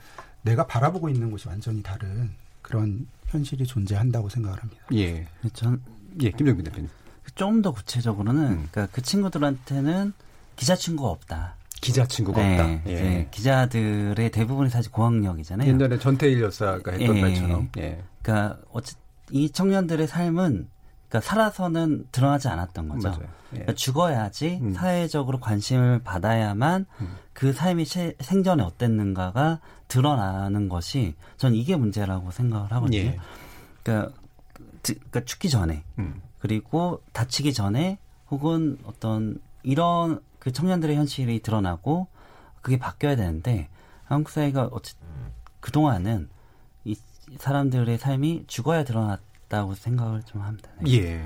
내가 0.42 0.68
바라보고 0.68 1.10
있는 1.10 1.32
곳이 1.32 1.48
완전히 1.48 1.82
다른 1.82 2.32
그런 2.62 3.08
현실이 3.28 3.66
존재한다고 3.66 4.28
생각을 4.30 4.62
합니다. 4.62 4.84
예. 4.94 5.26
전 5.54 5.82
예, 6.22 6.32
김정민 6.32 6.66
대표님. 6.66 6.90
좀 7.36 7.62
더 7.62 7.72
구체적으로는 7.72 8.44
음. 8.44 8.68
그러니까 8.72 8.88
그 8.94 9.02
친구들한테는 9.02 10.14
기자 10.56 10.76
친구가 10.76 11.10
없다. 11.10 11.56
기자 11.82 12.06
친구가 12.06 12.42
네, 12.42 12.60
없다. 12.60 12.90
예. 12.90 13.28
기자들의 13.32 14.32
대부분이 14.32 14.70
사실 14.70 14.92
고학력이잖아요. 14.92 15.70
옛날에 15.70 16.00
전태일 16.00 16.42
여사가 16.42 16.92
했던 16.92 17.18
예. 17.18 17.22
말처럼. 17.22 17.70
예. 17.78 18.04
그러니까 18.22 18.60
어쨌 18.72 18.98
이 19.32 19.50
청년들의 19.50 20.08
삶은 20.08 20.68
그러니까 21.10 21.22
살아서는 21.22 22.08
드러나지 22.12 22.48
않았던 22.48 22.90
거죠. 22.90 23.10
예. 23.22 23.28
그러니까 23.50 23.74
죽어야지 23.74 24.60
음. 24.62 24.74
사회적으로 24.74 25.40
관심을 25.40 26.02
받아야만 26.04 26.86
음. 27.02 27.16
그 27.34 27.54
삶이 27.54 27.86
시, 27.86 28.16
생전에 28.20 28.64
어땠는가가 28.64 29.60
드러나는 29.88 30.70
것이 30.70 31.16
전 31.38 31.54
이게 31.54 31.76
문제라고 31.76 32.32
생각을 32.32 32.72
하거든요. 32.74 32.98
예. 32.98 33.20
그러니까, 33.84 34.12
그러니까 34.82 35.26
죽기 35.26 35.50
전에 35.50 35.84
음. 36.00 36.22
그리고 36.40 37.02
다치기 37.14 37.54
전에 37.54 37.98
혹은 38.30 38.78
어떤 38.86 39.40
이런 39.64 40.22
그 40.46 40.52
청년들의 40.52 40.96
현실이 40.96 41.42
드러나고 41.42 42.08
그게 42.62 42.78
바뀌어야 42.78 43.16
되는데 43.16 43.68
한국 44.06 44.30
사회가 44.30 44.70
어쨌 44.72 44.96
그동안은 45.60 46.30
이 46.86 46.96
사람들의 47.40 47.98
삶이 47.98 48.46
죽어야 48.46 48.84
드러났 48.84 49.20
있다고 49.46 49.76
생각을 49.76 50.24
좀 50.24 50.42
합니다. 50.42 50.70
네. 50.82 50.94
예. 50.94 51.22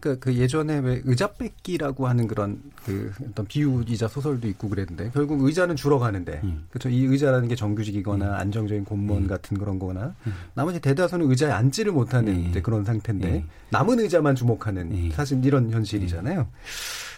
그, 0.00 0.18
그 0.18 0.34
예전에 0.34 0.78
왜 0.78 1.00
의자 1.04 1.32
뺏기라고 1.32 2.08
하는 2.08 2.26
그런 2.26 2.60
그 2.84 3.12
어떤 3.30 3.46
비유이자 3.46 4.08
소설도 4.08 4.48
있고 4.48 4.68
그랬는데 4.68 5.12
결국 5.14 5.40
의자는 5.44 5.76
줄어가는데 5.76 6.40
음. 6.42 6.66
그렇죠 6.70 6.88
이 6.88 7.04
의자라는 7.04 7.46
게 7.46 7.54
정규직이거나 7.54 8.26
음. 8.26 8.34
안정적인 8.34 8.84
공무원 8.84 9.22
음. 9.22 9.28
같은 9.28 9.56
그런 9.56 9.78
거나 9.78 10.16
음. 10.26 10.34
나머지 10.54 10.80
대다수는 10.80 11.30
의자에 11.30 11.52
앉지를 11.52 11.92
못하는 11.92 12.50
네. 12.50 12.62
그런 12.62 12.84
상태인데 12.84 13.30
네. 13.30 13.46
남은 13.70 14.00
의자만 14.00 14.34
주목하는 14.34 14.88
네. 14.88 15.10
사실 15.12 15.44
이런 15.44 15.70
현실이잖아요. 15.70 16.48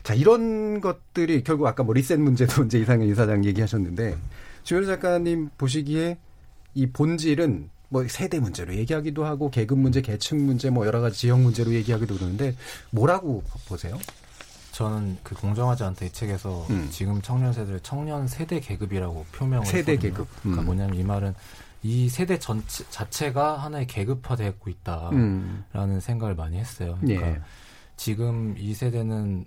네. 0.04 0.08
자 0.08 0.14
이런 0.14 0.80
것들이 0.80 1.42
결국 1.42 1.66
아까 1.66 1.82
뭐 1.82 1.94
리셋 1.94 2.20
문제도 2.20 2.62
이제 2.64 2.78
이상현 2.78 3.08
이사장 3.08 3.44
얘기하셨는데 3.44 4.16
주현 4.62 4.86
작가님 4.86 5.50
보시기에 5.56 6.18
이 6.74 6.86
본질은 6.86 7.70
뭐 7.88 8.06
세대 8.08 8.40
문제로 8.40 8.74
얘기하기도 8.74 9.24
하고 9.24 9.50
계급 9.50 9.78
문제, 9.78 10.00
계층 10.00 10.44
문제, 10.46 10.70
뭐 10.70 10.86
여러 10.86 11.00
가지 11.00 11.18
지역 11.18 11.40
문제로 11.40 11.72
얘기하기도 11.72 12.14
그러는데 12.14 12.56
뭐라고 12.90 13.42
보세요? 13.68 13.98
저는 14.72 15.18
그 15.22 15.36
공정하지 15.36 15.84
않다 15.84 16.04
이 16.04 16.10
책에서 16.10 16.66
음. 16.70 16.88
지금 16.90 17.22
청년 17.22 17.52
세대를 17.52 17.80
청년 17.80 18.26
세대 18.26 18.58
계급이라고 18.58 19.26
표명을 19.32 19.64
세대 19.64 19.92
했거든요. 19.92 20.12
계급. 20.12 20.28
그러니까 20.28 20.40
음. 20.40 20.50
그러니까 20.50 20.62
뭐냐면 20.62 20.96
이 20.96 21.04
말은 21.04 21.34
이 21.84 22.08
세대 22.08 22.38
전체 22.38 22.84
자체가 22.90 23.58
하나의 23.58 23.86
계급화되고 23.86 24.68
있다라는 24.68 25.14
음. 25.74 26.00
생각을 26.00 26.34
많이 26.34 26.58
했어요. 26.58 26.98
그러니까 27.00 27.28
예. 27.28 27.40
지금 27.96 28.56
이 28.58 28.74
세대는 28.74 29.44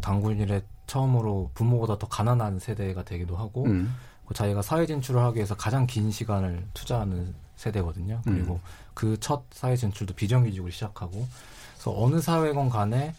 당군 0.00 0.38
일에 0.40 0.62
처음으로 0.86 1.50
부모보다 1.54 1.98
더 1.98 2.08
가난한 2.08 2.58
세대가 2.58 3.04
되기도 3.04 3.36
하고 3.36 3.64
음. 3.66 3.94
자기가 4.32 4.62
사회 4.62 4.86
진출을 4.86 5.20
하기 5.22 5.36
위해서 5.36 5.56
가장 5.56 5.86
긴 5.86 6.10
시간을 6.10 6.64
투자하는 6.74 7.34
세대거든요. 7.56 8.22
음. 8.26 8.32
그리고 8.32 8.54
음. 8.54 8.60
그 8.94 9.10
그첫 9.12 9.44
사회 9.50 9.76
진출도 9.76 10.14
비정규직으로 10.14 10.70
시작하고 10.70 11.26
그래서 11.74 11.94
어느 12.02 12.20
사회건 12.20 12.68
간에 12.70 13.14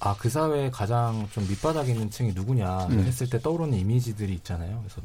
아 0.00 0.14
그 0.18 0.28
사회에 0.28 0.70
가장 0.70 1.28
좀 1.32 1.46
밑바닥에 1.48 1.92
있는 1.92 2.10
층이 2.10 2.32
누구냐 2.34 2.86
음. 2.88 3.00
했을 3.00 3.28
때 3.28 3.38
떠오르는 3.38 3.76
이미지들이 3.78 4.34
있잖아요. 4.34 4.78
그래서 4.80 5.00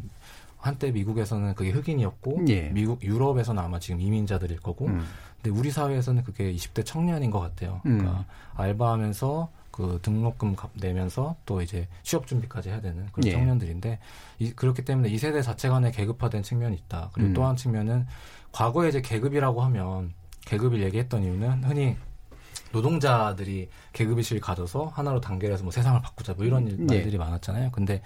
한때 0.58 0.92
미국에서는 0.92 1.56
그게 1.56 1.72
흑인이었고 1.72 2.46
예. 2.50 2.70
미국 2.70 3.04
유럽에서는 3.04 3.62
아마 3.62 3.80
지금 3.80 4.02
이민자들일 4.02 4.60
거고 4.60 4.88
음. 4.88 5.06
근데 5.42 5.58
우리 5.58 5.72
사회에서는 5.72 6.24
그게 6.24 6.54
20대 6.54 6.86
청년인 6.86 7.32
것 7.32 7.40
같아요. 7.40 7.82
그러니까 7.84 8.12
음. 8.12 8.24
알바하면서 8.56 9.50
그 9.74 9.98
등록금 10.04 10.56
값 10.56 10.70
내면서 10.76 11.36
또 11.48 11.60
이제 11.64 11.88
취업 12.04 12.28
준비까지 12.28 12.70
해야 12.70 12.80
되는 12.80 13.08
그런 13.12 13.26
예. 13.26 13.32
청년들인데 13.32 13.98
이, 14.38 14.52
그렇기 14.52 14.86
때문에 14.86 15.10
이 15.10 15.18
세대 15.18 15.42
자체 15.42 15.68
간에 15.68 15.90
계급화된 15.92 16.44
측면이 16.44 16.76
있다. 16.76 17.10
그리고 17.12 17.30
음. 17.30 17.34
또한 17.34 17.56
측면은 17.56 18.06
과거에 18.52 18.90
이제 18.90 19.02
계급이라고 19.02 19.64
하면 19.64 20.14
계급을 20.46 20.84
얘기했던 20.84 21.24
이유는 21.24 21.64
흔히 21.64 21.98
노동자들이 22.72 23.70
계급 23.94 24.20
의식을 24.20 24.42
가져서 24.42 24.92
하나로 24.94 25.20
단결해서 25.22 25.64
뭐 25.64 25.72
세상을 25.72 26.00
바꾸자 26.04 26.36
뭐 26.36 26.46
이런 26.46 26.68
일- 26.68 26.78
예. 26.92 26.96
말들이 26.98 27.18
많았잖아요. 27.18 27.72
근데 27.72 28.04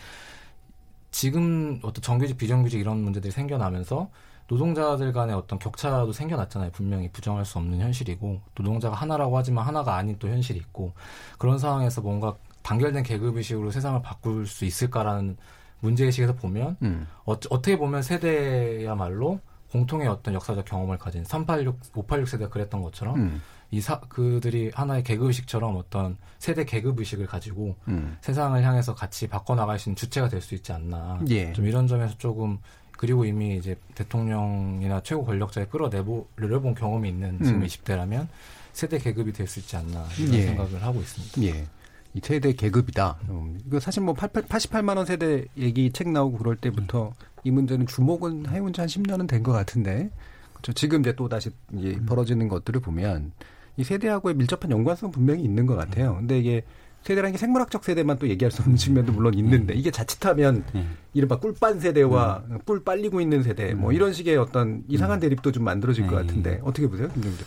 지금 1.12 1.80
어떤 1.84 2.02
정규직 2.02 2.38
비정규직 2.38 2.80
이런 2.80 3.00
문제들이 3.04 3.32
생겨나면서 3.32 4.10
노동자들 4.48 5.12
간의 5.12 5.36
어떤 5.36 5.60
격차도 5.60 6.12
생겨났잖아요. 6.14 6.72
분명히 6.72 7.10
부정할 7.12 7.46
수 7.46 7.58
없는 7.58 7.80
현실이고 7.80 8.42
노동자가 8.56 8.96
하나라고 8.96 9.38
하지만 9.38 9.66
하나가 9.66 9.96
아닌 9.96 10.16
또 10.20 10.28
현실이 10.30 10.58
있고 10.60 10.94
그런 11.38 11.60
상황에서 11.60 12.02
뭔가 12.02 12.36
단결된 12.64 13.04
계급 13.04 13.38
의식으로 13.38 13.72
세상을 13.72 14.02
바꿀 14.02 14.46
수 14.48 14.66
있을까라는 14.66 15.38
문제의식에서 15.80 16.34
보면 16.36 16.78
음. 16.82 17.08
어, 17.26 17.34
어떻게 17.34 17.78
보면 17.78 18.02
세대야말로 18.02 19.40
공통의 19.72 20.08
어떤 20.08 20.34
역사적 20.34 20.66
경험을 20.66 20.98
가진 20.98 21.24
386, 21.24 21.80
586 21.96 22.28
세대가 22.28 22.50
그랬던 22.50 22.82
것처럼 22.82 23.16
음. 23.16 23.42
이 23.70 23.82
사, 23.82 24.00
그들이 24.00 24.72
하나의 24.74 25.04
계급의식처럼 25.04 25.76
어떤 25.76 26.18
세대 26.40 26.64
계급의식을 26.64 27.26
가지고 27.28 27.76
음. 27.90 28.18
세상을 28.22 28.62
향해서 28.64 28.96
같이 28.96 29.28
바꿔나갈 29.28 29.78
수 29.78 29.90
있는 29.90 29.98
주체가 29.98 30.30
될 30.30 30.42
수 30.42 30.56
있지 30.56 30.72
않나. 30.72 31.20
예. 31.30 31.52
좀 31.52 31.66
이런 31.66 31.86
점에서 31.86 32.18
조금 32.18 32.60
그리고 32.98 33.26
이미 33.26 33.58
이제 33.58 33.76
대통령이나 33.96 35.02
최고 35.04 35.24
권력자에 35.26 35.66
끌어내보려본 35.68 36.76
경험이 36.76 37.10
있는 37.10 37.38
지금 37.44 37.62
음. 37.62 37.66
20대라면 37.68 38.28
세대 38.74 38.98
계급이 39.00 39.32
될 39.34 39.48
수 39.48 39.60
있지 39.60 39.76
않나 39.78 40.06
이런 40.20 40.34
예. 40.34 40.42
생각을 40.48 40.84
하고 40.84 41.00
있습니다. 41.00 41.42
예. 41.44 41.66
이 42.14 42.20
세대 42.24 42.54
계급이다. 42.54 43.18
음, 43.30 43.60
이거 43.68 43.80
사실 43.80 44.02
뭐 44.04 44.14
88만 44.16 44.98
원 44.98 45.06
세대 45.06 45.46
얘기 45.58 45.92
책 45.92 46.10
나오고 46.10 46.38
그럴 46.40 46.56
때부터 46.56 47.14
이 47.44 47.52
문제는 47.52 47.86
주목은 47.88 48.50
해온 48.50 48.74
지 48.74 48.82
한 48.82 48.88
10년은 48.88 49.28
된 49.28 49.44
것 49.44 49.52
같은데. 49.52 50.10
그렇죠. 50.54 50.74
지금 50.74 51.02
이제 51.02 51.14
또 51.16 51.30
다시 51.30 51.52
이제 51.74 52.00
벌어지는 52.08 52.48
것들을 52.48 52.82
보면 52.82 53.32
이 53.78 53.84
세대하고의 53.84 54.36
밀접한 54.36 54.72
연관성 54.72 55.12
분명히 55.12 55.44
있는 55.44 55.66
것 55.68 55.76
같아요. 55.76 56.16
근데 56.16 56.40
이게 56.40 56.64
세대라는 57.08 57.32
게 57.32 57.38
생물학적 57.38 57.86
세대만 57.86 58.20
또 58.20 58.28
얘기할 58.28 58.52
수 58.52 58.62
없는 58.62 58.76
측면도 58.76 59.14
물론 59.14 59.34
있는데 59.36 59.74
이게 59.74 59.92
자칫하면 59.92 60.66
이른바 61.14 61.40
꿀빤 61.40 61.80
세대와 61.80 62.44
뿔 62.66 62.84
빨리고 62.84 63.22
있는 63.22 63.44
세대 63.44 63.74
뭐 63.74 63.94
이런 63.94 64.12
식의 64.12 64.36
어떤 64.38 64.84
이상한 64.90 65.20
대립도 65.22 65.54
좀 65.54 65.64
만들어질 65.64 66.06
것 66.08 66.16
같은데 66.18 66.60
어떻게 66.64 66.88
보세요, 66.88 67.08
김정재 67.14 67.38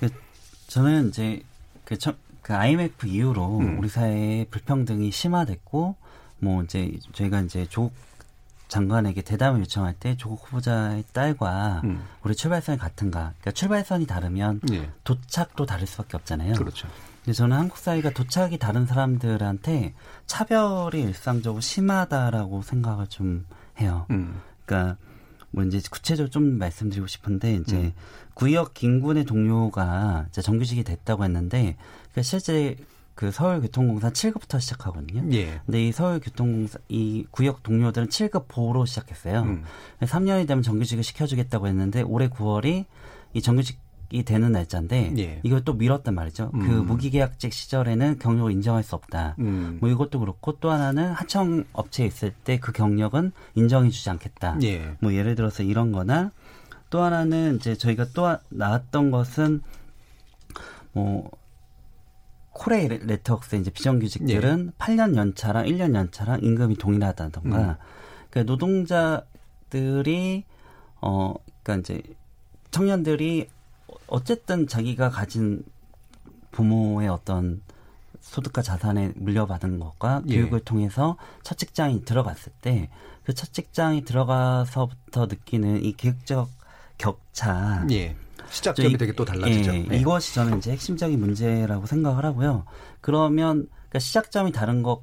대표? 0.00 0.14
저는 0.66 1.08
이제 1.08 1.42
그, 1.84 1.96
첫- 1.96 2.16
그 2.42 2.54
IMF 2.54 3.06
이후로 3.06 3.58
음. 3.60 3.78
우리 3.78 3.88
사회의 3.88 4.44
불평등이 4.50 5.10
심화됐고 5.12 5.94
뭐 6.40 6.62
이제 6.64 6.92
저희가 7.12 7.40
이제 7.42 7.66
조국 7.70 7.92
장관에게 8.68 9.22
대담을 9.22 9.60
요청할 9.60 9.94
때 9.98 10.14
조국 10.18 10.44
후보자의 10.46 11.04
딸과 11.14 11.82
음. 11.84 12.02
우리 12.22 12.34
출발선이 12.34 12.76
같은가? 12.78 13.32
그러니까 13.40 13.52
출발선이 13.52 14.06
다르면 14.06 14.60
예. 14.72 14.90
도착도 15.04 15.64
다를 15.64 15.86
수밖에 15.86 16.16
없잖아요. 16.18 16.52
그렇죠. 16.54 16.86
근데 17.28 17.36
저는 17.36 17.58
한국 17.58 17.76
사회가 17.76 18.08
도착이 18.08 18.56
다른 18.56 18.86
사람들한테 18.86 19.92
차별이 20.24 21.02
일상적으로 21.02 21.60
심하다라고 21.60 22.62
생각을 22.62 23.06
좀 23.08 23.44
해요. 23.78 24.06
음. 24.08 24.40
그러니까 24.64 24.96
뭐 25.50 25.62
이제 25.62 25.78
구체적으로 25.90 26.30
좀 26.30 26.56
말씀드리고 26.56 27.06
싶은데 27.06 27.56
이제 27.56 27.76
음. 27.76 27.92
구역 28.32 28.72
김군의 28.72 29.26
동료가 29.26 30.24
이제 30.30 30.40
정규직이 30.40 30.84
됐다고 30.84 31.24
했는데 31.24 31.76
그 32.14 32.22
실제 32.22 32.78
그 33.14 33.30
서울교통공사 33.30 34.08
7급부터 34.08 34.58
시작하거든요. 34.58 35.30
예. 35.34 35.60
근데 35.66 35.86
이 35.86 35.92
서울교통공사 35.92 36.78
이 36.88 37.26
구역 37.30 37.62
동료들은 37.62 38.08
7급 38.08 38.46
보로 38.48 38.86
시작했어요. 38.86 39.42
음. 39.42 39.64
3년이 40.00 40.48
되면 40.48 40.62
정규직을 40.62 41.04
시켜주겠다고 41.04 41.66
했는데 41.66 42.00
올해 42.00 42.30
9월이 42.30 42.86
이 43.34 43.42
정규직 43.42 43.78
이 44.10 44.22
되는 44.22 44.52
날짜인데 44.52 45.12
예. 45.18 45.40
이걸 45.42 45.62
또 45.64 45.74
미뤘단 45.74 46.14
말이죠. 46.14 46.50
그 46.52 46.58
음. 46.58 46.86
무기계약직 46.86 47.52
시절에는 47.52 48.18
경력을 48.18 48.50
인정할 48.52 48.82
수 48.82 48.94
없다. 48.94 49.36
음. 49.38 49.76
뭐 49.82 49.90
이것도 49.90 50.20
그렇고 50.20 50.52
또 50.60 50.70
하나는 50.70 51.12
하청 51.12 51.64
업체에 51.74 52.06
있을 52.06 52.32
때 52.32 52.58
그 52.58 52.72
경력은 52.72 53.32
인정해주지 53.54 54.08
않겠다. 54.10 54.58
예. 54.62 54.96
뭐 55.00 55.12
예를 55.12 55.34
들어서 55.34 55.62
이런 55.62 55.92
거나 55.92 56.32
또 56.90 57.02
하나는 57.02 57.56
이제 57.56 57.74
저희가 57.76 58.06
또 58.14 58.24
하- 58.26 58.40
나왔던 58.48 59.10
것은 59.10 59.60
뭐 60.92 61.30
코레이 62.52 62.88
레- 62.88 62.98
네트워크스 63.04 63.56
이제 63.56 63.70
비정규직들은 63.70 64.72
8년 64.78 65.16
연차랑 65.16 65.66
1년 65.66 65.94
연차랑 65.94 66.40
임금이 66.42 66.76
동일하다던가 66.78 67.58
음. 67.58 67.74
그러니까 68.30 68.50
노동자들이 68.50 70.44
어 71.02 71.34
그러니까 71.62 71.76
이제 71.94 72.02
청년들이 72.70 73.48
어쨌든 74.08 74.66
자기가 74.66 75.10
가진 75.10 75.62
부모의 76.50 77.08
어떤 77.08 77.60
소득과 78.20 78.62
자산에 78.62 79.12
물려받은 79.16 79.78
것과 79.78 80.22
예. 80.28 80.34
교육을 80.36 80.60
통해서 80.60 81.16
첫 81.42 81.56
직장이 81.58 82.04
들어갔을 82.04 82.52
때 82.60 82.88
그 83.24 83.34
첫 83.34 83.52
직장이 83.52 84.04
들어가서부터 84.06 85.26
느끼는 85.26 85.84
이 85.84 85.92
계획적 85.92 86.48
격차. 86.96 87.84
예. 87.90 88.16
시작점이 88.48 88.92
이- 88.92 88.96
되게 88.96 89.12
또 89.12 89.26
달라지죠. 89.26 89.74
예, 89.74 89.82
네. 89.86 89.98
이것이 89.98 90.34
저는 90.34 90.56
이제 90.56 90.72
핵심적인 90.72 91.20
문제라고 91.20 91.84
생각을 91.84 92.24
하고요. 92.24 92.64
그러면 93.02 93.68
그러니까 93.90 93.98
시작점이 93.98 94.52
다른 94.52 94.82
것 94.82 95.02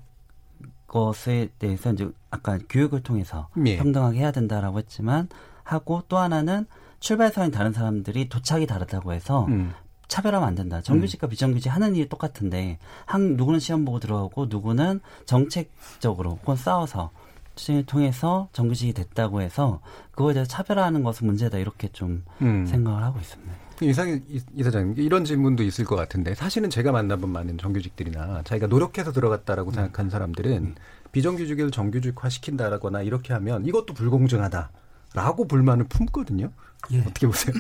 것에 0.88 1.50
대해서 1.60 1.94
이제 1.94 2.10
아까 2.32 2.58
교육을 2.68 3.04
통해서 3.04 3.48
예. 3.68 3.78
평등하게 3.78 4.20
해야 4.20 4.32
된다라고 4.32 4.80
했지만 4.80 5.30
하고 5.64 6.02
또 6.08 6.18
하나는 6.18 6.66
출발선이 7.06 7.52
다른 7.52 7.72
사람들이 7.72 8.30
도착이 8.30 8.66
다르다고 8.66 9.14
해서 9.14 9.46
음. 9.46 9.74
차별하면 10.08 10.48
안 10.48 10.56
된다. 10.56 10.82
정규직과 10.82 11.28
비정규직 11.28 11.72
하는 11.72 11.96
일이 11.96 12.10
똑같은데 12.10 12.80
한 13.06 13.38
누구는 13.38 13.60
시험 13.60 13.86
보고 13.86 14.00
들어가고 14.00 14.48
누구는 14.48 15.02
정책적으로 15.28 16.32
혹은 16.32 16.56
싸워서 16.56 17.12
시행을 17.58 17.86
통해서 17.86 18.50
정규직이 18.54 18.94
됐다고 18.94 19.42
해서 19.42 19.82
그거에 20.14 20.34
대해서 20.34 20.50
차별하는 20.50 21.04
것은 21.04 21.28
문제다 21.28 21.60
이렇게 21.60 21.90
좀 21.90 22.26
음. 22.42 22.66
생각을 22.66 23.04
하고 23.04 23.20
있습니다. 23.20 23.54
이상 23.84 24.10
이, 24.28 24.42
이 24.56 24.64
사장님 24.64 24.96
이런 24.98 25.26
질문도 25.26 25.62
있을 25.62 25.86
것 25.86 25.96
같은데 25.96 26.34
사실은 26.34 26.72
제가 26.72 26.92
만나본 26.92 27.30
많은 27.30 27.60
정규직들이나 27.60 28.42
자기가 28.46 28.66
노력해서 28.66 29.12
들어갔다라고 29.12 29.72
생각한 29.72 30.10
사람들은 30.10 30.74
비정규직을 31.12 31.70
정규직화 31.70 32.30
시킨다라거나 32.30 33.04
이렇게 33.04 33.32
하면 33.34 33.64
이것도 33.68 33.94
불공정하다 33.94 34.72
라고 35.16 35.48
불만을 35.48 35.86
품거든요. 35.86 36.52
예. 36.92 37.00
어떻게 37.00 37.26
보세요? 37.26 37.56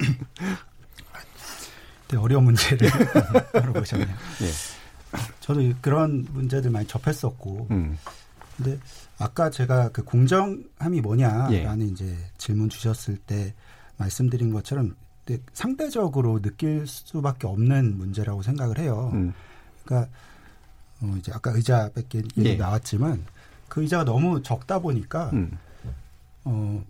되게 2.07 2.21
어려운 2.21 2.43
문제를 2.43 2.89
물어보셨네요. 3.53 4.07
예. 4.07 5.19
저도 5.39 5.61
그런 5.81 6.27
문제들 6.31 6.69
많이 6.69 6.85
접했었고, 6.85 7.67
음. 7.71 7.97
근데 8.57 8.77
아까 9.17 9.49
제가 9.49 9.89
그 9.89 10.03
공정함이 10.03 11.01
뭐냐라는 11.01 11.81
예. 11.81 11.91
이제 11.91 12.17
질문 12.37 12.69
주셨을 12.69 13.17
때 13.17 13.53
말씀드린 13.97 14.51
것처럼 14.51 14.95
근데 15.25 15.41
상대적으로 15.53 16.41
느낄 16.41 16.85
수밖에 16.85 17.47
없는 17.47 17.97
문제라고 17.97 18.43
생각을 18.43 18.77
해요. 18.77 19.11
음. 19.13 19.33
그러니까 19.83 20.11
어 21.01 21.15
이제 21.17 21.31
아까 21.33 21.51
의자 21.51 21.89
뺏기 21.93 22.17
얘기 22.37 22.45
예. 22.45 22.55
나왔지만 22.55 23.25
그 23.67 23.81
의자가 23.81 24.05
너무 24.05 24.41
적다 24.41 24.79
보니까 24.79 25.29
음. 25.33 25.57
어 26.43 26.83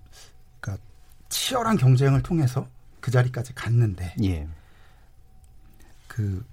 치열한 1.29 1.77
경쟁을 1.77 2.21
통해서 2.23 2.67
그 2.99 3.11
자리까지 3.11 3.53
갔는데 3.53 4.15
예. 4.23 4.47
그, 6.07 6.45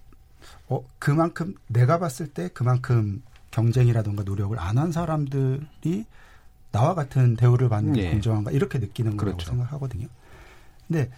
어, 0.68 0.84
그만큼, 0.98 1.54
내가 1.68 1.98
봤을 1.98 2.28
때 2.28 2.48
그만큼 2.48 3.22
경쟁이라든가 3.50 4.22
노력을 4.24 4.58
안 4.58 4.78
한 4.78 4.92
사람들이 4.92 6.06
나와 6.72 6.94
같은 6.94 7.36
대우를 7.36 7.68
받는 7.68 7.92
게 7.92 8.04
예. 8.06 8.10
공정한가 8.10 8.50
이렇게 8.50 8.78
느끼는 8.78 9.16
거라고 9.16 9.36
그렇죠. 9.36 9.50
생각하거든요. 9.50 10.08
근데 10.88 11.10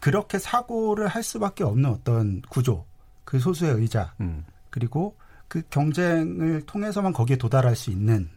그렇게 0.00 0.38
사고를 0.38 1.06
할 1.06 1.22
수밖에 1.22 1.64
없는 1.64 1.88
어떤 1.90 2.42
구조, 2.42 2.84
그 3.24 3.38
소수의 3.38 3.74
의자, 3.74 4.14
음. 4.20 4.44
그리고 4.70 5.16
그 5.48 5.62
경쟁을 5.70 6.62
통해서만 6.66 7.12
거기에 7.12 7.36
도달할 7.36 7.76
수 7.76 7.90
있는 7.90 8.28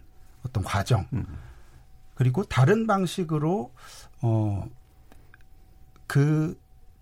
어떤 0.46 0.64
과정, 0.64 1.08
음. 1.14 1.26
그리고 2.14 2.44
다른 2.44 2.86
방식으로 2.86 3.74
어 4.22 4.68
그 6.08 6.58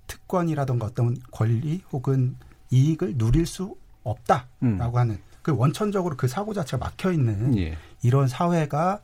특권이라던가 0.08 0.88
어떤 0.88 1.16
권리 1.32 1.82
혹은 1.92 2.36
이익을 2.72 3.18
누릴 3.18 3.46
수 3.46 3.76
없다라고 4.04 4.48
음. 4.64 4.80
하는 4.80 5.20
그 5.42 5.56
원천적으로 5.56 6.16
그 6.18 6.28
사고 6.28 6.54
자체가 6.54 6.86
막혀 6.86 7.12
있는 7.12 7.58
예. 7.58 7.78
이런 8.02 8.28
사회가 8.28 9.02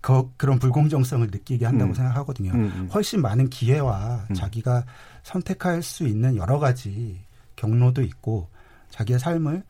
그, 0.00 0.30
그런 0.36 0.58
불공정성을 0.58 1.28
느끼게 1.30 1.64
한다고 1.64 1.92
음. 1.92 1.94
생각하거든요. 1.94 2.52
음, 2.52 2.72
음. 2.74 2.88
훨씬 2.92 3.20
많은 3.20 3.50
기회와 3.50 4.26
음. 4.30 4.34
자기가 4.34 4.84
선택할 5.22 5.82
수 5.82 6.06
있는 6.06 6.36
여러 6.36 6.58
가지 6.58 7.20
경로도 7.56 8.02
있고 8.02 8.48
자기의 8.90 9.18
삶을 9.18 9.62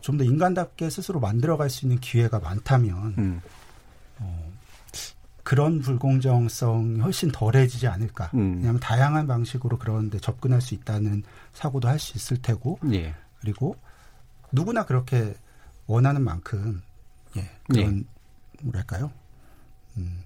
좀 0.00 0.18
더 0.18 0.24
인간답게 0.24 0.88
스스로 0.88 1.18
만들어갈 1.18 1.68
수 1.68 1.84
있는 1.84 1.98
기회가 1.98 2.38
많다면 2.38 3.14
음. 3.18 3.40
어, 3.44 3.50
그런 5.46 5.78
불공정성이 5.78 6.98
훨씬 6.98 7.30
덜해지지 7.30 7.86
않을까. 7.86 8.32
음. 8.34 8.56
왜냐하면 8.56 8.80
다양한 8.80 9.28
방식으로 9.28 9.78
그런데 9.78 10.18
접근할 10.18 10.60
수 10.60 10.74
있다는 10.74 11.22
사고도 11.52 11.86
할 11.86 12.00
수 12.00 12.16
있을 12.16 12.42
테고, 12.42 12.80
예. 12.92 13.14
그리고 13.40 13.76
누구나 14.50 14.84
그렇게 14.84 15.34
원하는 15.86 16.22
만큼 16.22 16.82
예, 17.36 17.48
그런 17.68 18.00
예. 18.00 18.64
뭐랄까요? 18.64 19.12
음, 19.98 20.18
예. 20.18 20.25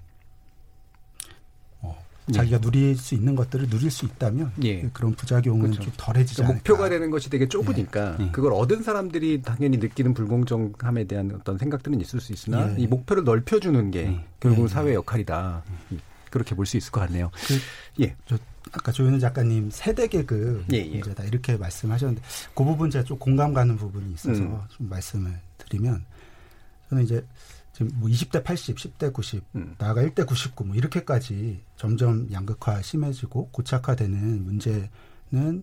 자기가 2.32 2.58
누릴 2.60 2.96
수 2.96 3.14
있는 3.14 3.34
것들을 3.36 3.68
누릴 3.68 3.90
수 3.90 4.04
있다면 4.04 4.52
예. 4.64 4.82
그런 4.92 5.14
부작용은 5.14 5.62
그렇죠. 5.62 5.82
좀 5.82 5.92
덜해지지 5.96 6.36
그러니까. 6.42 6.54
목표가 6.56 6.88
되는 6.88 7.10
것이 7.10 7.30
되게 7.30 7.48
좁으니까 7.48 8.16
예. 8.20 8.30
그걸 8.30 8.52
얻은 8.52 8.82
사람들이 8.82 9.42
당연히 9.42 9.76
느끼는 9.78 10.14
불공정함에 10.14 11.04
대한 11.04 11.32
어떤 11.34 11.58
생각들은 11.58 12.00
있을 12.00 12.20
수 12.20 12.32
있으나 12.32 12.72
예. 12.76 12.82
이 12.82 12.86
목표를 12.86 13.24
넓혀주는 13.24 13.90
게 13.90 14.00
예. 14.06 14.24
결국 14.40 14.62
은 14.62 14.68
사회 14.68 14.94
역할이다. 14.94 15.62
그렇게 16.30 16.54
볼 16.54 16.64
수 16.66 16.76
있을 16.76 16.92
것 16.92 17.00
같네요. 17.00 17.30
그, 17.46 18.02
예. 18.04 18.14
저 18.26 18.38
아까 18.72 18.92
조윤우 18.92 19.18
작가님 19.18 19.70
세대 19.72 20.06
계급 20.06 20.64
예, 20.72 20.76
예. 20.76 20.98
문제다 20.98 21.24
이렇게 21.24 21.56
말씀하셨는데 21.56 22.22
그 22.54 22.62
부분 22.64 22.90
제가 22.90 23.04
좀 23.04 23.18
공감 23.18 23.52
가는 23.52 23.76
부분이 23.76 24.12
있어서 24.12 24.42
음. 24.42 24.60
좀 24.68 24.88
말씀을 24.88 25.32
드리면 25.58 26.04
저는 26.88 27.04
이제 27.04 27.24
지금 27.80 27.98
뭐 27.98 28.10
20대 28.10 28.44
80, 28.44 28.76
10대 28.76 29.10
90, 29.10 29.42
음. 29.54 29.74
나아가 29.78 30.02
1대 30.02 30.26
99, 30.26 30.66
뭐 30.66 30.76
이렇게까지 30.76 31.62
점점 31.76 32.30
양극화 32.30 32.82
심해지고 32.82 33.48
고착화되는 33.52 34.44
문제는 34.44 35.62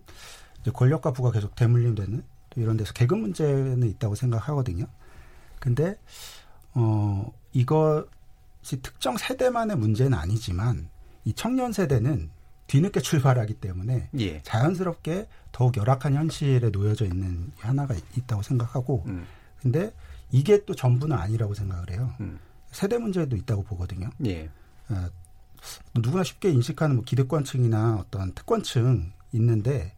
이제 0.60 0.70
권력과 0.72 1.12
부가 1.12 1.30
계속 1.30 1.54
대물림되는 1.54 2.24
또 2.50 2.60
이런 2.60 2.76
데서 2.76 2.92
계급 2.92 3.20
문제는 3.20 3.88
있다고 3.88 4.16
생각하거든요. 4.16 4.86
근데 5.60 5.96
어 6.74 7.32
이것이 7.52 8.82
특정 8.82 9.16
세대만의 9.16 9.76
문제는 9.76 10.18
아니지만 10.18 10.88
이 11.24 11.32
청년 11.34 11.72
세대는 11.72 12.30
뒤늦게 12.66 12.98
출발하기 12.98 13.54
때문에 13.54 14.10
예. 14.18 14.42
자연스럽게 14.42 15.28
더욱 15.52 15.76
열악한 15.76 16.14
현실에 16.14 16.70
놓여져 16.70 17.04
있는 17.04 17.52
하나가 17.58 17.94
있다고 18.16 18.42
생각하고 18.42 19.04
음. 19.06 19.24
근데 19.62 19.92
이게 20.30 20.64
또 20.64 20.74
전부는 20.74 21.16
아니라고 21.16 21.54
생각을 21.54 21.90
해요. 21.90 22.12
음. 22.20 22.38
세대 22.70 22.98
문제도 22.98 23.34
있다고 23.34 23.62
보거든요. 23.64 24.10
예. 24.26 24.50
어, 24.88 25.08
누구나 25.94 26.22
쉽게 26.22 26.50
인식하는 26.50 26.96
뭐 26.96 27.04
기득권층이나 27.04 27.96
어떤 27.96 28.32
특권층 28.32 29.12
있는데 29.32 29.94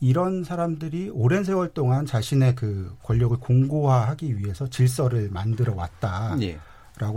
이런 0.00 0.44
사람들이 0.44 1.10
오랜 1.10 1.42
세월 1.42 1.72
동안 1.72 2.06
자신의 2.06 2.54
그 2.54 2.96
권력을 3.02 3.36
공고화하기 3.38 4.38
위해서 4.38 4.68
질서를 4.68 5.30
만들어 5.30 5.74
왔다라고 5.74 6.42
예. 6.42 6.58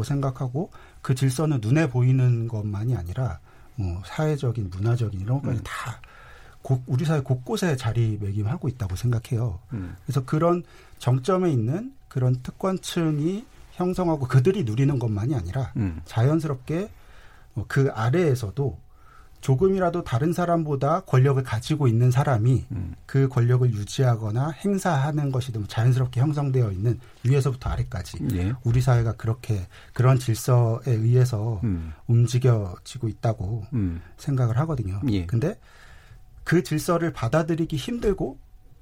생각하고 0.04 0.72
그 1.02 1.16
질서는 1.16 1.60
눈에 1.62 1.89
보이는 1.89 2.47
것만이 2.47 2.95
아니라 2.95 3.39
뭐 3.76 4.02
사회적인 4.06 4.70
문화적인 4.70 5.20
이런 5.20 5.38
것까지 5.41 5.60
음. 5.60 5.64
다 5.64 6.02
고, 6.62 6.82
우리 6.88 7.06
사회 7.06 7.22
곳곳에 7.22 7.76
자리매김하고 7.76 8.68
있다고 8.68 8.95
생각해요. 8.95 9.60
음. 9.74 9.95
그래서 10.04 10.26
그런 10.26 10.64
정점에 10.97 11.52
있는 11.52 11.93
그런 12.10 12.41
특권층이 12.43 13.45
형성하고 13.74 14.28
그들이 14.28 14.64
누리는 14.64 14.99
것만이 14.99 15.36
아니라 15.36 15.72
음. 15.78 16.01
자연스럽게 16.05 16.89
어, 17.55 17.66
그 17.68 17.89
아래에서도 17.93 18.78
조금이라도 19.41 20.03
다른 20.03 20.34
사람보다 20.34 21.01
권력을 21.01 21.41
가지고 21.43 21.88
있는 21.88 22.12
사람이 22.12 22.66
음. 22.72 22.95
그 23.05 23.30
권력을 23.30 23.72
유지하거나 23.72 24.49
행사하는 24.49 25.32
것이 25.32 25.53
좀 25.53 25.66
자연스럽게 25.66 26.20
형성되어 26.20 26.72
있는 26.72 26.99
위에서부터 27.24 27.70
아래까지 27.70 28.18
예. 28.34 28.53
우리 28.64 28.82
사회가 28.82 29.14
그렇게 29.14 29.66
그런 29.93 30.20
질서에 30.20 30.82
의해서 30.88 31.62
음. 31.64 31.93
움직여지고 32.07 33.07
있다고 33.07 33.66
음. 33.72 34.01
생각을 34.18 34.57
하거든요. 34.57 34.99
예. 35.10 35.26
근데 35.26 35.57
그 36.43 36.64
질서를 36.64 37.14
받아들이기 37.14 37.78
힘들고 37.78 38.38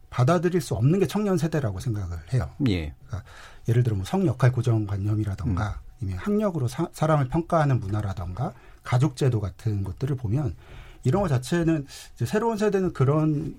받아들일 0.09 0.61
수 0.61 0.73
없는 0.75 0.99
게 0.99 1.07
청년 1.07 1.37
세대라고 1.37 1.79
생각을 1.79 2.17
해요. 2.33 2.49
예. 2.67 2.93
그러니까 3.05 3.29
예를 3.67 3.83
들어 3.83 3.95
뭐 3.95 4.05
성역할 4.05 4.51
고정관념이라던가 4.51 5.67
음. 5.67 5.87
아니면 6.01 6.19
학력으로 6.19 6.67
사, 6.67 6.87
람을 6.99 7.27
평가하는 7.29 7.79
문화라던가 7.79 8.53
가족제도 8.83 9.39
같은 9.39 9.83
것들을 9.83 10.15
보면 10.15 10.55
이런 11.03 11.21
것 11.21 11.27
자체는 11.27 11.85
새로운 12.25 12.57
세대는 12.57 12.93
그런 12.93 13.55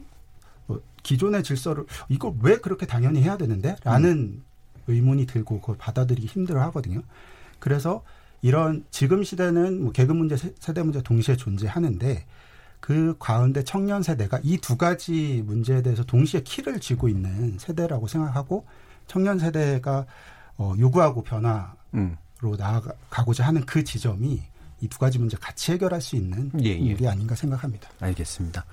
뭐 0.67 0.81
기존의 1.03 1.43
질서를 1.43 1.87
이걸 2.09 2.35
왜 2.43 2.59
그렇게 2.59 2.87
당연히 2.87 3.23
해야 3.23 3.37
되는데? 3.37 3.77
라는 3.85 4.11
음. 4.11 4.45
의문이 4.87 5.27
들고 5.27 5.61
그걸 5.61 5.77
받아들이기 5.77 6.27
힘들어 6.27 6.63
하거든요. 6.63 7.03
그래서 7.59 8.03
이런 8.41 8.85
지금 8.91 9.25
시대는 9.25 9.83
뭐 9.83 9.93
계급 9.93 10.17
문제, 10.17 10.37
세대 10.37 10.83
문제 10.83 11.03
동시에 11.03 11.37
존재하는데 11.37 12.25
그 12.81 13.15
가운데 13.19 13.63
청년 13.65 14.03
세대가 14.03 14.41
이 14.43 14.59
두 14.59 14.77
가지 14.77 15.43
문제에 15.47 15.83
대해서 15.83 16.05
동시에 16.05 16.43
키를 16.43 16.81
쥐고 16.81 17.09
있는 17.09 17.59
세대라고 17.59 18.07
생각하고 18.07 18.65
청년 19.07 19.39
세대가 19.39 20.07
어, 20.57 20.75
요구하고 20.79 21.23
변화로 21.23 21.69
음. 21.95 22.17
나아가고자 22.59 23.47
하는 23.47 23.65
그 23.67 23.85
지점이 23.85 24.43
이 24.81 24.89
두 24.89 24.99
가지 24.99 25.19
문제 25.19 25.37
같이 25.37 25.73
해결할 25.73 26.01
수 26.01 26.15
있는 26.15 26.53
예, 26.63 26.69
예. 26.69 26.73
일이 26.75 27.09
아닌가 27.09 27.35
생각합니다. 27.35 27.89
알겠습니다. 28.01 28.65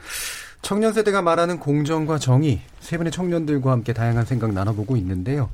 청년 0.61 0.93
세대가 0.93 1.21
말하는 1.23 1.59
공정과 1.59 2.19
정의 2.19 2.61
세 2.79 2.97
분의 2.97 3.11
청년들과 3.11 3.71
함께 3.71 3.91
다양한 3.91 4.25
생각 4.25 4.53
나눠보고 4.53 4.97
있는데요. 4.97 5.49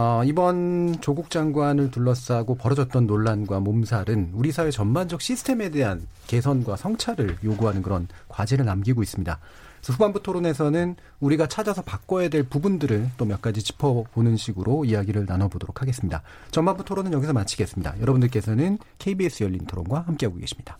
어, 0.00 0.22
이번 0.24 1.00
조국 1.00 1.28
장관을 1.28 1.90
둘러싸고 1.90 2.54
벌어졌던 2.54 3.08
논란과 3.08 3.58
몸살은 3.58 4.30
우리 4.32 4.52
사회 4.52 4.70
전반적 4.70 5.20
시스템에 5.20 5.70
대한 5.70 6.06
개선과 6.28 6.76
성찰을 6.76 7.38
요구하는 7.42 7.82
그런 7.82 8.06
과제를 8.28 8.64
남기고 8.64 9.02
있습니다. 9.02 9.40
그래서 9.80 9.92
후반부 9.94 10.22
토론에서는 10.22 10.94
우리가 11.18 11.48
찾아서 11.48 11.82
바꿔야 11.82 12.28
될 12.28 12.44
부분들을 12.44 13.10
또 13.16 13.24
몇 13.24 13.42
가지 13.42 13.60
짚어보는 13.60 14.36
식으로 14.36 14.84
이야기를 14.84 15.26
나눠보도록 15.26 15.82
하겠습니다. 15.82 16.22
전반부 16.52 16.84
토론은 16.84 17.12
여기서 17.12 17.32
마치겠습니다. 17.32 18.00
여러분들께서는 18.00 18.78
KBS 19.00 19.42
열린 19.42 19.66
토론과 19.66 20.02
함께하고 20.02 20.38
계십니다. 20.38 20.78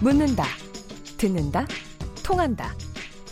묻는다, 0.00 0.44
듣는다, 1.18 1.66
통한다. 2.24 2.72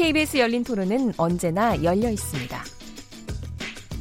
KBS 0.00 0.38
열린 0.38 0.64
토론은 0.64 1.12
언제나 1.18 1.74
열려 1.84 2.08
있습니다. 2.08 2.58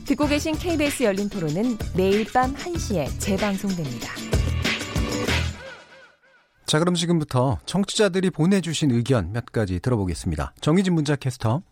듣고 0.06 0.28
계신 0.28 0.56
KBS 0.56 1.04
열린 1.04 1.28
토론은 1.28 1.78
매일 1.98 2.26
밤 2.32 2.54
1시에 2.54 3.20
재방송됩니다. 3.20 4.08
자, 6.66 6.80
그럼 6.80 6.96
지금부터 6.96 7.60
청취자들이 7.66 8.30
보내주신 8.30 8.92
의견 8.92 9.34
몇 9.34 9.48
가지 9.48 9.82
들어보겠습니다. 9.82 10.54
정희진 10.62 10.94
문자캐스터. 10.94 11.64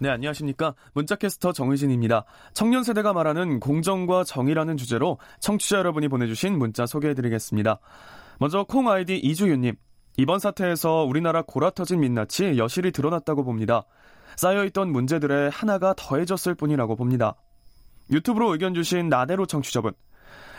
네, 0.00 0.10
안녕하십니까. 0.10 0.74
문자캐스터 0.92 1.52
정의진입니다. 1.52 2.26
청년 2.52 2.84
세대가 2.84 3.14
말하는 3.14 3.58
공정과 3.58 4.24
정의라는 4.24 4.76
주제로 4.76 5.16
청취자 5.40 5.78
여러분이 5.78 6.08
보내주신 6.08 6.58
문자 6.58 6.84
소개해드리겠습니다. 6.84 7.78
먼저 8.38 8.64
콩 8.64 8.90
아이디 8.90 9.16
이주윤님. 9.16 9.76
이번 10.18 10.38
사태에서 10.38 11.04
우리나라 11.04 11.42
골아터진 11.42 12.00
민낯이 12.00 12.56
여실히 12.56 12.90
드러났다고 12.90 13.44
봅니다. 13.44 13.84
쌓여있던 14.36 14.90
문제들의 14.90 15.50
하나가 15.50 15.92
더해졌을 15.94 16.54
뿐이라고 16.54 16.96
봅니다. 16.96 17.34
유튜브로 18.10 18.52
의견 18.52 18.72
주신 18.72 19.10
나대로 19.10 19.44
청취자분. 19.44 19.92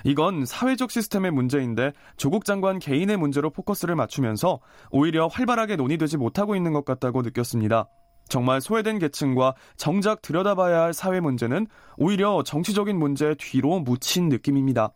이건 0.04 0.46
사회적 0.46 0.92
시스템의 0.92 1.32
문제인데 1.32 1.94
조국 2.18 2.46
장관 2.46 2.78
개인의 2.78 3.18
문제로 3.18 3.50
포커스를 3.50 3.96
맞추면서 3.96 4.60
오히려 4.92 5.26
활발하게 5.26 5.76
논의되지 5.76 6.18
못하고 6.18 6.56
있는 6.56 6.72
것 6.72 6.86
같다고 6.86 7.24
느꼈습니다. 7.24 7.88
정말 8.30 8.62
소외된 8.62 9.00
계층과 9.00 9.56
정작 9.76 10.22
들여다봐야 10.22 10.82
할 10.82 10.94
사회 10.94 11.20
문제는 11.20 11.66
오히려 11.98 12.44
정치적인 12.44 12.98
문제 12.98 13.34
뒤로 13.40 13.80
묻힌 13.80 14.30
느낌입니다. 14.30 14.92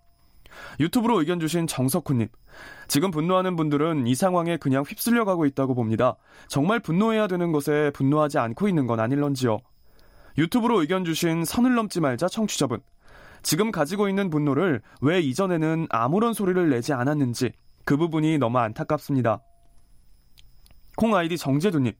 유튜브로 0.79 1.19
의견 1.19 1.39
주신 1.39 1.67
정석훈님. 1.67 2.27
지금 2.87 3.11
분노하는 3.11 3.55
분들은 3.55 4.07
이 4.07 4.15
상황에 4.15 4.57
그냥 4.57 4.83
휩쓸려 4.87 5.25
가고 5.25 5.45
있다고 5.45 5.75
봅니다. 5.75 6.15
정말 6.47 6.79
분노해야 6.79 7.27
되는 7.27 7.51
것에 7.51 7.91
분노하지 7.91 8.37
않고 8.39 8.67
있는 8.67 8.87
건 8.87 8.99
아닐런지요. 8.99 9.59
유튜브로 10.37 10.81
의견 10.81 11.05
주신 11.05 11.45
선을 11.45 11.75
넘지 11.75 11.99
말자 11.99 12.27
청취자분. 12.27 12.81
지금 13.43 13.71
가지고 13.71 14.07
있는 14.07 14.29
분노를 14.29 14.81
왜 15.01 15.19
이전에는 15.19 15.87
아무런 15.89 16.33
소리를 16.33 16.69
내지 16.69 16.93
않았는지 16.93 17.51
그 17.85 17.97
부분이 17.97 18.37
너무 18.37 18.59
안타깝습니다. 18.59 19.41
콩 20.95 21.15
아이디 21.15 21.37
정재두님. 21.37 21.93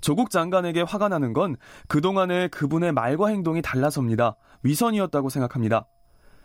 조국 0.00 0.30
장관에게 0.30 0.82
화가 0.82 1.08
나는 1.08 1.32
건 1.32 1.56
그동안의 1.88 2.50
그분의 2.50 2.92
말과 2.92 3.28
행동이 3.28 3.62
달라서입니다. 3.62 4.36
위선이었다고 4.62 5.28
생각합니다. 5.28 5.86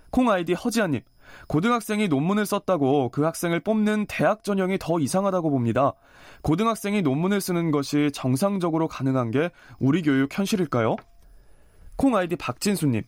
콩 0.10 0.30
아이디 0.30 0.54
허지아님. 0.54 1.02
고등학생이 1.48 2.08
논문을 2.08 2.46
썼다고 2.46 3.10
그 3.10 3.24
학생을 3.24 3.60
뽑는 3.60 4.06
대학 4.08 4.44
전형이 4.44 4.78
더 4.80 5.00
이상하다고 5.00 5.50
봅니다. 5.50 5.94
고등학생이 6.42 7.02
논문을 7.02 7.42
쓰는 7.42 7.72
것이 7.72 8.12
정상적으로 8.14 8.88
가능한 8.88 9.32
게 9.32 9.50
우리 9.80 10.02
교육 10.02 10.38
현실일까요? 10.38 10.96
콩 11.96 12.16
아이디 12.16 12.36
박진수님. 12.36 13.04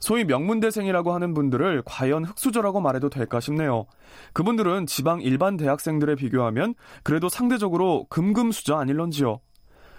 소위 0.00 0.24
명문대생이라고 0.24 1.12
하는 1.12 1.34
분들을 1.34 1.82
과연 1.84 2.24
흑수저라고 2.24 2.80
말해도 2.80 3.10
될까 3.10 3.40
싶네요. 3.40 3.86
그분들은 4.32 4.86
지방 4.86 5.20
일반 5.20 5.56
대학생들에 5.56 6.14
비교하면 6.16 6.74
그래도 7.02 7.28
상대적으로 7.28 8.06
금금수저 8.08 8.74
아닐런지요. 8.76 9.40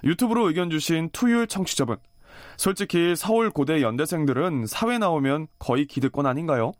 유튜브로 0.03 0.47
의견 0.47 0.69
주신 0.69 1.09
투율 1.11 1.47
청취자분. 1.47 1.97
솔직히 2.57 3.15
서울 3.15 3.49
고대 3.49 3.81
연대생들은 3.81 4.65
사회 4.65 4.97
나오면 4.97 5.47
거의 5.59 5.85
기득권 5.85 6.25
아닌가요? 6.25 6.71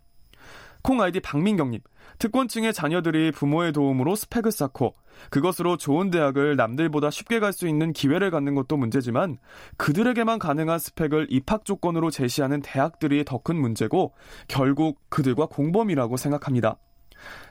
콩 0.82 1.02
아이디 1.02 1.20
박민경님. 1.20 1.82
특권층의 2.20 2.74
자녀들이 2.74 3.32
부모의 3.32 3.72
도움으로 3.72 4.16
스펙을 4.16 4.52
쌓고 4.52 4.96
그것으로 5.30 5.78
좋은 5.78 6.10
대학을 6.10 6.56
남들보다 6.56 7.12
쉽게 7.12 7.40
갈 7.40 7.54
수 7.54 7.68
있는 7.68 7.94
기회를 7.94 8.32
갖는 8.32 8.56
것도 8.56 8.78
문제지만 8.78 9.38
그들에게만 9.78 10.40
가능한 10.40 10.80
스펙을 10.80 11.28
입학 11.30 11.66
조건으로 11.66 12.10
제시하는 12.12 12.62
대학들이 12.62 13.26
더 13.26 13.40
큰 13.40 13.58
문제고 13.60 14.14
결국 14.48 15.00
그들과 15.10 15.46
공범이라고 15.48 16.18
생각합니다. 16.18 16.78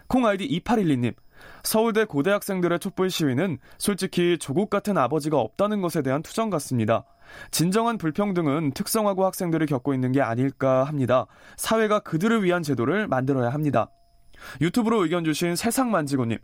콩 0.07 0.27
아이디 0.27 0.47
2812님. 0.49 1.15
서울대 1.63 2.05
고대학생들의 2.05 2.79
촛불 2.81 3.11
시위는 3.11 3.59
솔직히 3.79 4.39
조국 4.39 4.71
같은 4.71 4.99
아버지가 4.99 5.39
없다는 5.39 5.81
것에 5.83 6.03
대한 6.03 6.23
투정 6.23 6.51
같습니다. 6.51 7.05
진정한 7.51 7.99
불평등은 7.99 8.73
특성화고 8.73 9.25
학생들이 9.25 9.67
겪고 9.67 9.95
있는 9.95 10.13
게 10.13 10.21
아닐까 10.21 10.85
합니다. 10.85 11.27
사회가 11.57 12.01
그들을 12.01 12.45
위한 12.45 12.63
제도를 12.63 13.09
만들어야 13.09 13.51
합니다. 13.51 13.91
유튜브로 14.61 15.03
의견 15.03 15.25
주신 15.25 15.57
세상만지고님. 15.57 16.39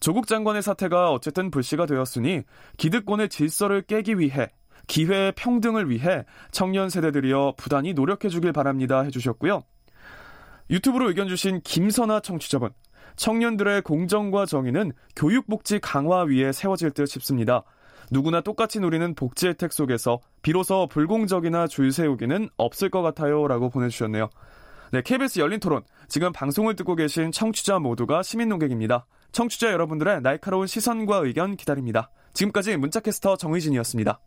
조국 0.00 0.26
장관의 0.26 0.62
사태가 0.62 1.10
어쨌든 1.10 1.50
불씨가 1.50 1.86
되었으니 1.86 2.42
기득권의 2.76 3.28
질서를 3.28 3.82
깨기 3.82 4.18
위해 4.18 4.50
기회의 4.86 5.32
평등을 5.32 5.90
위해 5.90 6.24
청년 6.50 6.88
세대들이여 6.88 7.54
부단히 7.56 7.92
노력해 7.92 8.28
주길 8.28 8.52
바랍니다 8.52 9.02
해주셨고요. 9.02 9.62
유튜브로 10.70 11.08
의견 11.08 11.28
주신 11.28 11.60
김선아 11.62 12.20
청취자분. 12.20 12.70
청년들의 13.16 13.82
공정과 13.82 14.46
정의는 14.46 14.92
교육복지 15.16 15.80
강화 15.80 16.22
위에 16.22 16.52
세워질 16.52 16.92
듯 16.92 17.06
싶습니다. 17.06 17.64
누구나 18.10 18.40
똑같이 18.40 18.80
누리는 18.80 19.14
복지 19.14 19.48
혜택 19.48 19.72
속에서 19.72 20.20
비로소 20.42 20.86
불공적이나 20.88 21.66
줄 21.66 21.92
세우기는 21.92 22.48
없을 22.56 22.90
것 22.90 23.02
같아요. 23.02 23.46
라고 23.48 23.68
보내주셨네요. 23.68 24.30
네, 24.92 25.02
KBS 25.02 25.40
열린 25.40 25.60
토론. 25.60 25.82
지금 26.08 26.32
방송을 26.32 26.74
듣고 26.76 26.94
계신 26.94 27.30
청취자 27.30 27.78
모두가 27.78 28.22
시민 28.22 28.48
농객입니다. 28.48 29.06
청취자 29.32 29.72
여러분들의 29.72 30.22
날카로운 30.22 30.66
시선과 30.66 31.18
의견 31.18 31.56
기다립니다. 31.56 32.10
지금까지 32.32 32.76
문자캐스터 32.76 33.36
정의진이었습니다. 33.36 34.20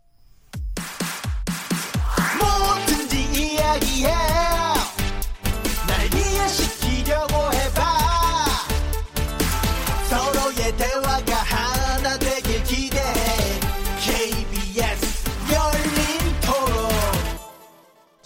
뭐든지 2.39 3.55
이야기해. 3.55 4.30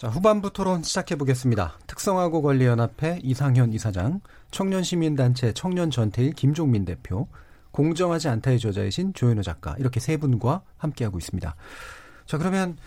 자, 0.05 0.11
후반부 0.11 0.53
토론 0.53 0.83
시작해 0.83 1.15
보겠습니다. 1.15 1.79
특성화고 1.87 2.43
권리연합회 2.43 3.21
이상현 3.23 3.73
이사장, 3.73 4.21
청년시민단체 4.51 5.53
청년전태일 5.53 6.33
김종민 6.33 6.85
대표, 6.85 7.27
공정하지 7.71 8.27
않다의 8.27 8.59
저자이신 8.59 9.15
조현우 9.15 9.41
작가 9.41 9.75
이렇게 9.79 9.99
세 9.99 10.17
분과 10.17 10.61
함께하고 10.77 11.17
있습니다. 11.17 11.55
자 12.27 12.37
그러면 12.37 12.77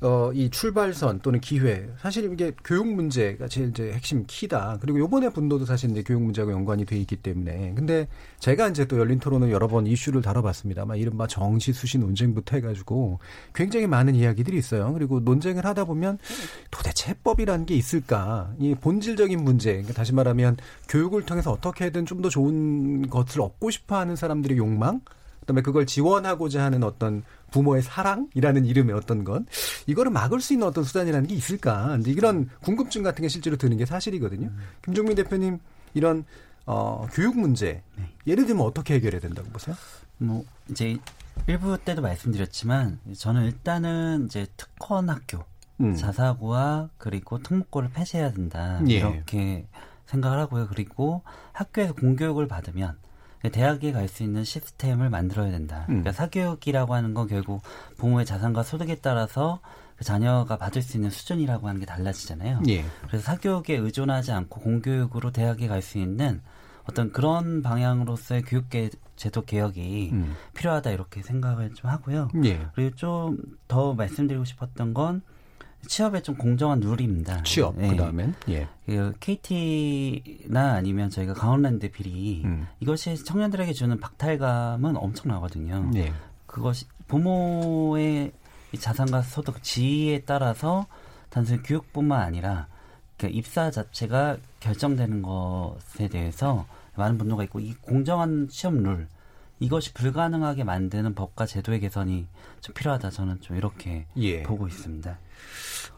어, 0.00 0.30
이 0.34 0.50
출발선 0.50 1.20
또는 1.20 1.40
기회 1.40 1.88
사실 1.98 2.30
이게 2.30 2.52
교육 2.62 2.86
문제가 2.88 3.48
제일 3.48 3.68
이제 3.70 3.92
핵심 3.92 4.24
키다. 4.26 4.78
그리고 4.80 4.98
요번에 4.98 5.30
분노도 5.30 5.64
사실 5.64 5.90
이제 5.90 6.02
교육 6.02 6.22
문제하고 6.22 6.52
연관이 6.52 6.84
돼 6.84 6.96
있기 6.98 7.16
때문에 7.16 7.72
근데 7.74 8.08
제가 8.38 8.68
이제 8.68 8.84
또 8.84 8.98
열린 8.98 9.18
토론을 9.20 9.50
여러 9.50 9.68
번 9.68 9.86
이슈를 9.86 10.20
다뤄봤습니다만 10.20 10.98
이른바 10.98 11.26
정시 11.26 11.72
수시 11.72 11.96
논쟁부터 11.98 12.56
해가지고 12.56 13.20
굉장히 13.54 13.86
많은 13.86 14.14
이야기들이 14.14 14.58
있어요. 14.58 14.92
그리고 14.92 15.20
논쟁을 15.20 15.64
하다 15.64 15.84
보면 15.84 16.18
도대체 16.70 17.10
해법이라는 17.10 17.64
게 17.64 17.74
있을까? 17.74 18.52
이 18.58 18.74
본질적인 18.74 19.42
문제. 19.42 19.72
그러니까 19.72 19.94
다시 19.94 20.12
말하면 20.12 20.56
교육을 20.88 21.22
통해서 21.24 21.52
어떻게든 21.52 22.06
좀 22.06 22.24
더 22.24 22.30
좋은 22.30 23.10
것을 23.10 23.42
얻고 23.42 23.70
싶어하는 23.70 24.16
사람들의 24.16 24.56
욕망. 24.56 25.02
그다음에 25.40 25.60
그걸 25.60 25.84
지원하고자 25.84 26.62
하는 26.64 26.82
어떤 26.82 27.22
부모의 27.54 27.82
사랑이라는 27.82 28.64
이름의 28.64 28.96
어떤 28.96 29.22
것 29.22 29.44
이거를 29.86 30.10
막을 30.10 30.40
수 30.40 30.54
있는 30.54 30.66
어떤 30.66 30.82
수단이라는 30.82 31.28
게 31.28 31.36
있을까? 31.36 31.96
이제 32.00 32.10
이런 32.10 32.48
궁금증 32.60 33.04
같은 33.04 33.22
게 33.22 33.28
실제로 33.28 33.56
드는 33.56 33.76
게 33.76 33.86
사실이거든요. 33.86 34.48
음. 34.48 34.58
김종민 34.84 35.14
대표님 35.14 35.60
이런 35.94 36.24
어, 36.66 37.06
교육 37.12 37.38
문제 37.38 37.82
네. 37.96 38.10
예를 38.26 38.46
들면 38.46 38.66
어떻게 38.66 38.94
해결해야 38.94 39.20
된다고 39.20 39.48
보세요? 39.50 39.76
뭐 40.18 40.44
이제 40.68 40.96
일부 41.46 41.78
때도 41.78 42.02
말씀드렸지만 42.02 42.98
저는 43.16 43.44
일단은 43.44 44.26
이제 44.26 44.48
특권 44.56 45.08
학교 45.08 45.44
음. 45.80 45.94
자사고와 45.94 46.88
그리고 46.98 47.38
특목고를 47.38 47.90
폐지해야 47.90 48.32
된다 48.32 48.80
예. 48.88 48.94
이렇게 48.94 49.68
생각을 50.06 50.40
하고요. 50.40 50.66
그리고 50.68 51.22
학교에서 51.52 51.92
공교육을 51.94 52.48
받으면 52.48 52.96
대학에 53.50 53.92
갈 53.92 54.08
수 54.08 54.22
있는 54.22 54.44
시스템을 54.44 55.10
만들어야 55.10 55.50
된다. 55.50 55.80
음. 55.88 56.02
그러니까 56.02 56.12
사교육이라고 56.12 56.94
하는 56.94 57.14
건 57.14 57.26
결국 57.28 57.62
부모의 57.96 58.26
자산과 58.26 58.62
소득에 58.62 58.96
따라서 58.96 59.60
그 59.96 60.04
자녀가 60.04 60.56
받을 60.56 60.82
수 60.82 60.96
있는 60.96 61.10
수준이라고 61.10 61.68
하는 61.68 61.80
게 61.80 61.86
달라지잖아요. 61.86 62.62
예. 62.68 62.84
그래서 63.06 63.24
사교육에 63.24 63.76
의존하지 63.76 64.32
않고 64.32 64.60
공교육으로 64.60 65.30
대학에 65.30 65.68
갈 65.68 65.82
수 65.82 65.98
있는 65.98 66.40
어떤 66.86 67.12
그런 67.12 67.62
방향으로서의 67.62 68.42
교육계 68.42 68.90
제도 69.16 69.42
개혁이 69.42 70.10
음. 70.12 70.34
필요하다 70.54 70.90
이렇게 70.90 71.22
생각을 71.22 71.72
좀 71.74 71.90
하고요. 71.90 72.28
예. 72.44 72.66
그리고 72.74 72.96
좀 72.96 73.38
더 73.68 73.94
말씀드리고 73.94 74.44
싶었던 74.44 74.92
건 74.94 75.22
취업에 75.86 76.22
좀 76.22 76.36
공정한 76.36 76.80
룰입니다. 76.80 77.42
취업 77.42 77.76
네. 77.76 77.88
그다음엔 77.88 78.34
예. 78.48 78.68
그 78.86 79.12
KT나 79.20 80.74
아니면 80.74 81.10
저희가 81.10 81.34
강원랜드 81.34 81.90
비리 81.90 82.42
음. 82.44 82.66
이것이 82.80 83.22
청년들에게 83.24 83.72
주는 83.72 83.98
박탈감은 83.98 84.96
엄청나거든요. 84.96 85.90
예. 85.96 86.12
그것이 86.46 86.86
부모의 87.08 88.32
자산과 88.78 89.22
소득 89.22 89.62
지위에 89.62 90.22
따라서 90.26 90.86
단순히 91.30 91.62
교육뿐만 91.62 92.20
아니라 92.20 92.66
그 93.16 93.26
입사 93.26 93.70
자체가 93.70 94.36
결정되는 94.60 95.22
것에 95.22 96.08
대해서 96.08 96.66
많은 96.96 97.18
분노가 97.18 97.44
있고 97.44 97.60
이 97.60 97.74
공정한 97.74 98.48
취업 98.48 98.74
룰 98.74 99.08
이것이 99.60 99.94
불가능하게 99.94 100.64
만드는 100.64 101.14
법과 101.14 101.46
제도의 101.46 101.80
개선이 101.80 102.26
좀 102.60 102.74
필요하다 102.74 103.10
저는 103.10 103.40
좀 103.40 103.56
이렇게 103.56 104.06
예. 104.16 104.42
보고 104.42 104.66
있습니다. 104.66 105.18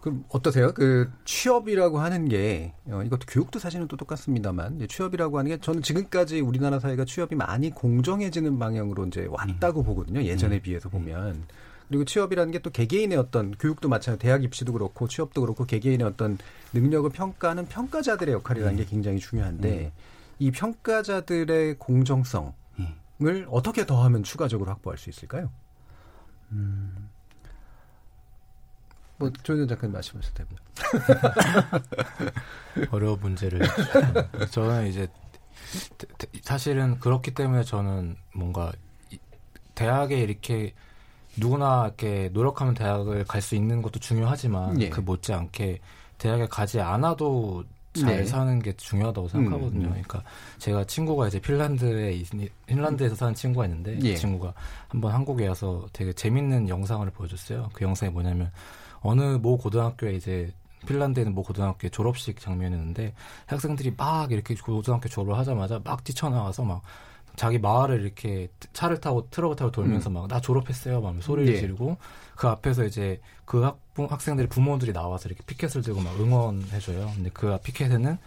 그럼 0.01 0.25
어떠세요? 0.29 0.73
그 0.73 1.11
취업이라고 1.25 1.99
하는 1.99 2.29
게 2.29 2.75
어, 2.87 3.03
이것도 3.03 3.27
교육도 3.29 3.59
사실은 3.59 3.89
또 3.89 3.97
똑같습니다만 3.97 4.87
취업이라고 4.89 5.39
하는 5.39 5.51
게 5.51 5.59
저는 5.59 5.83
지금까지 5.83 6.41
우리나라 6.41 6.79
사회가 6.79 7.05
취업이 7.05 7.35
많이 7.35 7.71
공정해지는 7.71 8.59
방향으로 8.59 9.07
이제 9.07 9.27
왔다고 9.31 9.81
음. 9.81 9.85
보거든요. 9.85 10.23
예전에 10.23 10.57
음. 10.57 10.63
비해서 10.63 10.89
보면. 10.89 11.45
그리고 11.89 12.05
취업이라는 12.05 12.53
게 12.53 12.59
또 12.59 12.71
개개인의 12.71 13.17
어떤 13.17 13.53
교육도 13.53 13.89
마찬가지 13.89 14.23
대학 14.23 14.43
입시도 14.43 14.73
그렇고 14.73 15.07
취업도 15.07 15.41
그렇고 15.41 15.65
개개인의 15.65 16.05
어떤 16.05 16.37
능력을 16.73 17.09
평가하는 17.11 17.67
평가자들의 17.67 18.35
역할이라는 18.35 18.75
음. 18.75 18.77
게 18.77 18.85
굉장히 18.85 19.21
중요한데 19.21 19.85
음. 19.85 19.91
이 20.41 20.51
평가자들의 20.51 21.77
공정성 21.79 22.53
을 23.23 23.47
어떻게 23.51 23.87
더하면 23.87 24.23
추가적으로 24.23 24.71
확보할 24.73 24.99
수 24.99 25.09
있을까요? 25.09 25.51
음. 26.53 27.09
뭐 29.17 29.31
조현 29.43 29.67
작가님 29.67 29.95
말씀하셔도 29.95 30.35
되고. 30.35 30.51
어려운 32.93 33.19
문제를 33.21 33.61
저는 34.51 34.87
이제 34.89 35.09
사실은 36.43 37.01
그렇기 37.01 37.33
때문에 37.33 37.63
저는 37.65 38.17
뭔가 38.35 38.73
대학에 39.75 40.21
이렇게 40.21 40.75
누구나 41.39 41.87
이렇게 41.87 42.29
노력하면 42.33 42.75
대학을 42.75 43.25
갈 43.25 43.41
수 43.41 43.55
있는 43.55 43.81
것도 43.83 43.99
중요하지만 44.01 44.81
예. 44.83 44.91
그 44.91 45.01
못지않게 45.01 45.81
대학에 46.19 46.47
가지 46.47 46.81
않아도 46.81 47.65
잘 48.01 48.17
네. 48.19 48.25
사는 48.25 48.59
게 48.61 48.73
중요하다고 48.73 49.29
생각하거든요. 49.29 49.81
음, 49.81 49.85
음. 49.87 49.91
그러니까 49.91 50.23
제가 50.59 50.85
친구가 50.85 51.29
이제 51.29 51.41
핀란드에 51.41 52.23
핀란드에서 52.67 53.15
사는 53.15 53.35
친구가 53.35 53.67
있는데 53.67 53.99
예. 54.03 54.13
그 54.13 54.17
친구가 54.17 54.53
한번 54.89 55.13
한국에 55.13 55.47
와서 55.47 55.87
되게 55.93 56.13
재밌는 56.13 56.69
영상을 56.69 57.09
보여줬어요. 57.11 57.71
그 57.73 57.85
영상이 57.85 58.13
뭐냐면 58.13 58.51
어느 59.01 59.23
모 59.23 59.57
고등학교에 59.57 60.15
이제 60.15 60.53
핀란드에는 60.87 61.35
뭐 61.35 61.45
고등학교 61.45 61.89
졸업식 61.89 62.41
장면이었는데 62.41 63.15
학생들이 63.47 63.95
막 63.97 64.33
이렇게 64.33 64.55
고등학교 64.55 65.09
졸업을 65.09 65.37
하자마자 65.37 65.81
막 65.85 66.05
뛰쳐나와서 66.05 66.65
막 66.65 66.83
자기 67.35 67.59
마을을 67.59 68.03
이렇게 68.03 68.49
차를 68.73 68.99
타고 68.99 69.29
트럭을 69.31 69.57
타고 69.57 69.71
돌면서 69.71 70.11
음. 70.11 70.15
막나 70.15 70.41
졸업했어요 70.41 71.01
막 71.01 71.23
소리를 71.23 71.55
예. 71.55 71.61
지르고 71.61 71.97
그 72.37 72.49
앞에서 72.49 72.85
이제 72.85 73.21
그 73.45 73.63
학, 73.63 73.81
학생들이 73.97 74.49
부모들이 74.49 74.93
나와서 74.93 75.29
이렇게 75.29 75.43
피켓을 75.45 75.83
들고 75.83 76.01
막 76.01 76.19
응원해줘요. 76.21 77.11
근데 77.15 77.31
그 77.33 77.59
피켓에는 77.63 78.19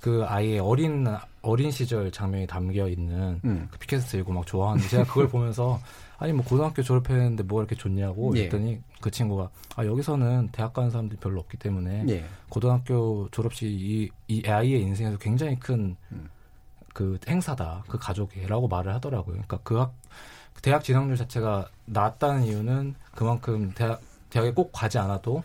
그 0.00 0.24
아이의 0.26 0.60
어린 0.60 1.06
어린 1.42 1.70
시절 1.70 2.10
장면이 2.10 2.46
담겨 2.46 2.88
있는 2.88 3.40
음. 3.44 3.68
그 3.70 3.78
피켓을 3.78 4.08
들고 4.08 4.32
막 4.32 4.46
좋아하는데 4.46 4.88
제가 4.88 5.04
그걸 5.04 5.28
보면서 5.30 5.78
아니 6.18 6.32
뭐 6.32 6.44
고등학교 6.44 6.82
졸업했는데 6.82 7.42
뭐가 7.44 7.62
이렇게 7.62 7.76
좋냐고 7.76 8.34
예. 8.36 8.48
그랬더니 8.48 8.80
그 9.00 9.10
친구가 9.10 9.50
아 9.76 9.84
여기서는 9.84 10.48
대학 10.52 10.72
가는 10.72 10.90
사람들이 10.90 11.20
별로 11.20 11.40
없기 11.40 11.58
때문에 11.58 12.06
예. 12.08 12.24
고등학교 12.48 13.28
졸업식 13.30 13.66
이, 13.66 14.10
이 14.28 14.46
아이의 14.46 14.82
인생에서 14.82 15.18
굉장히 15.18 15.58
큰그 15.58 15.96
음. 16.12 16.28
그 16.92 17.18
행사다 17.28 17.84
그 17.88 17.98
가족이라고 17.98 18.68
말을 18.68 18.94
하더라고요. 18.94 19.34
그러니까 19.34 19.58
그 19.62 19.76
학, 19.76 19.94
대학 20.62 20.82
진학률 20.82 21.16
자체가 21.16 21.68
낮다는 21.92 22.44
이유는 22.44 22.94
그만큼 23.14 23.72
대학 23.74 24.00
대학에 24.30 24.52
꼭 24.52 24.70
가지 24.72 24.98
않아도 24.98 25.42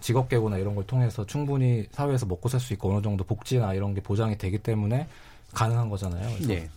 직업 0.00 0.28
계고나 0.28 0.56
이런 0.58 0.74
걸 0.74 0.86
통해서 0.86 1.26
충분히 1.26 1.86
사회에서 1.90 2.26
먹고 2.26 2.48
살 2.48 2.60
수 2.60 2.72
있고 2.74 2.92
어느 2.92 3.02
정도 3.02 3.24
복지나 3.24 3.74
이런 3.74 3.92
게 3.94 4.00
보장이 4.00 4.38
되기 4.38 4.58
때문에 4.58 5.08
가능한 5.52 5.88
거잖아요. 5.90 6.28
그래서 6.36 6.48
네. 6.48 6.68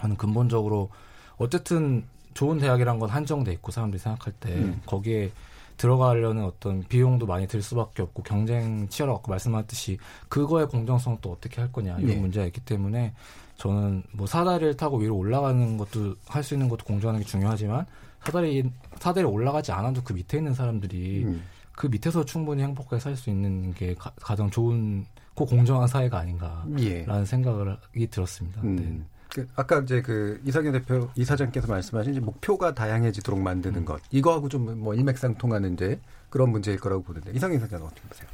저는 0.00 0.16
근본적으로 0.16 0.90
어쨌든 1.38 2.04
좋은 2.34 2.58
대학이란 2.58 2.98
건 2.98 3.08
한정돼 3.08 3.52
있고 3.54 3.72
사람들이 3.72 3.98
생각할 3.98 4.32
때 4.34 4.52
음. 4.52 4.80
거기에 4.86 5.32
들어가려는 5.78 6.44
어떤 6.44 6.82
비용도 6.84 7.26
많이 7.26 7.46
들 7.46 7.62
수밖에 7.62 8.02
없고 8.02 8.22
경쟁 8.22 8.88
치열하고 8.88 9.30
말씀하셨듯이 9.30 9.98
그거의 10.28 10.68
공정성 10.68 11.18
또 11.20 11.32
어떻게 11.32 11.60
할 11.60 11.72
거냐 11.72 11.96
이런 11.96 12.06
네. 12.06 12.16
문제가 12.16 12.46
있기 12.46 12.60
때문에 12.60 13.14
저는 13.56 14.02
뭐 14.12 14.26
사다리를 14.26 14.76
타고 14.76 14.98
위로 14.98 15.16
올라가는 15.16 15.76
것도 15.78 16.16
할 16.26 16.42
수 16.42 16.54
있는 16.54 16.68
것도 16.68 16.84
공정하는 16.84 17.20
게 17.20 17.26
중요하지만 17.26 17.86
사다리 18.24 18.70
사다리 18.98 19.24
올라가지 19.24 19.72
않아도 19.72 20.02
그 20.02 20.12
밑에 20.12 20.38
있는 20.38 20.54
사람들이 20.54 21.24
음. 21.24 21.42
그 21.72 21.86
밑에서 21.86 22.24
충분히 22.24 22.62
행복하게 22.62 23.00
살 23.00 23.16
수 23.16 23.30
있는 23.30 23.72
게 23.74 23.94
가, 23.94 24.36
장 24.36 24.50
좋은 24.50 25.04
고 25.34 25.46
공정한 25.46 25.88
사회가 25.88 26.18
아닌가라는 26.18 26.78
예. 26.80 27.24
생각이 27.24 28.06
들었습니다. 28.10 28.60
음. 28.62 28.76
네. 28.76 29.00
그 29.28 29.46
아까 29.56 29.78
이제 29.80 30.02
그 30.02 30.40
이상현 30.44 30.72
대표 30.72 31.08
이사장께서 31.16 31.66
말씀하신 31.66 32.12
이제 32.12 32.20
목표가 32.20 32.74
다양해지도록 32.74 33.40
만드는 33.40 33.80
음. 33.80 33.84
것 33.86 34.00
이거하고 34.10 34.48
좀 34.50 34.78
뭐 34.78 34.94
일맥상통하는 34.94 35.72
이제 35.72 35.98
그런 36.28 36.50
문제일 36.50 36.78
거라고 36.78 37.02
보는데 37.02 37.32
이상현 37.32 37.56
이사장은 37.56 37.86
어떻게 37.86 38.02
보세요? 38.08 38.28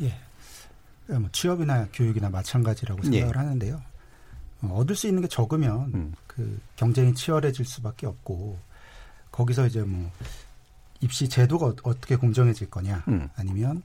예, 0.00 1.14
뭐 1.18 1.28
취업이나 1.32 1.86
교육이나 1.92 2.30
마찬가지라고 2.30 3.00
예. 3.04 3.10
생각을 3.10 3.34
예. 3.34 3.38
하는데요. 3.38 3.82
어, 4.62 4.74
얻을 4.78 4.96
수 4.96 5.06
있는 5.06 5.20
게 5.20 5.28
적으면 5.28 5.92
음. 5.94 6.14
그 6.26 6.58
경쟁이 6.76 7.14
치열해질 7.14 7.66
수밖에 7.66 8.06
없고 8.06 8.58
거기서 9.36 9.66
이제 9.66 9.82
뭐 9.82 10.10
입시 11.00 11.28
제도가 11.28 11.66
어, 11.82 11.94
떻게 12.00 12.16
공정해질 12.16 12.70
거냐 12.70 13.04
음. 13.08 13.28
아니면 13.36 13.82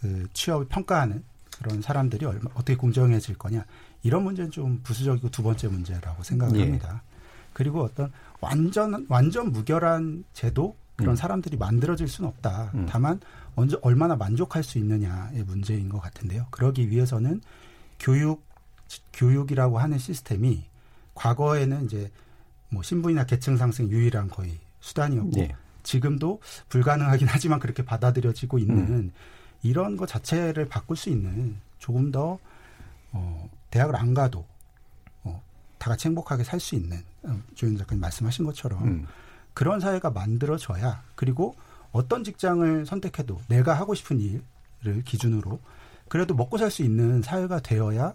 그 0.00 0.28
취업을 0.32 0.66
평가하는 0.68 1.24
그런 1.58 1.82
사람들이 1.82 2.24
얼마, 2.26 2.50
어떻게 2.54 2.76
공정해질 2.76 3.36
거냐 3.36 3.64
이런 4.02 4.22
문제는 4.22 4.50
좀 4.50 4.80
부수적이고 4.82 5.30
두 5.30 5.42
번째 5.42 5.68
문제라고 5.68 6.22
생각을 6.22 6.56
예. 6.58 6.62
합니다. 6.62 7.02
그리고 7.52 7.82
어떤 7.82 8.12
완전 8.40 9.06
완전 9.08 9.52
무결한 9.52 10.24
제도 10.32 10.76
그런 10.96 11.14
음. 11.14 11.16
사람들이 11.16 11.56
만들어질 11.56 12.06
수는 12.06 12.28
없다. 12.28 12.70
음. 12.74 12.86
다만 12.88 13.20
언제 13.56 13.76
얼마나 13.82 14.14
만족할 14.14 14.62
수 14.62 14.78
있느냐의 14.78 15.42
문제인 15.44 15.88
것 15.88 16.00
같은데요. 16.00 16.46
그러기 16.50 16.90
위해서는 16.90 17.40
교육 17.98 18.44
교육이라고 19.12 19.78
하는 19.78 19.98
시스템이 19.98 20.64
과거에는 21.14 21.86
이제 21.86 22.10
뭐 22.68 22.82
신분이나 22.82 23.24
계층 23.24 23.56
상승 23.56 23.88
유일한 23.88 24.28
거의 24.28 24.58
수단이었고 24.84 25.30
네. 25.32 25.54
지금도 25.82 26.40
불가능하긴 26.68 27.26
하지만 27.28 27.58
그렇게 27.58 27.84
받아들여지고 27.84 28.58
있는 28.58 28.78
음. 28.78 29.12
이런 29.62 29.96
것 29.96 30.06
자체를 30.06 30.68
바꿀 30.68 30.96
수 30.96 31.08
있는 31.08 31.56
조금 31.78 32.12
더 32.12 32.38
어, 33.12 33.48
대학을 33.70 33.96
안 33.96 34.12
가도 34.12 34.44
어, 35.24 35.42
다 35.78 35.90
같이 35.90 36.08
행복하게 36.08 36.44
살 36.44 36.60
수 36.60 36.74
있는 36.74 37.02
어, 37.22 37.40
조윤 37.54 37.78
작가님 37.78 38.00
말씀하신 38.00 38.44
것처럼 38.44 38.84
음. 38.84 39.06
그런 39.54 39.80
사회가 39.80 40.10
만들어져야 40.10 41.02
그리고 41.14 41.54
어떤 41.92 42.24
직장을 42.24 42.84
선택해도 42.86 43.40
내가 43.48 43.74
하고 43.74 43.94
싶은 43.94 44.20
일을 44.20 45.02
기준으로 45.04 45.60
그래도 46.08 46.34
먹고 46.34 46.58
살 46.58 46.70
수 46.70 46.82
있는 46.82 47.22
사회가 47.22 47.60
되어야 47.60 48.14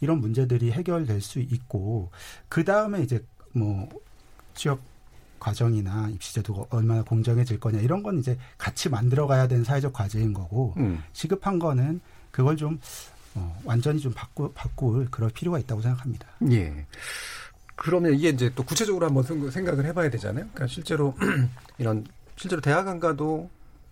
이런 0.00 0.20
문제들이 0.20 0.72
해결될 0.72 1.20
수 1.20 1.38
있고 1.38 2.10
그 2.48 2.64
다음에 2.64 3.02
이제 3.02 3.24
뭐 3.52 3.88
취업 4.54 4.80
과정이나 5.38 6.08
입시 6.10 6.34
제도가 6.34 6.64
얼마나 6.70 7.02
공정해질 7.02 7.60
거냐 7.60 7.80
이런 7.80 8.02
건 8.02 8.18
이제 8.18 8.38
같이 8.56 8.88
만들어가야 8.88 9.48
되는 9.48 9.64
사회적 9.64 9.92
과제인 9.92 10.32
거고 10.32 10.74
음. 10.78 11.02
시급한 11.12 11.58
거는 11.58 12.00
그걸 12.30 12.56
좀 12.56 12.80
어, 13.34 13.60
완전히 13.64 14.00
좀 14.00 14.12
바꾸, 14.14 14.52
바꿀 14.52 15.10
그럴 15.10 15.30
필요가 15.30 15.58
있다고 15.58 15.80
생각합니다. 15.82 16.26
예. 16.50 16.86
그러면 17.76 18.14
이게 18.14 18.30
이제 18.30 18.50
또 18.54 18.64
구체적으로 18.64 19.06
한번 19.06 19.22
생각을 19.50 19.84
해봐야 19.86 20.10
되잖아요. 20.10 20.46
그러니까 20.52 20.66
실제로 20.66 21.14
이런 21.78 22.04
실제로 22.36 22.60
대학 22.60 22.88
안 22.88 22.98
가도 22.98 23.50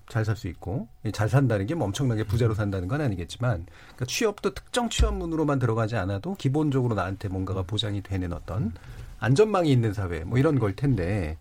잘 0.08 0.24
살 0.24 0.36
수 0.36 0.46
있고 0.48 0.86
잘 1.12 1.28
산다는 1.28 1.66
게 1.66 1.74
뭐 1.74 1.86
엄청나게 1.86 2.24
부자로 2.24 2.54
산다는 2.54 2.86
건 2.88 3.00
아니겠지만 3.00 3.66
그러니까 3.66 4.04
취업도 4.06 4.54
특정 4.54 4.88
취업문으로만 4.88 5.58
들어가지 5.58 5.96
않아도 5.96 6.34
기본적으로 6.36 6.94
나한테 6.94 7.28
뭔가가 7.28 7.62
보장이 7.62 8.02
되는 8.02 8.32
어떤 8.32 8.72
안전망이 9.18 9.70
있는 9.70 9.92
사회 9.92 10.24
뭐 10.24 10.38
이런 10.38 10.58
걸 10.58 10.74
텐데 10.74 11.38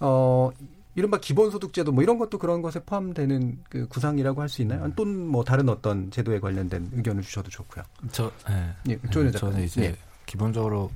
어 0.00 0.50
이른바 0.94 1.18
기본소득제도 1.18 1.92
뭐 1.92 2.02
이런 2.02 2.18
것도 2.18 2.38
그런 2.38 2.62
것에 2.62 2.80
포함되는 2.80 3.58
그 3.68 3.86
구상이라고 3.86 4.40
할 4.40 4.48
수 4.48 4.62
있나요? 4.62 4.90
또는 4.96 5.26
뭐 5.26 5.44
다른 5.44 5.68
어떤 5.68 6.10
제도에 6.10 6.40
관련된 6.40 6.90
의견을 6.92 7.22
주셔도 7.22 7.50
좋고요. 7.50 7.84
저, 8.12 8.30
네. 8.48 8.72
예, 8.88 8.98
네, 8.98 9.30
저는 9.32 9.62
이제 9.62 9.80
네. 9.92 9.96
기본적으로 10.24 10.90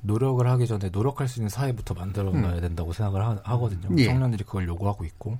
노력을 0.00 0.46
하기 0.46 0.66
전에 0.66 0.88
노력할 0.90 1.28
수 1.28 1.40
있는 1.40 1.50
사회부터 1.50 1.94
만들어 1.94 2.30
놔야 2.30 2.54
음. 2.54 2.60
된다고 2.60 2.92
생각을 2.92 3.24
하, 3.24 3.58
거든요 3.58 3.88
예. 3.98 4.06
청년들이 4.06 4.44
그걸 4.44 4.66
요구하고 4.66 5.04
있고, 5.04 5.38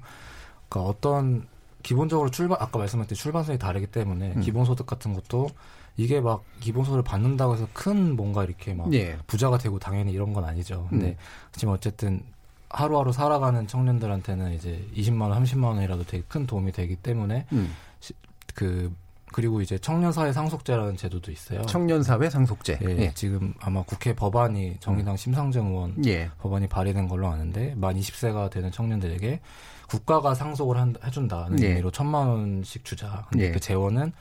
그러니까 0.68 0.90
어떤 0.90 1.46
기본적으로 1.82 2.30
출발 2.30 2.58
아까 2.60 2.78
말씀하셨듯이 2.78 3.22
출발선이 3.22 3.58
다르기 3.58 3.86
때문에 3.86 4.34
음. 4.36 4.40
기본소득 4.40 4.86
같은 4.86 5.14
것도 5.14 5.48
이게 5.96 6.20
막 6.20 6.44
기본소득을 6.60 7.02
받는다고 7.02 7.54
해서 7.54 7.68
큰 7.72 8.16
뭔가 8.16 8.44
이렇게 8.44 8.74
막 8.74 8.92
예. 8.92 9.16
부자가 9.26 9.58
되고 9.58 9.78
당연히 9.78 10.12
이런 10.12 10.32
건 10.32 10.44
아니죠. 10.44 10.86
근데 10.90 11.08
음. 11.08 11.16
지금 11.52 11.72
어쨌든 11.72 12.22
하루하루 12.68 13.12
살아가는 13.12 13.66
청년들한테는 13.66 14.54
이제 14.54 14.84
20만 14.96 15.30
원, 15.30 15.44
30만 15.44 15.64
원이라도 15.64 16.04
되게 16.04 16.24
큰 16.26 16.46
도움이 16.46 16.72
되기 16.72 16.96
때문에 16.96 17.46
음. 17.52 17.74
시, 18.00 18.12
그 18.54 18.92
그리고 19.34 19.60
이제 19.60 19.76
청년사회 19.78 20.32
상속제라는 20.32 20.96
제도도 20.96 21.32
있어요. 21.32 21.62
청년사회 21.62 22.30
상속제. 22.30 22.78
예, 22.82 22.88
예. 22.98 23.12
지금 23.14 23.52
아마 23.60 23.82
국회 23.82 24.14
법안이 24.14 24.76
정의당 24.78 25.14
음. 25.14 25.16
심상정 25.16 25.66
의원 25.66 26.06
예. 26.06 26.30
법안이 26.38 26.68
발의된 26.68 27.08
걸로 27.08 27.26
아는데 27.26 27.74
만 27.76 27.96
20세가 27.96 28.50
되는 28.50 28.70
청년들에게 28.70 29.40
국가가 29.88 30.34
상속을 30.34 30.76
한, 30.76 30.94
해준다는 31.04 31.60
예. 31.62 31.68
의미로 31.68 31.90
천만 31.90 32.28
원씩 32.28 32.84
주자. 32.84 33.26
근데 33.30 33.46
예. 33.46 33.50
그 33.50 33.58
재원은 33.58 34.12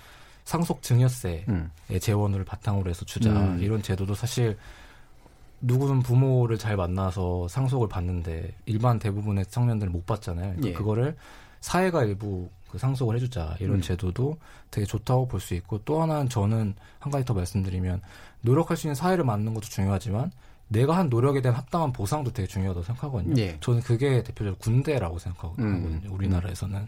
상속 0.45 0.81
증여세의 0.81 1.45
음. 1.49 1.69
재원을 1.99 2.43
바탕으로 2.43 2.89
해서 2.89 3.05
주자. 3.05 3.31
음. 3.31 3.59
이런 3.61 3.81
제도도 3.81 4.15
사실 4.15 4.57
누구는 5.61 6.01
부모를 6.01 6.57
잘 6.57 6.75
만나서 6.75 7.47
상속을 7.47 7.87
받는데 7.87 8.53
일반 8.65 8.99
대부분의 8.99 9.45
청년들은 9.45 9.93
못 9.93 10.05
받잖아요. 10.05 10.55
그러니까 10.55 10.67
예. 10.69 10.73
그거를 10.73 11.15
사회가 11.61 12.03
일부 12.03 12.49
그 12.69 12.77
상속을 12.77 13.15
해주자 13.15 13.55
이런 13.59 13.75
음. 13.77 13.81
제도도 13.81 14.37
되게 14.71 14.85
좋다고 14.85 15.27
볼 15.27 15.39
수 15.39 15.53
있고 15.53 15.79
또 15.85 16.01
하나는 16.01 16.27
저는 16.27 16.73
한 16.99 17.11
가지 17.11 17.23
더 17.23 17.33
말씀드리면 17.33 18.01
노력할 18.41 18.75
수 18.75 18.87
있는 18.87 18.95
사회를 18.95 19.23
만드는 19.23 19.53
것도 19.53 19.67
중요하지만 19.67 20.31
내가 20.67 20.97
한 20.97 21.07
노력에 21.07 21.41
대한 21.41 21.55
합당한 21.55 21.93
보상도 21.93 22.31
되게 22.33 22.47
중요하다고 22.47 22.83
생각하거든요. 22.83 23.39
예. 23.41 23.57
저는 23.61 23.81
그게 23.81 24.23
대표적으로 24.23 24.55
군대라고 24.57 25.19
생각하거든요. 25.19 25.67
음. 25.67 26.01
우리나라에서는. 26.09 26.87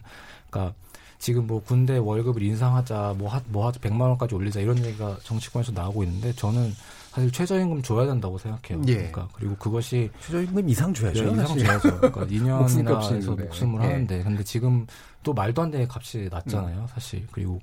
그러니까 0.50 0.74
지금 1.18 1.46
뭐 1.46 1.62
군대 1.62 1.96
월급을 1.98 2.42
인상하자, 2.42 3.14
뭐 3.18 3.28
하, 3.28 3.40
뭐 3.46 3.66
하자, 3.66 3.80
100만 3.80 4.00
원까지 4.02 4.34
올리자 4.34 4.60
이런 4.60 4.84
얘기가 4.84 5.16
정치권에서 5.22 5.72
나오고 5.72 6.04
있는데 6.04 6.32
저는 6.32 6.72
사실 7.10 7.30
최저임금 7.30 7.82
줘야 7.82 8.06
된다고 8.06 8.36
생각해요. 8.36 8.82
예. 8.88 8.94
그러니까 8.94 9.28
그리고 9.32 9.56
그것이 9.56 10.10
최저임금 10.20 10.68
이상 10.68 10.92
줘야죠. 10.92 11.24
네, 11.24 11.42
이상. 11.42 11.58
줘야죠. 11.58 12.00
그러니까 12.00 12.20
목숨값이 12.58 13.08
2년이나 13.08 13.16
해서. 13.16 13.30
목숨을 13.34 13.82
예. 13.82 13.86
하는데 13.86 14.22
근데 14.22 14.44
지금 14.44 14.86
또 15.22 15.32
말도 15.32 15.62
안 15.62 15.70
되게 15.70 15.88
값이 15.90 16.28
낮잖아요. 16.30 16.86
사실 16.92 17.26
그리고 17.32 17.60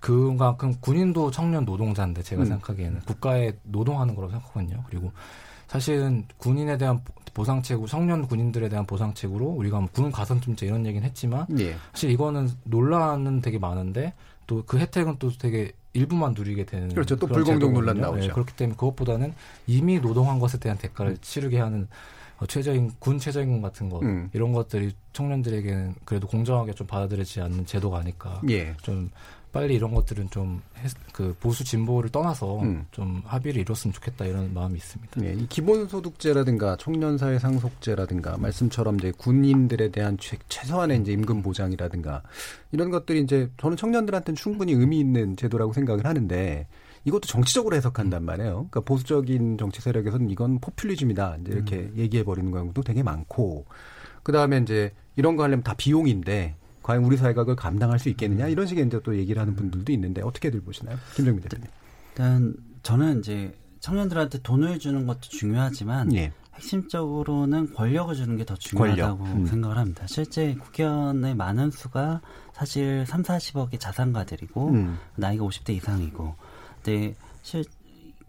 그만큼 0.00 0.74
군인도 0.80 1.30
청년 1.30 1.64
노동자인데 1.64 2.22
제가 2.22 2.42
음. 2.42 2.46
생각하기에는 2.46 3.00
국가에 3.00 3.52
노동하는 3.62 4.14
거라고 4.14 4.32
생각하거든요. 4.32 4.84
그리고 4.88 5.12
사실은 5.72 6.24
군인에 6.36 6.76
대한 6.76 7.00
보상책으로 7.32 7.86
청년 7.86 8.26
군인들에 8.28 8.68
대한 8.68 8.84
보상책으로 8.86 9.46
우리가 9.46 9.78
뭐군 9.80 10.12
가산점제 10.12 10.66
이런 10.66 10.84
얘기는 10.84 11.02
했지만 11.06 11.46
예. 11.58 11.74
사실 11.92 12.10
이거는 12.10 12.50
논란은 12.64 13.40
되게 13.40 13.58
많은데 13.58 14.12
또 14.46 14.62
그 14.66 14.78
혜택은 14.78 15.16
또 15.18 15.30
되게 15.30 15.72
일부만 15.94 16.34
누리게 16.36 16.66
되는 16.66 16.88
그렇죠. 16.90 17.16
또 17.16 17.26
불공정. 17.26 17.72
논란 17.72 17.98
나오죠. 17.98 18.20
네, 18.20 18.28
그렇기 18.28 18.54
때문에 18.54 18.76
그것보다는 18.76 19.32
이미 19.66 19.98
노동한 19.98 20.38
것에 20.38 20.58
대한 20.58 20.76
대가를 20.76 21.12
음. 21.12 21.16
치르게 21.22 21.58
하는 21.58 21.88
어, 22.38 22.46
최저임 22.46 22.90
군 22.98 23.18
최저임금 23.18 23.62
같은 23.62 23.88
것 23.88 24.02
음. 24.02 24.28
이런 24.34 24.52
것들이 24.52 24.92
청년들에게는 25.14 25.94
그래도 26.04 26.26
공정하게 26.26 26.72
좀 26.74 26.86
받아들이지 26.86 27.40
않는 27.40 27.64
제도가 27.64 27.98
아닐까. 28.00 28.42
예. 28.50 28.74
좀 28.82 29.10
빨리 29.52 29.74
이런 29.74 29.94
것들은 29.94 30.30
좀 30.30 30.62
그 31.12 31.34
보수 31.38 31.62
진보를 31.62 32.10
떠나서 32.10 32.60
음. 32.62 32.86
좀 32.90 33.22
합의를 33.24 33.60
이뤘으면 33.60 33.92
좋겠다 33.92 34.24
이런 34.24 34.52
마음이 34.54 34.76
있습니다. 34.76 35.24
예, 35.24 35.34
이 35.34 35.46
기본소득제라든가 35.46 36.76
청년사회 36.76 37.38
상속제라든가 37.38 38.38
말씀처럼 38.38 38.98
이제 38.98 39.12
군인들에 39.16 39.90
대한 39.90 40.16
최, 40.18 40.38
최소한의 40.48 41.00
이제 41.00 41.12
임금 41.12 41.42
보장이라든가 41.42 42.22
이런 42.72 42.90
것들이 42.90 43.20
이제 43.20 43.50
저는 43.58 43.76
청년들한테는 43.76 44.36
충분히 44.36 44.72
의미 44.72 44.98
있는 44.98 45.36
제도라고 45.36 45.72
생각을 45.72 46.06
하는데 46.06 46.66
이것도 47.04 47.26
정치적으로 47.26 47.76
해석한단 47.76 48.24
말이에요. 48.24 48.52
그러니까 48.52 48.80
보수적인 48.80 49.58
정치 49.58 49.82
세력에서는 49.82 50.30
이건 50.30 50.60
포퓰리즘이다 50.60 51.38
이제 51.42 51.52
이렇게 51.52 51.90
얘기해 51.96 52.24
버리는 52.24 52.50
경우도 52.50 52.82
되게 52.82 53.02
많고 53.02 53.66
그 54.22 54.32
다음에 54.32 54.58
이제 54.58 54.92
이런 55.16 55.36
거 55.36 55.42
하려면 55.42 55.62
다 55.62 55.74
비용인데 55.74 56.56
과연 56.82 57.04
우리 57.04 57.16
사회가 57.16 57.42
그걸 57.42 57.56
감당할 57.56 57.98
수 57.98 58.08
있겠느냐 58.08 58.48
이런 58.48 58.66
식의 58.66 58.86
이제 58.86 59.00
또 59.02 59.16
얘기를 59.16 59.40
하는 59.40 59.54
분들도 59.54 59.92
있는데 59.92 60.22
어떻게들 60.22 60.60
보시나요, 60.62 60.96
김정민 61.14 61.42
대표님? 61.42 61.66
일단 62.10 62.54
저는 62.82 63.20
이제 63.20 63.56
청년들한테 63.80 64.42
돈을 64.42 64.78
주는 64.78 65.06
것도 65.06 65.20
중요하지만 65.22 66.14
예. 66.14 66.32
핵심적으로는 66.54 67.74
권력을 67.74 68.14
주는 68.14 68.36
게 68.36 68.44
더 68.44 68.54
중요하다고 68.56 69.18
권력. 69.18 69.36
음. 69.36 69.46
생각을 69.46 69.78
합니다. 69.78 70.06
실제 70.06 70.54
국회의원의 70.54 71.34
많은 71.34 71.70
수가 71.70 72.20
사실 72.52 73.04
3, 73.06 73.22
40억의 73.22 73.80
자산가들이고 73.80 74.70
음. 74.70 74.98
나이가 75.16 75.44
50대 75.44 75.70
이상이고 75.70 76.34
근데 76.82 77.14
실 77.42 77.64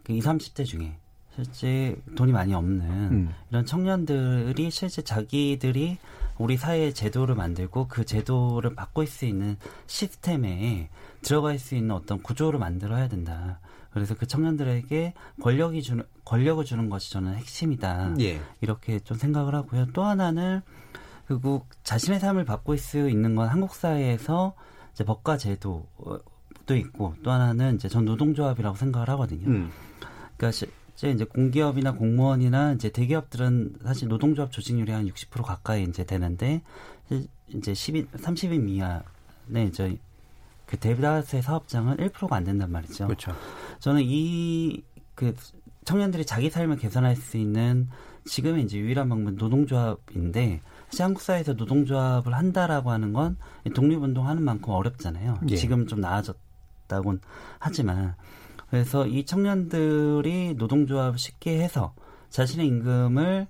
20, 0.08 0.24
30대 0.24 0.66
중에 0.66 0.96
실제 1.36 1.96
돈이 2.16 2.32
많이 2.32 2.54
없는 2.54 2.86
음. 2.90 3.30
이런 3.50 3.66
청년들이 3.66 4.70
실제 4.72 5.02
자기들이 5.02 5.98
우리 6.38 6.58
사회의 6.58 6.94
제도를 6.94 7.36
만들고 7.36 7.88
그 7.88 8.06
제도를 8.06 8.76
바꿀 8.76 9.08
수 9.08 9.26
있는 9.26 9.58
시스템에 9.88 10.90
들어갈 11.22 11.60
수 11.60 11.76
있는 11.76 11.92
어떤 11.92 12.22
구조를 12.22 12.60
만들어야 12.60 13.08
된다. 13.08 13.60
그래서 13.92 14.16
그 14.16 14.26
청년들에게 14.26 15.14
권력이 15.42 15.84
주는 15.84 16.04
권력을 16.26 16.64
주는 16.66 16.90
것이 16.90 17.12
저는 17.12 17.36
핵심이다. 17.36 18.16
예. 18.22 18.42
이렇게 18.62 19.00
좀 19.00 19.18
생각을 19.18 19.54
하고요. 19.54 19.88
또 19.94 20.04
하나는 20.04 20.62
결국 21.28 21.68
자신의 21.84 22.20
삶을 22.20 22.46
바꿀 22.46 22.78
수 22.78 23.10
있는 23.10 23.36
건 23.36 23.48
한국 23.50 23.76
사회에서 23.76 24.56
이제 24.94 25.04
법과 25.04 25.38
제도도 25.38 26.76
있고 26.76 27.16
또 27.24 27.32
하나는 27.32 27.76
이제 27.76 27.88
전 27.88 28.06
노동조합이라고 28.06 28.76
생각을 28.76 29.10
하거든요. 29.10 29.48
음. 29.48 29.72
그러니까 30.38 30.66
실제 30.96 31.14
이제 31.14 31.24
공기업이나 31.26 31.94
공무원이나 31.94 32.74
이제 32.74 32.90
대기업들은 32.90 33.78
사실 33.84 34.08
노동조합 34.08 34.52
조직률이 34.52 34.92
한 34.92 35.08
60% 35.08 35.44
가까이 35.44 35.84
이제 35.84 36.04
되는데 36.04 36.62
이제 37.50 37.74
10인 37.74 38.08
30인 38.12 38.62
미만의 38.62 39.68
이제 39.68 39.98
그 40.66 40.78
대다수의 40.78 41.42
사업장은 41.42 41.98
1%가 41.98 42.36
안 42.36 42.44
된단 42.44 42.72
말이죠. 42.72 43.06
그렇죠. 43.08 43.36
저는 43.80 44.02
이 44.06 44.84
그 45.16 45.34
청년들이 45.86 46.26
자기 46.26 46.50
삶을 46.50 46.78
개선할 46.78 47.16
수 47.16 47.38
있는 47.38 47.90
지금의 48.26 48.64
이제 48.64 48.78
유일한 48.78 49.10
방법은 49.10 49.36
노동조합인데 49.36 50.62
사실 50.90 51.04
한국 51.04 51.22
사회에서 51.22 51.54
노동조합을 51.54 52.34
한다라고 52.34 52.92
하는 52.92 53.14
건 53.14 53.38
독립운동 53.76 54.28
하는 54.28 54.44
만큼 54.44 54.72
어렵잖아요. 54.74 55.40
예. 55.50 55.56
지금 55.56 55.88
좀 55.88 56.00
나아졌다곤 56.00 57.20
하지만 57.60 58.16
그래서 58.74 59.06
이 59.06 59.24
청년들이 59.24 60.56
노동조합을 60.58 61.20
쉽게 61.20 61.62
해서 61.62 61.94
자신의 62.32 62.66
임금을 62.66 63.46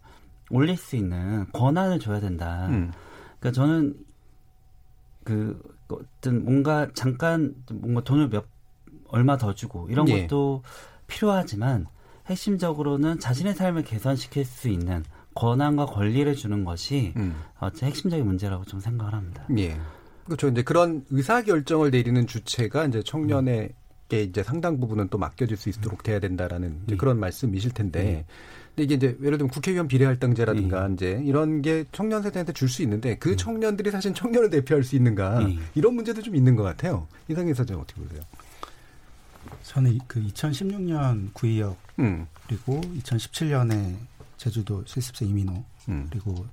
올릴 0.50 0.76
수 0.76 0.98
있는 0.98 1.50
권한을 1.54 2.00
줘야 2.00 2.20
된다. 2.20 2.68
음. 2.68 2.92
그러니까 3.40 3.56
저는 3.56 3.96
그 5.24 5.58
어떤 5.88 6.44
뭔가 6.44 6.90
잠깐 6.94 7.56
뭔가 7.72 8.04
돈을 8.04 8.32
몇 8.32 8.44
얼마 9.08 9.38
더 9.38 9.56
주고 9.56 9.88
이런 9.90 10.10
예. 10.10 10.24
것도 10.24 10.62
필요하지만 11.08 11.88
핵심적으로는 12.26 13.22
자신의 13.22 13.54
삶을 13.54 13.84
개선시킬 13.84 14.44
수 14.44 14.68
있는 14.68 15.06
권한과 15.36 15.86
권리를 15.86 16.36
주는 16.36 16.66
것이 16.66 17.14
음. 17.16 17.34
어, 17.62 17.70
제 17.70 17.86
핵심적인 17.86 18.26
문제라고 18.26 18.66
좀 18.66 18.82
생각을 18.82 19.14
합니다. 19.14 19.46
예. 19.58 19.80
그렇죠. 20.26 20.50
이제 20.50 20.64
그런 20.64 21.06
의사 21.12 21.44
결정을 21.44 21.92
내리는 21.92 22.28
주체가 22.28 22.88
이제 22.88 23.02
청년에게 23.04 23.74
이제 24.12 24.44
상당 24.44 24.80
부분은 24.80 25.08
또 25.10 25.18
맡겨질 25.18 25.58
수 25.58 25.70
있도록 25.70 26.04
돼야 26.04 26.20
된다라는 26.20 26.82
이제 26.86 26.96
그런 26.96 27.20
말씀이실 27.20 27.72
텐데. 27.72 28.26
근데 28.76 28.84
이게 28.84 28.96
이제 28.96 29.08
예를 29.24 29.38
들면 29.38 29.50
국회의원 29.50 29.88
비례할당제라든가 29.88 30.88
이제 30.90 31.22
이런 31.26 31.62
게 31.62 31.86
청년 31.92 32.22
세대한테 32.22 32.54
줄 32.54 32.70
수 32.70 32.82
있는데 32.84 33.18
그 33.18 33.36
청년들이 33.36 33.90
사실 33.92 34.14
청년을 34.14 34.50
대표할 34.50 34.84
수 34.84 34.96
있는가 34.96 35.48
이런 35.76 35.94
문제도 35.96 36.22
좀 36.22 36.36
있는 36.36 36.56
것 36.56 36.64
같아요. 36.64 37.08
이상희 37.30 37.54
사장 37.54 37.80
어떻게 37.80 38.02
보세요? 38.02 38.22
저는 39.64 39.94
이- 39.94 40.00
그 40.08 40.22
2016년 40.22 41.34
구의역 41.34 41.78
음. 42.00 42.28
그리고 42.48 42.82
2017년에 42.82 43.96
제주도 44.38 44.84
실습생 44.86 45.30
이민호 45.30 45.64
음. 45.90 46.08
그리고 46.10 46.46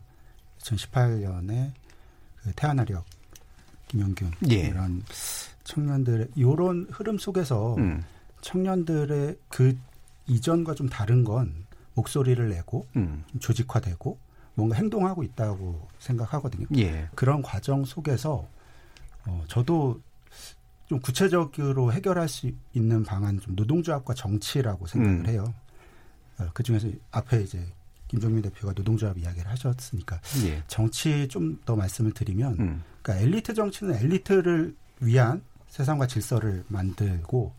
2018년에 0.60 1.72
그 2.42 2.52
태안화력 2.56 3.04
김영균 3.88 4.30
예. 4.50 4.68
이런 4.68 5.02
청년들의 5.70 6.28
이런 6.34 6.86
흐름 6.90 7.16
속에서 7.16 7.76
음. 7.76 8.02
청년들의 8.40 9.36
그 9.48 9.76
이전과 10.26 10.74
좀 10.74 10.88
다른 10.88 11.22
건 11.22 11.54
목소리를 11.94 12.48
내고 12.48 12.86
음. 12.96 13.24
조직화되고 13.38 14.18
뭔가 14.54 14.76
행동하고 14.76 15.22
있다고 15.22 15.88
생각하거든요. 16.00 16.66
예. 16.76 17.08
그런 17.14 17.40
과정 17.40 17.84
속에서 17.84 18.46
어, 19.26 19.44
저도 19.46 20.00
좀 20.88 20.98
구체적으로 21.00 21.92
해결할 21.92 22.28
수 22.28 22.50
있는 22.72 23.04
방안 23.04 23.38
좀 23.38 23.54
노동조합과 23.54 24.14
정치라고 24.14 24.86
생각을 24.86 25.18
음. 25.20 25.26
해요. 25.26 25.54
어, 26.38 26.48
그 26.52 26.64
중에서 26.64 26.88
앞에 27.12 27.42
이제 27.42 27.64
김종민 28.08 28.42
대표가 28.42 28.72
노동조합 28.72 29.16
이야기를 29.18 29.48
하셨으니까 29.48 30.20
예. 30.46 30.64
정치 30.66 31.28
좀 31.28 31.60
더 31.64 31.76
말씀을 31.76 32.12
드리면 32.12 32.56
음. 32.58 32.82
그러니까 33.02 33.24
엘리트 33.24 33.54
정치는 33.54 33.94
엘리트를 33.94 34.74
위한 35.00 35.42
세상과 35.70 36.06
질서를 36.06 36.64
만들고 36.68 37.52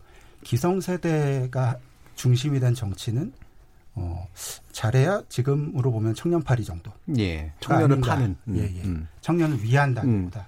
기성세대가 0.44 1.78
중심이 2.14 2.60
된 2.60 2.74
정치는 2.74 3.32
어, 3.94 4.26
잘해야 4.72 5.22
지금으로 5.28 5.92
보면 5.92 6.14
청년파리 6.14 6.64
정도. 6.64 6.92
예. 7.18 7.52
청년을 7.60 7.96
아닌가. 7.96 8.14
파는. 8.14 8.36
음. 8.48 8.56
예, 8.56 8.62
예. 8.62 8.82
음. 8.84 9.08
청년을 9.20 9.62
위한다기보다 9.62 10.46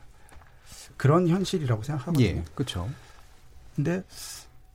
그런 0.96 1.28
현실이라고 1.28 1.82
생각하거든요. 1.82 2.24
예. 2.24 2.44
그렇죠. 2.54 2.88
근데 3.74 4.02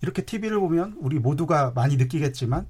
이렇게 0.02 0.24
TV를 0.24 0.60
보면 0.60 0.98
우리 1.00 1.18
모두가 1.20 1.72
많이 1.72 1.96
느끼겠지만 1.96 2.68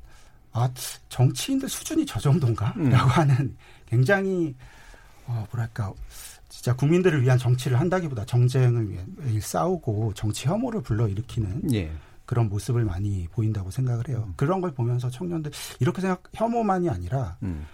아 0.52 0.70
정치인들 1.10 1.68
수준이 1.70 2.06
저 2.06 2.20
정도인가 2.20 2.74
라고 2.76 2.82
음. 2.82 2.90
하는 2.92 3.58
굉장히 3.88 4.56
어, 5.26 5.46
뭐랄까 5.52 5.94
진짜 6.50 6.76
국민들을 6.76 7.22
위한 7.22 7.38
정치를 7.38 7.80
한다기보다 7.80 8.26
정쟁을 8.26 8.90
위해 8.90 9.06
싸우고 9.40 10.14
정치 10.16 10.48
혐오를 10.48 10.82
불러일으키는 10.82 11.74
예. 11.74 11.92
그런 12.26 12.50
모습을 12.50 12.84
많이 12.86 13.28
보인다고 13.28 13.72
생각을 13.72 14.10
해요. 14.10 14.32
그런 14.36 14.60
걸 14.62 14.72
보면서 14.74 15.10
청년들 15.10 15.52
이렇게 15.80 16.02
생각 16.02 16.24
혐오만이 16.34 16.90
아니라 16.90 17.38
음. 17.44 17.66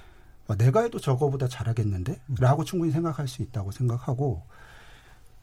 어, 0.47 0.55
내가 0.55 0.81
해도 0.81 0.99
저거보다 0.99 1.47
잘하겠는데?라고 1.47 2.63
충분히 2.63 2.91
생각할 2.91 3.27
수 3.27 3.41
있다고 3.41 3.71
생각하고 3.71 4.43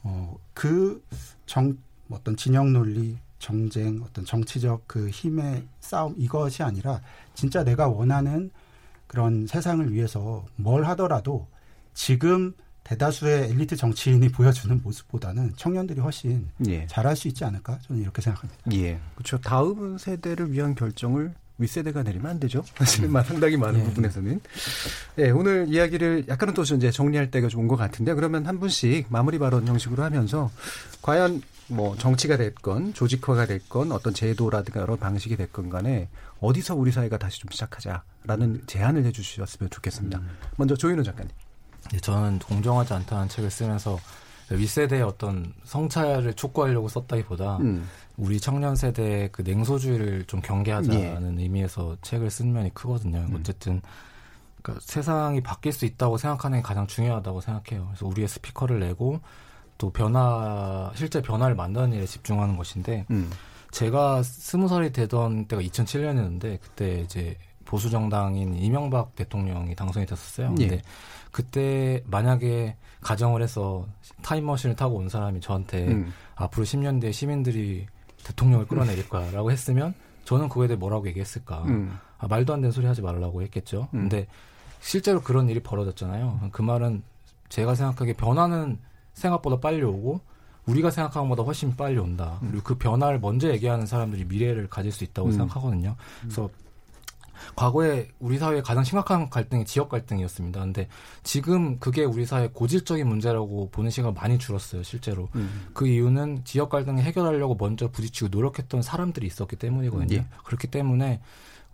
어, 0.04 0.36
그 0.54 1.02
정 1.46 1.76
어떤 2.10 2.36
진영 2.36 2.72
논리 2.72 3.18
정쟁, 3.38 4.00
어떤 4.02 4.24
정치적 4.24 4.84
그 4.86 5.08
힘의 5.08 5.66
싸움 5.80 6.14
이것이 6.16 6.62
아니라 6.62 7.00
진짜 7.34 7.64
내가 7.64 7.88
원하는 7.88 8.50
그런 9.06 9.46
세상을 9.46 9.92
위해서 9.92 10.44
뭘 10.56 10.84
하더라도 10.84 11.46
지금 11.94 12.54
대다수의 12.84 13.50
엘리트 13.50 13.76
정치인이 13.76 14.28
보여주는 14.30 14.80
모습보다는 14.82 15.52
청년들이 15.56 16.00
훨씬 16.00 16.48
예. 16.66 16.86
잘할 16.88 17.16
수 17.16 17.28
있지 17.28 17.44
않을까 17.44 17.78
저는 17.86 18.02
이렇게 18.02 18.20
생각합니다. 18.22 18.62
예, 18.72 18.98
그렇죠. 19.14 19.38
다음 19.38 19.96
세대를 19.98 20.52
위한 20.52 20.74
결정을 20.74 21.32
윗세대가 21.58 22.02
내리면 22.02 22.30
안 22.32 22.40
되죠. 22.40 22.64
사실은 22.76 23.14
음. 23.14 23.22
상당히 23.22 23.56
많은 23.56 23.80
예. 23.80 23.84
부분에서는. 23.84 24.40
예, 25.18 25.30
오늘 25.30 25.66
이야기를 25.68 26.24
약간은 26.28 26.54
또 26.54 26.62
이제 26.62 26.90
정리할 26.90 27.30
때가 27.30 27.48
좀 27.48 27.62
온 27.62 27.68
것 27.68 27.76
같은데 27.76 28.14
그러면 28.14 28.46
한 28.46 28.58
분씩 28.58 29.06
마무리 29.10 29.38
발언 29.38 29.68
형식으로 29.68 30.02
하면서 30.02 30.50
과연 31.02 31.40
뭐 31.68 31.96
정치가 31.96 32.36
됐건 32.36 32.92
조직화가 32.94 33.46
됐건 33.46 33.92
어떤 33.92 34.12
제도라든가 34.12 34.80
여러 34.80 34.96
방식이 34.96 35.36
됐건 35.36 35.70
간에 35.70 36.08
어디서 36.40 36.74
우리 36.74 36.90
사회가 36.90 37.18
다시 37.18 37.38
좀 37.40 37.50
시작하자라는 37.52 38.64
제안을 38.66 39.04
해주셨으면 39.06 39.70
좋겠습니다. 39.70 40.18
음. 40.18 40.28
먼저 40.56 40.74
조윤호 40.74 41.04
작가님. 41.04 41.30
네, 41.92 42.00
저는 42.00 42.38
공정하지 42.38 42.94
않다는 42.94 43.28
책을 43.28 43.50
쓰면서 43.50 43.98
윗세대의 44.50 45.02
어떤 45.02 45.52
성찰을 45.64 46.34
촉구하려고 46.34 46.88
썼다기보다 46.88 47.58
음. 47.58 47.88
우리 48.16 48.40
청년 48.40 48.76
세대의 48.76 49.30
그 49.32 49.42
냉소주의를 49.42 50.24
좀 50.24 50.40
경계하자는 50.40 51.38
예. 51.38 51.42
의미에서 51.42 51.96
책을 52.02 52.30
쓴 52.30 52.52
면이 52.52 52.74
크거든요. 52.74 53.18
음. 53.18 53.36
어쨌든 53.38 53.80
그러니까 54.62 54.84
세상이 54.86 55.42
바뀔 55.42 55.72
수 55.72 55.84
있다고 55.84 56.18
생각하는 56.18 56.58
게 56.58 56.62
가장 56.62 56.86
중요하다고 56.86 57.40
생각해요. 57.40 57.86
그래서 57.86 58.06
우리의 58.06 58.28
스피커를 58.28 58.80
내고 58.80 59.20
또 59.78 59.90
변화 59.90 60.92
실제 60.94 61.20
변화를 61.20 61.54
만드는 61.54 61.92
일에 61.92 62.06
집중하는 62.06 62.56
것인데 62.56 63.06
음. 63.10 63.30
제가 63.70 64.22
스무 64.22 64.68
살이 64.68 64.92
되던 64.92 65.46
때가 65.46 65.62
2007년이었는데 65.62 66.60
그때 66.60 67.00
이제 67.00 67.36
보수 67.64 67.88
정당인 67.90 68.54
이명박 68.54 69.16
대통령이 69.16 69.74
당선이 69.74 70.06
됐었어요. 70.06 70.54
예. 70.58 70.68
근데 70.68 70.82
그때 71.32 72.04
만약에 72.06 72.76
가정을 73.00 73.42
해서 73.42 73.86
타임머신을 74.22 74.76
타고 74.76 74.96
온 74.96 75.08
사람이 75.08 75.40
저한테 75.40 75.88
음. 75.88 76.12
앞으로 76.36 76.64
10년 76.64 77.00
뒤에 77.00 77.10
시민들이 77.10 77.86
대통령을 78.22 78.66
끌어내릴 78.66 79.08
거야라고 79.08 79.50
했으면 79.50 79.94
저는 80.24 80.48
그거에 80.48 80.68
대해 80.68 80.76
뭐라고 80.76 81.08
얘기했을까? 81.08 81.64
음. 81.64 81.98
아, 82.18 82.28
말도 82.28 82.52
안 82.52 82.60
되는 82.60 82.70
소리 82.70 82.86
하지 82.86 83.02
말라고 83.02 83.42
했겠죠. 83.42 83.88
음. 83.94 84.02
근데 84.02 84.28
실제로 84.80 85.20
그런 85.20 85.48
일이 85.48 85.60
벌어졌잖아요. 85.60 86.50
그 86.52 86.62
말은 86.62 87.02
제가 87.48 87.74
생각하기에 87.74 88.14
변화는 88.14 88.78
생각보다 89.14 89.58
빨리 89.58 89.82
오고 89.82 90.20
우리가 90.66 90.90
생각하는 90.90 91.28
것보다 91.28 91.44
훨씬 91.44 91.74
빨리 91.74 91.98
온다. 91.98 92.38
음. 92.42 92.48
그리고 92.50 92.64
그 92.64 92.78
변화를 92.78 93.18
먼저 93.18 93.48
얘기하는 93.50 93.86
사람들이 93.86 94.26
미래를 94.26 94.68
가질 94.68 94.92
수 94.92 95.02
있다고 95.02 95.28
음. 95.28 95.32
생각하거든요. 95.32 95.96
그래서 96.20 96.48
과거에 97.56 98.08
우리 98.18 98.38
사회의 98.38 98.62
가장 98.62 98.84
심각한 98.84 99.30
갈등이 99.30 99.64
지역 99.64 99.88
갈등이었습니다. 99.88 100.60
근데 100.60 100.88
지금 101.22 101.78
그게 101.78 102.04
우리 102.04 102.26
사회 102.26 102.48
고질적인 102.48 103.06
문제라고 103.06 103.70
보는 103.70 103.90
시간이 103.90 104.14
많이 104.14 104.38
줄었어요, 104.38 104.82
실제로. 104.82 105.28
음. 105.34 105.68
그 105.74 105.86
이유는 105.86 106.44
지역 106.44 106.70
갈등을 106.70 107.02
해결하려고 107.02 107.56
먼저 107.58 107.90
부딪히고 107.90 108.28
노력했던 108.28 108.82
사람들이 108.82 109.26
있었기 109.26 109.56
때문이거든요. 109.56 110.16
예. 110.16 110.26
그렇기 110.44 110.68
때문에 110.68 111.20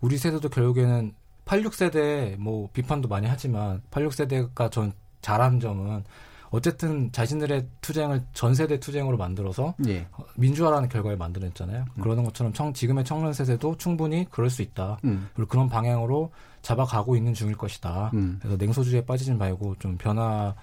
우리 0.01 0.17
세대도 0.17 0.49
결국에는 0.49 1.13
86세대 1.45 2.37
뭐 2.37 2.69
비판도 2.71 3.07
많이 3.07 3.27
하지만 3.27 3.81
86세대가 3.91 4.71
전 4.71 4.93
잘한 5.21 5.59
점은 5.59 6.03
어쨌든 6.51 7.11
자신들의 7.11 7.67
투쟁을 7.81 8.23
전 8.33 8.55
세대 8.55 8.79
투쟁으로 8.79 9.17
만들어서 9.17 9.75
예. 9.87 10.07
민주화라는 10.35 10.89
결과를 10.89 11.17
만들어냈잖아요. 11.17 11.85
음. 11.95 12.01
그러는 12.01 12.23
것처럼 12.23 12.53
청, 12.53 12.73
지금의 12.73 13.05
청년 13.05 13.33
세대도 13.33 13.77
충분히 13.77 14.25
그럴 14.31 14.49
수 14.49 14.61
있다. 14.61 14.97
음. 15.03 15.29
그리고 15.35 15.49
그런 15.49 15.69
방향으로 15.69 16.31
잡아가고 16.61 17.15
있는 17.15 17.33
중일 17.33 17.55
것이다. 17.55 18.11
음. 18.15 18.37
그래서 18.41 18.57
냉소주의에 18.57 19.05
빠지지 19.05 19.33
말고 19.33 19.75
좀 19.79 19.97
변화의 19.97 20.53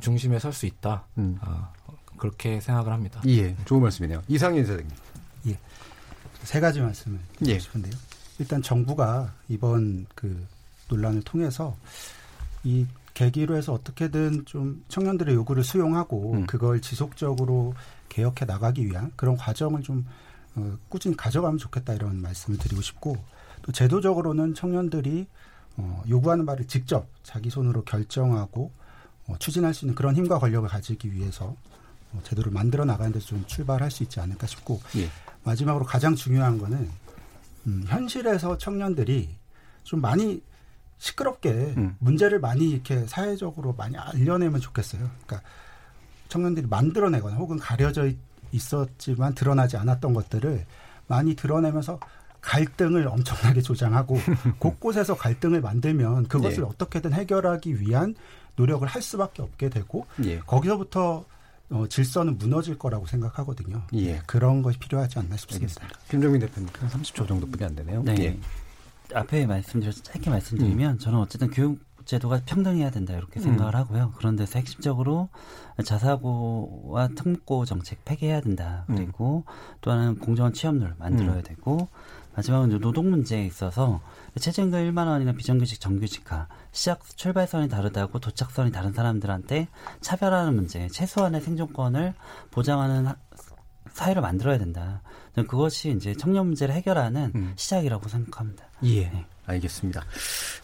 중심에 0.00 0.38
설 0.38 0.52
수 0.52 0.66
있다. 0.66 1.04
음. 1.18 1.38
아, 1.40 1.70
그렇게 2.16 2.60
생각을 2.60 2.92
합니다. 2.92 3.20
예, 3.26 3.54
좋은 3.66 3.82
말씀이네요. 3.82 4.22
이상인 4.26 4.64
사장님. 4.64 4.90
예, 5.48 5.58
세 6.42 6.60
가지 6.60 6.80
말씀을 6.80 7.18
드리고 7.36 7.54
예. 7.54 7.58
싶은데요. 7.58 7.94
일단 8.38 8.60
정부가 8.62 9.32
이번 9.48 10.06
그 10.14 10.46
논란을 10.88 11.22
통해서 11.22 11.76
이 12.64 12.86
계기로 13.16 13.56
해서 13.56 13.72
어떻게든 13.72 14.44
좀 14.44 14.84
청년들의 14.88 15.34
요구를 15.34 15.64
수용하고 15.64 16.34
음. 16.34 16.46
그걸 16.46 16.82
지속적으로 16.82 17.72
개혁해 18.10 18.44
나가기 18.46 18.84
위한 18.84 19.10
그런 19.16 19.38
과정을 19.38 19.82
좀 19.82 20.06
어, 20.54 20.76
꾸준히 20.90 21.16
가져가면 21.16 21.56
좋겠다 21.56 21.94
이런 21.94 22.20
말씀을 22.20 22.58
드리고 22.58 22.82
싶고 22.82 23.16
또 23.62 23.72
제도적으로는 23.72 24.52
청년들이 24.52 25.26
어, 25.78 26.02
요구하는 26.10 26.44
바를 26.44 26.66
직접 26.66 27.08
자기 27.22 27.48
손으로 27.48 27.84
결정하고 27.84 28.70
어, 29.28 29.36
추진할 29.38 29.72
수 29.72 29.86
있는 29.86 29.94
그런 29.94 30.14
힘과 30.14 30.38
권력을 30.38 30.68
가지기 30.68 31.10
위해서 31.14 31.56
어, 32.12 32.20
제도를 32.22 32.52
만들어 32.52 32.84
나가는 32.84 33.10
데서 33.12 33.28
좀 33.28 33.44
출발할 33.46 33.90
수 33.90 34.02
있지 34.02 34.20
않을까 34.20 34.46
싶고 34.46 34.78
예. 34.96 35.08
마지막으로 35.42 35.86
가장 35.86 36.14
중요한 36.14 36.58
거는 36.58 36.90
음, 37.66 37.84
현실에서 37.86 38.58
청년들이 38.58 39.30
좀 39.84 40.02
많이 40.02 40.42
시끄럽게 40.98 41.50
음. 41.76 41.96
문제를 41.98 42.40
많이 42.40 42.70
이렇게 42.70 43.06
사회적으로 43.06 43.74
많이 43.74 43.96
알려내면 43.96 44.60
좋겠어요. 44.60 45.08
그러니까 45.26 45.48
청년들이 46.28 46.66
만들어내거나 46.68 47.36
혹은 47.36 47.58
가려져 47.58 48.10
있었지만 48.52 49.34
드러나지 49.34 49.76
않았던 49.76 50.14
것들을 50.14 50.64
많이 51.06 51.36
드러내면서 51.36 52.00
갈등을 52.40 53.08
엄청나게 53.08 53.60
조장하고 53.60 54.16
곳곳에서 54.58 55.16
갈등을 55.16 55.60
만들면 55.60 56.28
그것을 56.28 56.58
예. 56.58 56.62
어떻게든 56.62 57.12
해결하기 57.12 57.80
위한 57.80 58.14
노력을 58.54 58.86
할 58.86 59.02
수밖에 59.02 59.42
없게 59.42 59.68
되고 59.68 60.06
예. 60.24 60.38
거기서부터 60.40 61.24
어, 61.68 61.86
질서는 61.88 62.38
무너질 62.38 62.78
거라고 62.78 63.06
생각하거든요. 63.06 63.82
예. 63.94 64.20
그런 64.26 64.62
것이 64.62 64.78
필요하지 64.78 65.18
않나 65.18 65.36
싶습니다. 65.36 65.88
김정민 66.08 66.40
대표님 66.40 66.68
한 66.78 66.88
30초 66.88 67.26
정도뿐이 67.26 67.64
안 67.64 67.74
되네요. 67.74 68.02
네. 68.04 68.14
예. 68.20 68.38
앞에 69.14 69.46
말씀드려서 69.46 70.02
짧게 70.02 70.30
말씀드리면 70.30 70.92
음. 70.92 70.98
저는 70.98 71.18
어쨌든 71.18 71.50
교육 71.50 71.80
제도가 72.06 72.42
평등해야 72.46 72.90
된다 72.90 73.14
이렇게 73.14 73.40
생각을 73.40 73.74
음. 73.74 73.80
하고요. 73.80 74.12
그런 74.16 74.36
데서 74.36 74.58
핵심적으로 74.58 75.28
자사고와 75.84 77.08
특목고 77.08 77.64
정책 77.64 78.04
폐기해야 78.04 78.40
된다. 78.40 78.84
음. 78.88 78.96
그리고 78.96 79.44
음. 79.46 79.52
또 79.80 79.90
하나는 79.90 80.18
공정한 80.18 80.52
취업률 80.52 80.94
만들어야 80.98 81.38
음. 81.38 81.42
되고 81.42 81.88
마지막은 82.36 82.80
노동 82.80 83.10
문제에 83.10 83.44
있어서 83.46 84.00
최저임금 84.38 84.78
1만 84.78 85.06
원이나 85.06 85.32
비정규직 85.32 85.80
정규직화 85.80 86.48
시작 86.70 87.00
출발선이 87.16 87.68
다르다고 87.68 88.18
도착선이 88.18 88.72
다른 88.72 88.92
사람들한테 88.92 89.68
차별하는 90.02 90.54
문제 90.54 90.86
최소한의 90.88 91.40
생존권을 91.40 92.12
보장하는 92.50 93.08
사회를 93.96 94.20
만들어야 94.22 94.58
된다. 94.58 95.02
그것이 95.34 95.90
이제 95.90 96.14
청년 96.14 96.46
문제를 96.46 96.74
해결하는 96.74 97.32
음. 97.34 97.52
시작이라고 97.56 98.08
생각합니다. 98.08 98.64
예. 98.84 99.02
네. 99.04 99.24
알겠습니다. 99.46 100.04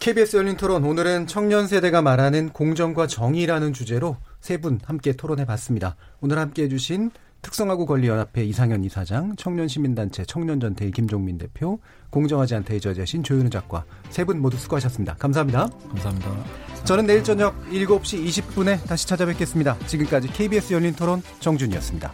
KBS 0.00 0.36
열린 0.36 0.56
토론 0.56 0.84
오늘은 0.84 1.28
청년 1.28 1.66
세대가 1.66 2.02
말하는 2.02 2.50
공정과 2.50 3.06
정의라는 3.06 3.72
주제로 3.72 4.16
세 4.40 4.58
분 4.58 4.80
함께 4.84 5.12
토론해 5.12 5.44
봤습니다. 5.46 5.96
오늘 6.20 6.38
함께 6.38 6.64
해주신 6.64 7.10
특성화구 7.42 7.86
권리연합회 7.86 8.44
이상현 8.44 8.84
이사장, 8.84 9.34
청년시민단체 9.36 10.24
청년전태의 10.24 10.90
김종민 10.92 11.38
대표, 11.38 11.78
공정하지 12.10 12.54
않다 12.56 12.74
의 12.74 12.80
저자신 12.80 13.22
조윤우 13.22 13.50
작가 13.50 13.84
세 14.10 14.24
분 14.24 14.40
모두 14.40 14.56
수고하셨습니다. 14.58 15.14
감사합니다. 15.14 15.68
감사합니다. 15.88 16.44
저는 16.84 17.06
내일 17.06 17.24
저녁 17.24 17.54
7시 17.70 18.24
20분에 18.26 18.84
다시 18.86 19.06
찾아뵙겠습니다. 19.06 19.78
지금까지 19.86 20.28
KBS 20.28 20.74
열린 20.74 20.92
토론 20.94 21.22
정준이었습니다. 21.40 22.12